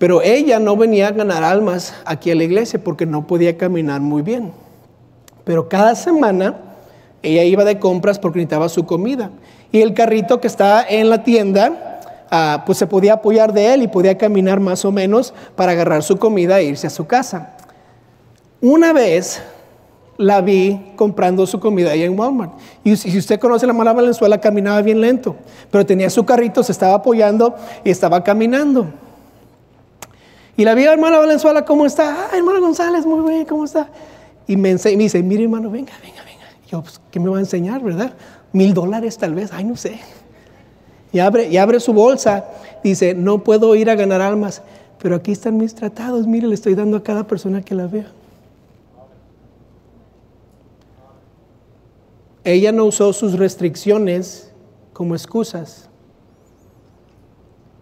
Pero 0.00 0.22
ella 0.22 0.58
no 0.58 0.78
venía 0.78 1.08
a 1.08 1.10
ganar 1.10 1.44
almas 1.44 1.92
aquí 2.06 2.30
a 2.30 2.34
la 2.34 2.44
iglesia 2.44 2.82
porque 2.82 3.04
no 3.04 3.26
podía 3.26 3.58
caminar 3.58 4.00
muy 4.00 4.22
bien. 4.22 4.50
Pero 5.44 5.68
cada 5.68 5.94
semana 5.94 6.56
ella 7.22 7.44
iba 7.44 7.66
de 7.66 7.78
compras 7.78 8.18
porque 8.18 8.38
necesitaba 8.38 8.70
su 8.70 8.86
comida. 8.86 9.30
Y 9.70 9.82
el 9.82 9.92
carrito 9.92 10.40
que 10.40 10.46
está 10.46 10.82
en 10.88 11.10
la 11.10 11.22
tienda, 11.22 12.00
ah, 12.30 12.62
pues 12.64 12.78
se 12.78 12.86
podía 12.86 13.12
apoyar 13.12 13.52
de 13.52 13.74
él 13.74 13.82
y 13.82 13.88
podía 13.88 14.16
caminar 14.16 14.58
más 14.58 14.86
o 14.86 14.90
menos 14.90 15.34
para 15.54 15.72
agarrar 15.72 16.02
su 16.02 16.16
comida 16.16 16.60
e 16.60 16.64
irse 16.64 16.86
a 16.86 16.90
su 16.90 17.06
casa. 17.06 17.58
Una 18.62 18.94
vez 18.94 19.42
la 20.16 20.40
vi 20.40 20.92
comprando 20.96 21.46
su 21.46 21.60
comida 21.60 21.90
ahí 21.90 22.04
en 22.04 22.18
Walmart. 22.18 22.54
Y 22.84 22.96
si 22.96 23.18
usted 23.18 23.38
conoce 23.38 23.66
la 23.66 23.74
mala 23.74 23.92
Valenzuela, 23.92 24.40
caminaba 24.40 24.80
bien 24.80 25.02
lento, 25.02 25.36
pero 25.70 25.84
tenía 25.84 26.08
su 26.08 26.24
carrito, 26.24 26.62
se 26.62 26.72
estaba 26.72 26.94
apoyando 26.94 27.54
y 27.84 27.90
estaba 27.90 28.24
caminando. 28.24 28.86
Y 30.56 30.64
la 30.64 30.74
vi, 30.74 30.84
hermana 30.84 31.18
Valenzuela, 31.18 31.64
¿cómo 31.64 31.86
está? 31.86 32.26
Ah, 32.26 32.36
hermano 32.36 32.60
González, 32.60 33.06
muy 33.06 33.28
bien, 33.28 33.44
¿cómo 33.46 33.64
está? 33.64 33.88
Y 34.46 34.56
me, 34.56 34.74
dice, 34.74 35.22
mire 35.22 35.44
hermano, 35.44 35.70
venga, 35.70 35.92
venga, 36.02 36.22
venga. 36.24 36.46
yo, 36.70 36.82
pues, 36.82 37.00
¿qué 37.10 37.20
me 37.20 37.28
va 37.28 37.38
a 37.38 37.40
enseñar, 37.40 37.82
verdad? 37.82 38.12
Mil 38.52 38.74
dólares 38.74 39.16
tal 39.16 39.34
vez, 39.34 39.50
ay, 39.52 39.64
no 39.64 39.76
sé. 39.76 40.00
Y 41.12 41.18
abre, 41.18 41.48
y 41.48 41.56
abre 41.56 41.80
su 41.80 41.92
bolsa, 41.92 42.46
dice, 42.82 43.14
no 43.14 43.42
puedo 43.44 43.74
ir 43.74 43.90
a 43.90 43.94
ganar 43.94 44.20
almas, 44.20 44.62
pero 45.00 45.16
aquí 45.16 45.32
están 45.32 45.56
mis 45.56 45.74
tratados, 45.74 46.26
mire, 46.26 46.46
le 46.46 46.54
estoy 46.54 46.74
dando 46.74 46.96
a 46.96 47.02
cada 47.02 47.26
persona 47.26 47.62
que 47.62 47.74
la 47.74 47.86
vea. 47.86 48.10
Ella 52.44 52.72
no 52.72 52.86
usó 52.86 53.12
sus 53.12 53.38
restricciones 53.38 54.50
como 54.92 55.14
excusas. 55.14 55.89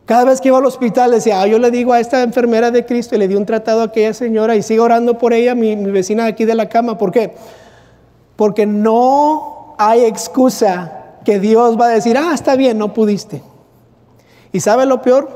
Cada 0.08 0.24
vez 0.24 0.40
que 0.40 0.48
iba 0.48 0.56
al 0.56 0.64
hospital 0.64 1.10
decía, 1.10 1.42
ah, 1.42 1.46
yo 1.46 1.58
le 1.58 1.70
digo 1.70 1.92
a 1.92 2.00
esta 2.00 2.22
enfermera 2.22 2.70
de 2.70 2.86
Cristo 2.86 3.14
y 3.14 3.18
le 3.18 3.28
di 3.28 3.34
un 3.34 3.44
tratado 3.44 3.82
a 3.82 3.84
aquella 3.84 4.14
señora 4.14 4.56
y 4.56 4.62
sigo 4.62 4.84
orando 4.84 5.18
por 5.18 5.34
ella, 5.34 5.54
mi, 5.54 5.76
mi 5.76 5.90
vecina 5.90 6.22
de 6.22 6.30
aquí 6.30 6.46
de 6.46 6.54
la 6.54 6.70
cama. 6.70 6.96
¿Por 6.96 7.12
qué? 7.12 7.34
Porque 8.34 8.64
no 8.64 9.74
hay 9.76 10.06
excusa 10.06 11.18
que 11.26 11.38
Dios 11.38 11.78
va 11.78 11.88
a 11.88 11.90
decir, 11.90 12.16
ah, 12.16 12.30
está 12.32 12.56
bien, 12.56 12.78
no 12.78 12.94
pudiste. 12.94 13.42
¿Y 14.50 14.60
sabe 14.60 14.86
lo 14.86 15.02
peor? 15.02 15.28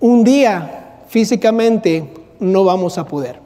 Un 0.00 0.24
día 0.24 1.02
físicamente 1.06 2.12
no 2.40 2.64
vamos 2.64 2.98
a 2.98 3.06
poder. 3.06 3.43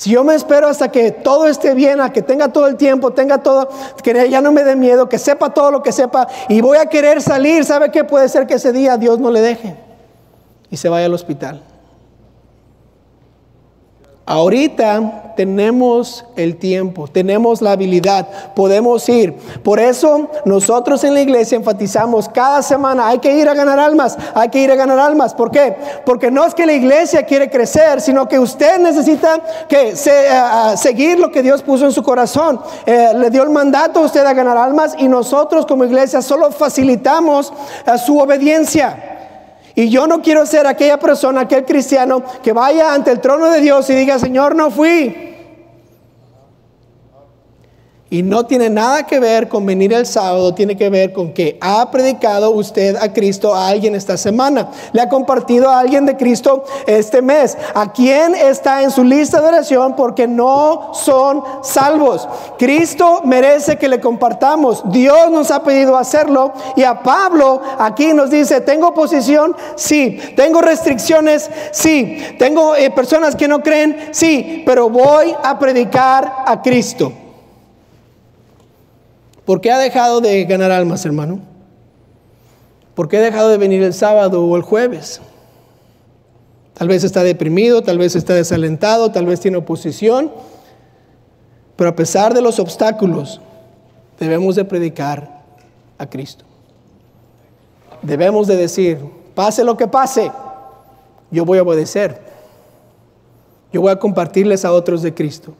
Si 0.00 0.08
yo 0.08 0.24
me 0.24 0.34
espero 0.34 0.66
hasta 0.66 0.90
que 0.90 1.10
todo 1.10 1.46
esté 1.46 1.74
bien, 1.74 2.00
a 2.00 2.10
que 2.10 2.22
tenga 2.22 2.48
todo 2.48 2.66
el 2.66 2.76
tiempo, 2.76 3.10
tenga 3.10 3.42
todo, 3.42 3.68
que 4.02 4.30
ya 4.30 4.40
no 4.40 4.50
me 4.50 4.64
dé 4.64 4.74
miedo, 4.74 5.10
que 5.10 5.18
sepa 5.18 5.52
todo 5.52 5.70
lo 5.70 5.82
que 5.82 5.92
sepa 5.92 6.26
y 6.48 6.62
voy 6.62 6.78
a 6.78 6.86
querer 6.86 7.20
salir, 7.20 7.66
¿sabe 7.66 7.90
qué? 7.90 8.02
Puede 8.02 8.30
ser 8.30 8.46
que 8.46 8.54
ese 8.54 8.72
día 8.72 8.96
Dios 8.96 9.18
no 9.18 9.30
le 9.30 9.42
deje 9.42 9.76
y 10.70 10.78
se 10.78 10.88
vaya 10.88 11.04
al 11.04 11.12
hospital. 11.12 11.60
Ahorita 14.26 15.32
tenemos 15.36 16.24
el 16.36 16.56
tiempo, 16.56 17.08
tenemos 17.08 17.62
la 17.62 17.72
habilidad, 17.72 18.28
podemos 18.54 19.08
ir. 19.08 19.34
Por 19.64 19.80
eso 19.80 20.28
nosotros 20.44 21.02
en 21.02 21.14
la 21.14 21.22
iglesia 21.22 21.56
enfatizamos 21.56 22.28
cada 22.28 22.62
semana, 22.62 23.08
hay 23.08 23.18
que 23.18 23.34
ir 23.34 23.48
a 23.48 23.54
ganar 23.54 23.80
almas, 23.80 24.16
hay 24.34 24.50
que 24.50 24.60
ir 24.60 24.70
a 24.70 24.76
ganar 24.76 24.98
almas. 24.98 25.34
¿Por 25.34 25.50
qué? 25.50 25.74
Porque 26.04 26.30
no 26.30 26.44
es 26.44 26.54
que 26.54 26.66
la 26.66 26.74
iglesia 26.74 27.24
quiere 27.24 27.50
crecer, 27.50 28.00
sino 28.00 28.28
que 28.28 28.38
usted 28.38 28.78
necesita 28.78 29.40
que 29.68 29.96
seguir 30.76 31.18
lo 31.18 31.32
que 31.32 31.42
Dios 31.42 31.62
puso 31.62 31.86
en 31.86 31.92
su 31.92 32.02
corazón. 32.02 32.60
Eh, 32.86 33.12
le 33.16 33.30
dio 33.30 33.42
el 33.42 33.50
mandato 33.50 34.00
a 34.00 34.04
usted 34.04 34.24
a 34.24 34.34
ganar 34.34 34.56
almas 34.56 34.94
y 34.98 35.08
nosotros 35.08 35.66
como 35.66 35.84
iglesia 35.84 36.22
solo 36.22 36.52
facilitamos 36.52 37.52
eh, 37.86 37.98
su 37.98 38.18
obediencia. 38.18 39.09
Y 39.74 39.88
yo 39.88 40.06
no 40.06 40.20
quiero 40.22 40.46
ser 40.46 40.66
aquella 40.66 40.98
persona, 40.98 41.42
aquel 41.42 41.64
cristiano 41.64 42.22
que 42.42 42.52
vaya 42.52 42.92
ante 42.92 43.10
el 43.10 43.20
trono 43.20 43.50
de 43.50 43.60
Dios 43.60 43.88
y 43.90 43.94
diga, 43.94 44.18
Señor, 44.18 44.54
no 44.54 44.70
fui. 44.70 45.29
Y 48.12 48.24
no 48.24 48.44
tiene 48.44 48.68
nada 48.68 49.06
que 49.06 49.20
ver 49.20 49.48
con 49.48 49.64
venir 49.64 49.92
el 49.92 50.04
sábado, 50.04 50.52
tiene 50.52 50.76
que 50.76 50.90
ver 50.90 51.12
con 51.12 51.32
que 51.32 51.56
ha 51.60 51.88
predicado 51.92 52.50
usted 52.50 52.96
a 52.96 53.12
Cristo 53.12 53.54
a 53.54 53.68
alguien 53.68 53.94
esta 53.94 54.16
semana. 54.16 54.68
Le 54.92 55.00
ha 55.00 55.08
compartido 55.08 55.70
a 55.70 55.78
alguien 55.78 56.06
de 56.06 56.16
Cristo 56.16 56.64
este 56.88 57.22
mes. 57.22 57.56
¿A 57.72 57.92
quién 57.92 58.34
está 58.34 58.82
en 58.82 58.90
su 58.90 59.04
lista 59.04 59.40
de 59.40 59.46
oración? 59.46 59.94
Porque 59.94 60.26
no 60.26 60.90
son 60.92 61.44
salvos. 61.62 62.28
Cristo 62.58 63.20
merece 63.22 63.78
que 63.78 63.88
le 63.88 64.00
compartamos. 64.00 64.82
Dios 64.90 65.30
nos 65.30 65.52
ha 65.52 65.62
pedido 65.62 65.96
hacerlo. 65.96 66.52
Y 66.74 66.82
a 66.82 67.04
Pablo 67.04 67.62
aquí 67.78 68.12
nos 68.12 68.28
dice, 68.28 68.60
¿tengo 68.60 68.88
oposición? 68.88 69.54
Sí. 69.76 70.18
¿Tengo 70.34 70.60
restricciones? 70.60 71.48
Sí. 71.70 72.18
¿Tengo 72.40 72.74
eh, 72.74 72.90
personas 72.90 73.36
que 73.36 73.46
no 73.46 73.62
creen? 73.62 74.08
Sí. 74.10 74.64
Pero 74.66 74.90
voy 74.90 75.32
a 75.44 75.56
predicar 75.60 76.42
a 76.44 76.60
Cristo. 76.60 77.12
¿Por 79.50 79.60
qué 79.60 79.72
ha 79.72 79.78
dejado 79.78 80.20
de 80.20 80.44
ganar 80.44 80.70
almas, 80.70 81.04
hermano? 81.04 81.40
¿Por 82.94 83.08
qué 83.08 83.16
ha 83.16 83.20
dejado 83.20 83.48
de 83.48 83.58
venir 83.58 83.82
el 83.82 83.92
sábado 83.92 84.44
o 84.44 84.56
el 84.56 84.62
jueves? 84.62 85.20
Tal 86.74 86.86
vez 86.86 87.02
está 87.02 87.24
deprimido, 87.24 87.82
tal 87.82 87.98
vez 87.98 88.14
está 88.14 88.32
desalentado, 88.34 89.10
tal 89.10 89.26
vez 89.26 89.40
tiene 89.40 89.56
oposición, 89.56 90.30
pero 91.74 91.90
a 91.90 91.96
pesar 91.96 92.32
de 92.32 92.42
los 92.42 92.60
obstáculos, 92.60 93.40
debemos 94.20 94.54
de 94.54 94.64
predicar 94.64 95.42
a 95.98 96.08
Cristo. 96.08 96.44
Debemos 98.02 98.46
de 98.46 98.54
decir, 98.54 99.00
pase 99.34 99.64
lo 99.64 99.76
que 99.76 99.88
pase, 99.88 100.30
yo 101.32 101.44
voy 101.44 101.58
a 101.58 101.62
obedecer. 101.62 102.20
Yo 103.72 103.80
voy 103.80 103.90
a 103.90 103.98
compartirles 103.98 104.64
a 104.64 104.70
otros 104.70 105.02
de 105.02 105.12
Cristo. 105.12 105.54